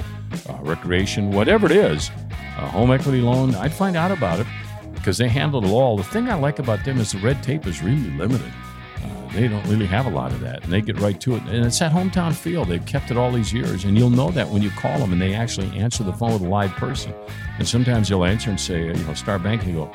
uh, 0.48 0.58
recreation, 0.62 1.30
whatever 1.30 1.66
it 1.66 1.72
is. 1.72 2.10
A 2.58 2.68
home 2.68 2.90
equity 2.90 3.20
loan. 3.20 3.54
I'd 3.54 3.72
find 3.72 3.96
out 3.96 4.10
about 4.10 4.40
it 4.40 4.46
because 4.94 5.18
they 5.18 5.28
handle 5.28 5.64
it 5.64 5.68
all. 5.68 5.96
The 5.96 6.04
thing 6.04 6.28
I 6.28 6.34
like 6.34 6.58
about 6.58 6.84
them 6.84 6.98
is 6.98 7.12
the 7.12 7.18
red 7.18 7.42
tape 7.42 7.66
is 7.66 7.82
really 7.82 8.10
limited. 8.10 8.52
Uh, 8.96 9.32
they 9.32 9.48
don't 9.48 9.66
really 9.66 9.86
have 9.86 10.06
a 10.06 10.10
lot 10.10 10.32
of 10.32 10.40
that, 10.40 10.64
and 10.64 10.72
they 10.72 10.80
get 10.80 10.98
right 11.00 11.20
to 11.20 11.36
it. 11.36 11.42
And 11.42 11.66
it's 11.66 11.78
that 11.80 11.92
hometown 11.92 12.34
feel. 12.34 12.64
They've 12.64 12.84
kept 12.84 13.10
it 13.10 13.16
all 13.16 13.30
these 13.30 13.52
years, 13.52 13.84
and 13.84 13.98
you'll 13.98 14.10
know 14.10 14.30
that 14.30 14.48
when 14.48 14.62
you 14.62 14.70
call 14.70 14.98
them 14.98 15.12
and 15.12 15.20
they 15.20 15.34
actually 15.34 15.76
answer 15.78 16.02
the 16.02 16.12
phone 16.12 16.32
with 16.32 16.42
a 16.42 16.48
live 16.48 16.72
person. 16.72 17.14
And 17.58 17.68
sometimes 17.68 18.08
you'll 18.08 18.24
answer 18.24 18.50
and 18.50 18.60
say, 18.60 18.86
you 18.86 18.94
know, 18.94 19.14
Star 19.14 19.38
Bank, 19.38 19.62
and 19.64 19.72
you 19.72 19.78
go, 19.78 19.92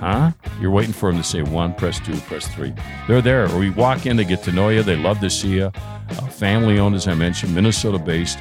huh? 0.00 0.32
You're 0.60 0.70
waiting 0.70 0.92
for 0.92 1.10
them 1.10 1.20
to 1.20 1.26
say 1.26 1.42
one, 1.42 1.74
press 1.74 2.00
two, 2.00 2.16
press 2.22 2.48
three. 2.48 2.72
They're 3.06 3.22
there. 3.22 3.50
Or 3.52 3.62
you 3.62 3.72
walk 3.72 4.06
in, 4.06 4.16
they 4.16 4.24
get 4.24 4.42
to 4.44 4.52
know 4.52 4.70
you, 4.70 4.82
they 4.82 4.96
love 4.96 5.20
to 5.20 5.30
see 5.30 5.56
you. 5.56 5.70
Uh, 5.74 6.26
family 6.28 6.78
owned, 6.78 6.94
as 6.96 7.06
I 7.06 7.14
mentioned, 7.14 7.54
Minnesota 7.54 7.98
based. 7.98 8.38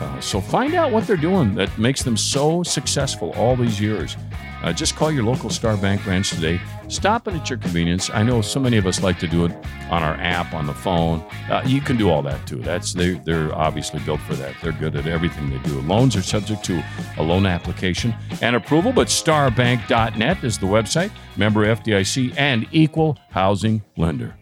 Uh, 0.00 0.20
so 0.20 0.40
find 0.40 0.74
out 0.74 0.90
what 0.90 1.06
they're 1.06 1.16
doing 1.16 1.54
that 1.54 1.76
makes 1.78 2.02
them 2.02 2.16
so 2.16 2.62
successful 2.62 3.32
all 3.36 3.54
these 3.54 3.80
years. 3.80 4.16
Uh, 4.62 4.72
just 4.72 4.96
call 4.96 5.10
your 5.10 5.24
local 5.24 5.48
Star 5.48 5.76
Bank 5.76 6.02
branch 6.04 6.30
today. 6.30 6.60
Stop 6.88 7.26
it 7.28 7.34
at 7.34 7.48
your 7.48 7.58
convenience. 7.58 8.10
I 8.10 8.22
know 8.22 8.42
so 8.42 8.60
many 8.60 8.76
of 8.76 8.86
us 8.86 9.02
like 9.02 9.18
to 9.20 9.28
do 9.28 9.44
it 9.44 9.52
on 9.90 10.02
our 10.02 10.14
app 10.14 10.52
on 10.52 10.66
the 10.66 10.74
phone. 10.74 11.20
Uh, 11.48 11.62
you 11.64 11.80
can 11.80 11.96
do 11.96 12.10
all 12.10 12.22
that 12.22 12.46
too. 12.46 12.56
That's 12.56 12.92
they, 12.92 13.12
they're 13.12 13.54
obviously 13.54 14.00
built 14.00 14.20
for 14.20 14.34
that. 14.34 14.54
They're 14.62 14.72
good 14.72 14.96
at 14.96 15.06
everything 15.06 15.50
they 15.50 15.58
do. 15.58 15.80
Loans 15.82 16.16
are 16.16 16.22
subject 16.22 16.64
to 16.64 16.82
a 17.16 17.22
loan 17.22 17.46
application 17.46 18.14
and 18.42 18.56
approval, 18.56 18.92
but 18.92 19.08
starbank.net 19.08 20.44
is 20.44 20.58
the 20.58 20.66
website. 20.66 21.10
Member 21.36 21.64
FDIC 21.66 22.34
and 22.36 22.66
equal 22.72 23.18
housing 23.30 23.82
lender. 23.96 24.36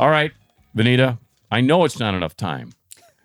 All 0.00 0.10
right, 0.10 0.32
Vineeta. 0.76 1.18
I 1.50 1.60
know 1.60 1.84
it's 1.84 2.00
not 2.00 2.14
enough 2.14 2.36
time, 2.36 2.72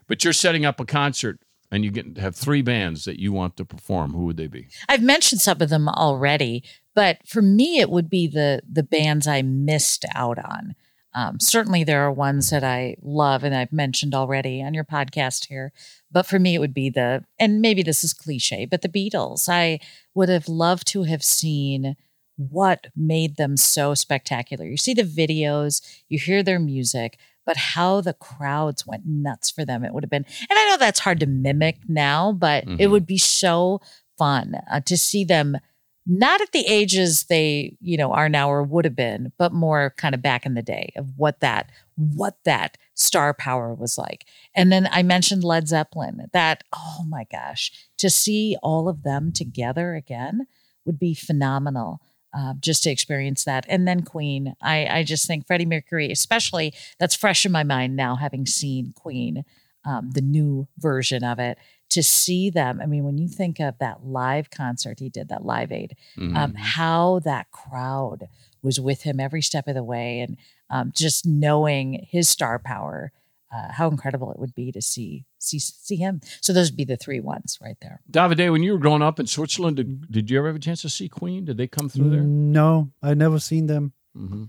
but 0.07 0.23
you're 0.23 0.33
setting 0.33 0.65
up 0.65 0.79
a 0.79 0.85
concert 0.85 1.39
and 1.71 1.85
you 1.85 1.91
get 1.91 2.17
have 2.17 2.35
three 2.35 2.61
bands 2.61 3.05
that 3.05 3.19
you 3.19 3.31
want 3.31 3.57
to 3.57 3.65
perform, 3.65 4.13
who 4.13 4.25
would 4.25 4.37
they 4.37 4.47
be? 4.47 4.67
I've 4.87 5.03
mentioned 5.03 5.41
some 5.41 5.61
of 5.61 5.69
them 5.69 5.87
already, 5.87 6.63
but 6.95 7.19
for 7.27 7.41
me, 7.41 7.79
it 7.79 7.89
would 7.89 8.09
be 8.09 8.27
the 8.27 8.61
the 8.69 8.83
bands 8.83 9.27
I 9.27 9.41
missed 9.41 10.05
out 10.13 10.39
on. 10.39 10.75
Um, 11.13 11.39
certainly, 11.39 11.83
there 11.83 12.01
are 12.01 12.11
ones 12.11 12.49
that 12.51 12.63
I 12.63 12.95
love, 13.01 13.43
and 13.43 13.55
I've 13.55 13.73
mentioned 13.73 14.13
already 14.13 14.61
on 14.61 14.73
your 14.73 14.83
podcast 14.83 15.47
here. 15.47 15.71
But 16.11 16.25
for 16.27 16.39
me, 16.39 16.55
it 16.55 16.59
would 16.59 16.73
be 16.73 16.89
the, 16.89 17.25
and 17.39 17.61
maybe 17.61 17.81
this 17.81 18.03
is 18.03 18.13
cliche, 18.13 18.65
but 18.65 18.81
the 18.81 18.89
Beatles. 18.89 19.49
I 19.49 19.79
would 20.13 20.29
have 20.29 20.47
loved 20.47 20.87
to 20.89 21.03
have 21.03 21.23
seen 21.23 21.95
what 22.37 22.87
made 22.95 23.35
them 23.35 23.57
so 23.57 23.93
spectacular. 23.93 24.65
You 24.65 24.77
see 24.77 24.93
the 24.93 25.03
videos, 25.03 25.81
you 26.07 26.19
hear 26.19 26.41
their 26.41 26.59
music, 26.59 27.17
but 27.49 27.57
how 27.57 27.99
the 27.99 28.13
crowds 28.13 28.85
went 28.85 29.07
nuts 29.07 29.49
for 29.49 29.65
them. 29.65 29.83
It 29.83 29.91
would 29.91 30.03
have 30.03 30.09
been, 30.11 30.23
and 30.23 30.59
I 30.59 30.69
know 30.69 30.77
that's 30.77 30.99
hard 30.99 31.19
to 31.21 31.25
mimic 31.25 31.77
now, 31.87 32.31
but 32.31 32.63
mm-hmm. 32.63 32.75
it 32.77 32.91
would 32.91 33.07
be 33.07 33.17
so 33.17 33.81
fun 34.19 34.53
uh, 34.71 34.81
to 34.81 34.95
see 34.95 35.23
them 35.23 35.57
not 36.05 36.41
at 36.41 36.51
the 36.51 36.63
ages 36.67 37.23
they 37.23 37.75
you 37.81 37.97
know 37.97 38.11
are 38.11 38.29
now 38.29 38.51
or 38.51 38.61
would 38.61 38.85
have 38.85 38.95
been 38.95 39.31
but 39.39 39.51
more 39.51 39.95
kind 39.97 40.13
of 40.13 40.21
back 40.21 40.45
in 40.45 40.53
the 40.53 40.61
day 40.61 40.91
of 40.95 41.07
what 41.17 41.39
that 41.39 41.71
what 41.95 42.37
that 42.45 42.77
star 42.93 43.33
power 43.33 43.73
was 43.73 43.97
like 43.97 44.25
and 44.55 44.71
then 44.71 44.87
i 44.91 45.03
mentioned 45.03 45.43
led 45.43 45.67
zeppelin 45.67 46.27
that 46.33 46.63
oh 46.73 47.05
my 47.07 47.25
gosh 47.31 47.71
to 47.97 48.09
see 48.09 48.57
all 48.63 48.89
of 48.89 49.03
them 49.03 49.31
together 49.31 49.93
again 49.93 50.47
would 50.83 50.97
be 50.97 51.13
phenomenal 51.13 52.01
uh, 52.33 52.53
just 52.59 52.83
to 52.83 52.89
experience 52.89 53.43
that. 53.43 53.65
And 53.67 53.87
then 53.87 54.03
Queen, 54.03 54.55
I, 54.61 54.85
I 54.85 55.03
just 55.03 55.27
think 55.27 55.47
Freddie 55.47 55.65
Mercury, 55.65 56.11
especially 56.11 56.73
that's 56.99 57.15
fresh 57.15 57.45
in 57.45 57.51
my 57.51 57.63
mind 57.63 57.95
now, 57.95 58.15
having 58.15 58.45
seen 58.45 58.93
Queen, 58.95 59.45
um, 59.85 60.11
the 60.11 60.21
new 60.21 60.67
version 60.77 61.23
of 61.23 61.39
it, 61.39 61.57
to 61.89 62.03
see 62.03 62.49
them. 62.49 62.79
I 62.81 62.85
mean, 62.85 63.03
when 63.03 63.17
you 63.17 63.27
think 63.27 63.59
of 63.59 63.77
that 63.79 64.05
live 64.05 64.51
concert 64.51 64.99
he 64.99 65.09
did, 65.09 65.29
that 65.29 65.45
Live 65.45 65.71
Aid, 65.71 65.95
um, 66.17 66.23
mm-hmm. 66.23 66.37
um, 66.37 66.53
how 66.55 67.19
that 67.25 67.49
crowd 67.51 68.27
was 68.61 68.79
with 68.79 69.03
him 69.03 69.19
every 69.19 69.41
step 69.41 69.67
of 69.67 69.75
the 69.75 69.83
way, 69.83 70.19
and 70.19 70.37
um, 70.69 70.91
just 70.93 71.25
knowing 71.25 72.05
his 72.09 72.29
star 72.29 72.59
power 72.59 73.11
uh, 73.51 73.71
how 73.71 73.89
incredible 73.89 74.31
it 74.31 74.39
would 74.39 74.53
be 74.53 74.71
to 74.71 74.81
see 74.81 75.25
see 75.39 75.59
see 75.59 75.95
him. 75.95 76.21
So 76.41 76.53
those 76.53 76.69
would 76.69 76.77
be 76.77 76.85
the 76.85 76.97
three 76.97 77.19
ones 77.19 77.57
right 77.61 77.77
there. 77.81 78.01
Davide, 78.09 78.51
when 78.51 78.63
you 78.63 78.73
were 78.73 78.79
growing 78.79 79.01
up 79.01 79.19
in 79.19 79.27
Switzerland, 79.27 79.77
did, 79.77 80.11
did 80.11 80.29
you 80.29 80.37
ever 80.37 80.47
have 80.47 80.55
a 80.55 80.59
chance 80.59 80.81
to 80.83 80.89
see 80.89 81.09
Queen? 81.09 81.45
Did 81.45 81.57
they 81.57 81.67
come 81.67 81.89
through 81.89 82.09
there? 82.11 82.21
No, 82.21 82.91
I 83.01 83.13
never 83.13 83.39
seen 83.39 83.67
them. 83.67 83.93
Mm-hmm. 84.15 84.45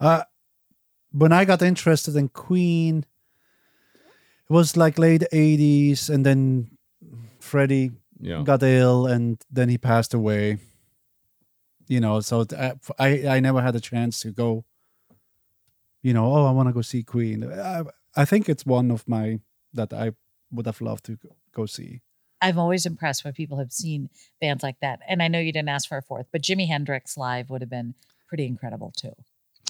Uh, 0.00 0.22
when 1.12 1.32
I 1.32 1.44
got 1.44 1.62
interested 1.62 2.16
in 2.16 2.28
Queen, 2.28 3.06
it 3.94 4.52
was 4.52 4.76
like 4.76 4.98
late 4.98 5.24
'80s, 5.32 6.10
and 6.10 6.26
then 6.26 6.76
Freddie 7.40 7.92
yeah. 8.20 8.42
got 8.42 8.62
ill, 8.62 9.06
and 9.06 9.42
then 9.50 9.68
he 9.68 9.78
passed 9.78 10.12
away. 10.14 10.58
You 11.88 12.00
know, 12.00 12.20
so 12.20 12.46
uh, 12.56 12.74
I 12.98 13.28
I 13.28 13.40
never 13.40 13.62
had 13.62 13.76
a 13.76 13.80
chance 13.80 14.20
to 14.20 14.30
go. 14.30 14.64
You 16.02 16.12
know, 16.12 16.34
oh, 16.34 16.46
I 16.46 16.50
want 16.50 16.68
to 16.68 16.72
go 16.72 16.82
see 16.82 17.02
Queen. 17.02 17.44
I, 17.44 17.82
I 18.14 18.24
think 18.24 18.48
it's 18.48 18.66
one 18.66 18.90
of 18.90 19.08
my 19.08 19.40
that 19.72 19.92
I 19.92 20.12
would 20.50 20.66
have 20.66 20.80
loved 20.80 21.04
to 21.06 21.18
go 21.54 21.66
see. 21.66 22.02
I'm 22.40 22.58
always 22.58 22.86
impressed 22.86 23.24
when 23.24 23.32
people 23.32 23.58
have 23.58 23.72
seen 23.72 24.10
bands 24.40 24.62
like 24.62 24.80
that. 24.80 25.00
And 25.08 25.22
I 25.22 25.28
know 25.28 25.38
you 25.38 25.52
didn't 25.52 25.68
ask 25.68 25.88
for 25.88 25.96
a 25.96 26.02
fourth, 26.02 26.26
but 26.32 26.42
Jimi 26.42 26.66
Hendrix 26.66 27.16
live 27.16 27.50
would 27.50 27.62
have 27.62 27.70
been 27.70 27.94
pretty 28.28 28.46
incredible 28.46 28.92
too, 28.96 29.14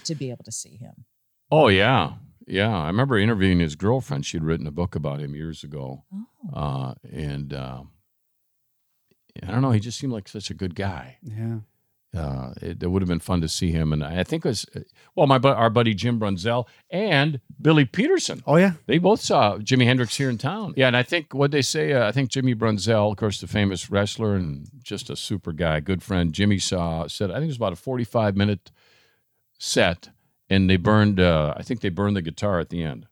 to 0.05 0.15
be 0.15 0.31
able 0.31 0.45
to 0.45 0.53
see 0.53 0.77
him. 0.77 1.05
Oh 1.51 1.69
yeah, 1.69 2.15
yeah. 2.47 2.77
I 2.77 2.87
remember 2.87 3.19
interviewing 3.19 3.61
his 3.61 3.77
girlfriend. 3.77 4.25
She'd 4.25 4.43
written 4.43 4.67
a 4.67 4.73
book 4.73 4.95
about 4.95 5.21
him 5.21 5.35
years 5.35 5.63
ago, 5.63 6.05
oh. 6.15 6.59
uh, 6.59 6.95
and 7.13 7.53
uh, 7.53 7.83
I 9.43 9.51
don't 9.51 9.61
know. 9.61 9.73
He 9.73 9.81
just 9.81 9.99
seemed 9.99 10.15
like 10.15 10.29
such 10.29 10.51
a 10.51 10.55
good 10.55 10.75
guy. 10.75 11.19
Yeah 11.23 11.59
uh, 12.15 12.53
it, 12.61 12.83
it, 12.83 12.87
would 12.89 13.01
have 13.01 13.09
been 13.09 13.21
fun 13.21 13.41
to 13.41 13.49
see 13.49 13.71
him. 13.71 13.93
And 13.93 14.05
I 14.05 14.23
think 14.23 14.45
it 14.45 14.49
was, 14.49 14.67
well, 15.15 15.27
my 15.27 15.39
our 15.39 15.71
buddy 15.71 15.95
Jim 15.95 16.21
Brunzell 16.21 16.67
and 16.91 17.41
Billy 17.61 17.85
Peterson. 17.85 18.43
Oh, 18.47 18.57
yeah. 18.57 18.73
They 18.87 18.99
both 18.99 19.21
saw 19.21 19.57
Jimi 19.59 19.85
Hendrix 19.85 20.17
here 20.17 20.29
in 20.29 20.37
town. 20.37 20.75
Yeah. 20.77 20.89
And 20.89 20.97
I 20.97 21.03
think 21.03 21.33
what 21.33 21.51
they 21.51 21.63
say, 21.63 21.93
uh, 21.93 22.07
I 22.07 22.13
think 22.13 22.31
Jimmy 22.31 22.55
Brunzell, 22.55 23.11
of 23.11 23.17
course, 23.17 23.41
the 23.41 23.47
famous 23.47 23.91
wrestler 23.91 24.35
and 24.35 24.69
just 24.83 25.09
a 25.09 25.17
super 25.17 25.53
guy, 25.53 25.81
good 25.81 26.03
friend, 26.03 26.33
Jimmy 26.33 26.59
saw, 26.59 27.07
said, 27.07 27.31
I 27.31 27.35
think 27.35 27.45
it 27.45 27.49
was 27.49 27.57
about 27.57 27.73
a 27.73 27.77
45 27.77 28.37
minute 28.37 28.71
set. 29.59 30.11
And 30.51 30.69
they 30.69 30.77
burned, 30.77 31.19
uh, 31.19 31.55
I 31.57 31.63
think 31.63 31.81
they 31.81 31.89
burned 31.89 32.17
the 32.17 32.23
guitar 32.23 32.61
at 32.61 32.69
the 32.69 32.83
end. 32.83 33.07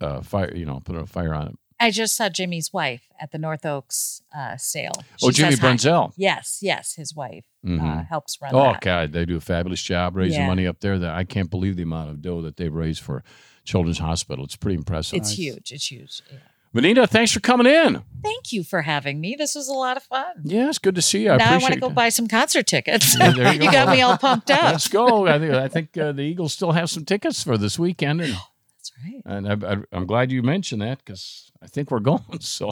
Uh, 0.00 0.20
fire, 0.22 0.54
you 0.54 0.64
know, 0.64 0.80
put 0.84 0.96
a 0.96 1.06
fire 1.06 1.34
on 1.34 1.48
it. 1.48 1.56
I 1.80 1.90
just 1.90 2.16
saw 2.16 2.28
Jimmy's 2.28 2.72
wife 2.72 3.08
at 3.20 3.30
the 3.30 3.38
North 3.38 3.64
Oaks 3.64 4.22
uh, 4.36 4.56
sale. 4.56 4.92
She 5.16 5.26
oh, 5.26 5.30
Jimmy 5.30 5.56
Brunzell. 5.56 6.12
Yes, 6.16 6.58
yes, 6.60 6.94
his 6.94 7.14
wife 7.14 7.44
uh, 7.64 7.68
mm-hmm. 7.68 7.86
uh, 7.86 8.04
helps 8.04 8.40
run. 8.42 8.54
Oh 8.54 8.72
that. 8.72 8.80
God, 8.80 9.12
they 9.12 9.24
do 9.24 9.36
a 9.36 9.40
fabulous 9.40 9.82
job 9.82 10.16
raising 10.16 10.40
yeah. 10.40 10.46
money 10.46 10.66
up 10.66 10.80
there. 10.80 10.98
That 10.98 11.14
I 11.14 11.24
can't 11.24 11.50
believe 11.50 11.76
the 11.76 11.84
amount 11.84 12.10
of 12.10 12.22
dough 12.22 12.42
that 12.42 12.56
they've 12.56 12.72
raised 12.72 13.00
for 13.00 13.22
Children's 13.64 13.98
Hospital. 13.98 14.44
It's 14.44 14.56
pretty 14.56 14.76
impressive. 14.76 15.18
It's 15.18 15.30
nice. 15.30 15.38
huge. 15.38 15.72
It's 15.72 15.90
huge. 15.90 16.22
Yeah. 16.30 16.38
Vineeta, 16.74 17.08
thanks 17.08 17.32
for 17.32 17.40
coming 17.40 17.66
in. 17.66 18.02
Thank 18.22 18.52
you 18.52 18.62
for 18.62 18.82
having 18.82 19.20
me. 19.20 19.36
This 19.38 19.54
was 19.54 19.68
a 19.68 19.72
lot 19.72 19.96
of 19.96 20.02
fun. 20.02 20.26
Yeah, 20.44 20.68
it's 20.68 20.78
good 20.78 20.94
to 20.96 21.02
see 21.02 21.24
you. 21.24 21.30
I 21.30 21.36
now 21.38 21.54
I 21.54 21.58
want 21.58 21.72
to 21.72 21.80
go 21.80 21.88
buy 21.88 22.10
some 22.10 22.28
concert 22.28 22.66
tickets. 22.66 23.18
Yeah, 23.18 23.52
you, 23.52 23.62
you 23.64 23.72
got 23.72 23.88
me 23.88 24.02
all 24.02 24.18
pumped 24.18 24.50
up. 24.50 24.64
Let's 24.64 24.88
go. 24.88 25.26
I 25.26 25.38
think, 25.38 25.54
I 25.54 25.68
think 25.68 25.96
uh, 25.96 26.12
the 26.12 26.22
Eagles 26.22 26.52
still 26.52 26.72
have 26.72 26.90
some 26.90 27.06
tickets 27.06 27.42
for 27.42 27.56
this 27.56 27.78
weekend. 27.78 28.20
And, 28.20 28.36
right. 29.04 29.22
And 29.24 29.64
I, 29.64 29.96
am 29.96 30.06
glad 30.06 30.30
you 30.30 30.42
mentioned 30.42 30.82
that 30.82 30.98
because 31.04 31.50
I 31.62 31.66
think 31.66 31.90
we're 31.90 32.00
going. 32.00 32.40
So 32.40 32.70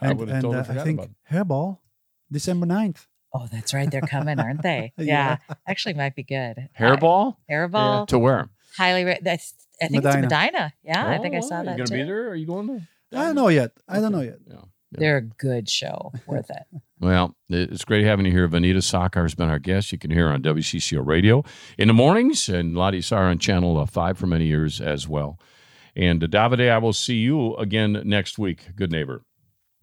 I 0.00 0.12
would 0.12 0.28
have 0.28 0.42
totally 0.42 0.58
uh, 0.58 0.64
forgot 0.64 0.80
I 0.80 0.84
think 0.84 0.98
about 0.98 1.10
it. 1.10 1.34
Hairball, 1.34 1.78
December 2.30 2.66
9th. 2.66 3.06
Oh, 3.32 3.46
that's 3.52 3.74
right. 3.74 3.90
They're 3.90 4.00
coming, 4.00 4.38
aren't 4.38 4.62
they? 4.62 4.92
yeah. 4.98 5.38
yeah. 5.48 5.54
Actually, 5.66 5.94
might 5.94 6.14
be 6.14 6.22
good. 6.22 6.68
Hairball? 6.78 7.34
Uh, 7.34 7.52
hairball. 7.52 8.00
Yeah. 8.00 8.04
To 8.06 8.18
where? 8.18 8.48
Highly. 8.76 9.04
Re- 9.04 9.20
that's, 9.22 9.54
I 9.82 9.88
think 9.88 10.04
Medina. 10.04 10.24
it's 10.24 10.32
Medina. 10.32 10.72
Yeah, 10.82 11.06
oh, 11.06 11.10
I 11.10 11.18
think 11.18 11.34
I 11.34 11.40
saw 11.40 11.62
that. 11.62 11.72
You 11.72 11.76
going 11.76 11.86
to 11.86 11.92
be 11.92 12.02
there? 12.04 12.28
Are 12.28 12.34
you 12.34 12.46
going 12.46 12.66
there? 12.66 12.88
I 13.12 13.26
don't 13.26 13.34
know 13.34 13.48
yet. 13.48 13.72
I 13.88 14.00
don't 14.00 14.12
know 14.12 14.20
yet. 14.20 14.38
Yeah. 14.46 14.56
They're 14.92 15.18
a 15.18 15.22
good 15.22 15.68
show, 15.68 16.12
worth 16.26 16.50
it. 16.50 16.62
Well, 16.98 17.36
it's 17.50 17.84
great 17.84 18.06
having 18.06 18.24
you 18.24 18.32
here. 18.32 18.48
Vineeta 18.48 18.78
Sawkar 18.78 19.24
has 19.24 19.34
been 19.34 19.50
our 19.50 19.58
guest. 19.58 19.92
You 19.92 19.98
can 19.98 20.10
hear 20.10 20.28
her 20.28 20.32
on 20.32 20.40
WCCO 20.40 21.06
radio 21.06 21.44
in 21.76 21.88
the 21.88 21.94
mornings 21.94 22.48
and 22.48 22.74
Lottie 22.74 23.02
Sar 23.02 23.24
on 23.24 23.38
Channel 23.38 23.76
uh, 23.76 23.84
5 23.84 24.16
for 24.16 24.26
many 24.26 24.46
years 24.46 24.80
as 24.80 25.06
well. 25.06 25.38
And 25.94 26.24
uh, 26.24 26.26
Davide, 26.26 26.70
I 26.70 26.78
will 26.78 26.94
see 26.94 27.16
you 27.16 27.54
again 27.56 28.00
next 28.06 28.38
week. 28.38 28.74
Good 28.74 28.90
neighbor. 28.90 29.25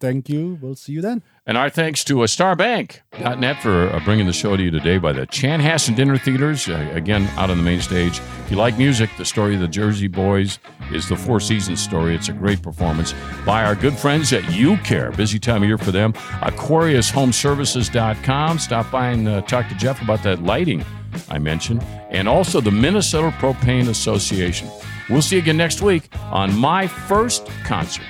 Thank 0.04 0.28
you. 0.28 0.60
We'll 0.62 0.76
see 0.76 0.92
you 0.92 1.00
then. 1.00 1.24
And 1.46 1.58
our 1.58 1.70
thanks 1.70 2.04
to 2.04 2.24
uh, 2.24 2.28
StarBank.net 2.28 3.62
for 3.62 3.88
uh, 3.88 4.02
bringing 4.04 4.28
the 4.28 4.34
show 4.34 4.58
to 4.58 4.62
you 4.62 4.70
today 4.70 4.98
by 4.98 5.14
the 5.14 5.26
Chanhassen 5.28 5.96
Dinner 5.96 6.18
Theaters, 6.18 6.68
uh, 6.68 6.92
again, 6.94 7.26
out 7.38 7.50
on 7.50 7.56
the 7.56 7.64
main 7.64 7.80
stage. 7.80 8.20
If 8.44 8.52
you 8.52 8.58
like 8.58 8.78
music, 8.78 9.10
the 9.18 9.24
story 9.24 9.56
of 9.56 9.62
the 9.62 9.68
Jersey 9.70 10.10
Boys 10.10 10.60
is 10.92 11.08
the 11.08 11.16
Four 11.16 11.40
Seasons 11.40 11.82
story. 11.82 12.16
It's 12.16 12.28
a 12.28 12.34
great 12.34 12.62
performance 12.62 13.16
by 13.46 13.64
our 13.64 13.76
good 13.76 13.94
friends 13.94 14.34
at 14.34 14.44
UCare. 14.44 15.16
Busy 15.16 15.40
time 15.40 15.64
of 15.64 15.70
year 15.70 15.78
for 15.78 15.94
them. 15.94 16.12
AquariusHomeservices.com. 16.42 18.60
Stop 18.60 18.92
by 18.92 19.08
and 19.08 19.30
uh, 19.30 19.42
talk 19.44 19.70
to 19.70 19.76
Jeff 19.76 20.02
about 20.02 20.22
that 20.24 20.44
lighting 20.44 20.84
I 21.30 21.40
mentioned, 21.40 21.82
and 22.10 22.28
also 22.28 22.60
the 22.60 22.72
Minnesota 22.72 23.30
Propane 23.38 23.88
Association. 23.88 24.70
We'll 25.10 25.22
see 25.22 25.38
you 25.38 25.42
again 25.42 25.56
next 25.56 25.82
week 25.82 26.10
on 26.24 26.54
My 26.54 26.88
First 26.88 27.48
Concert. 27.64 28.04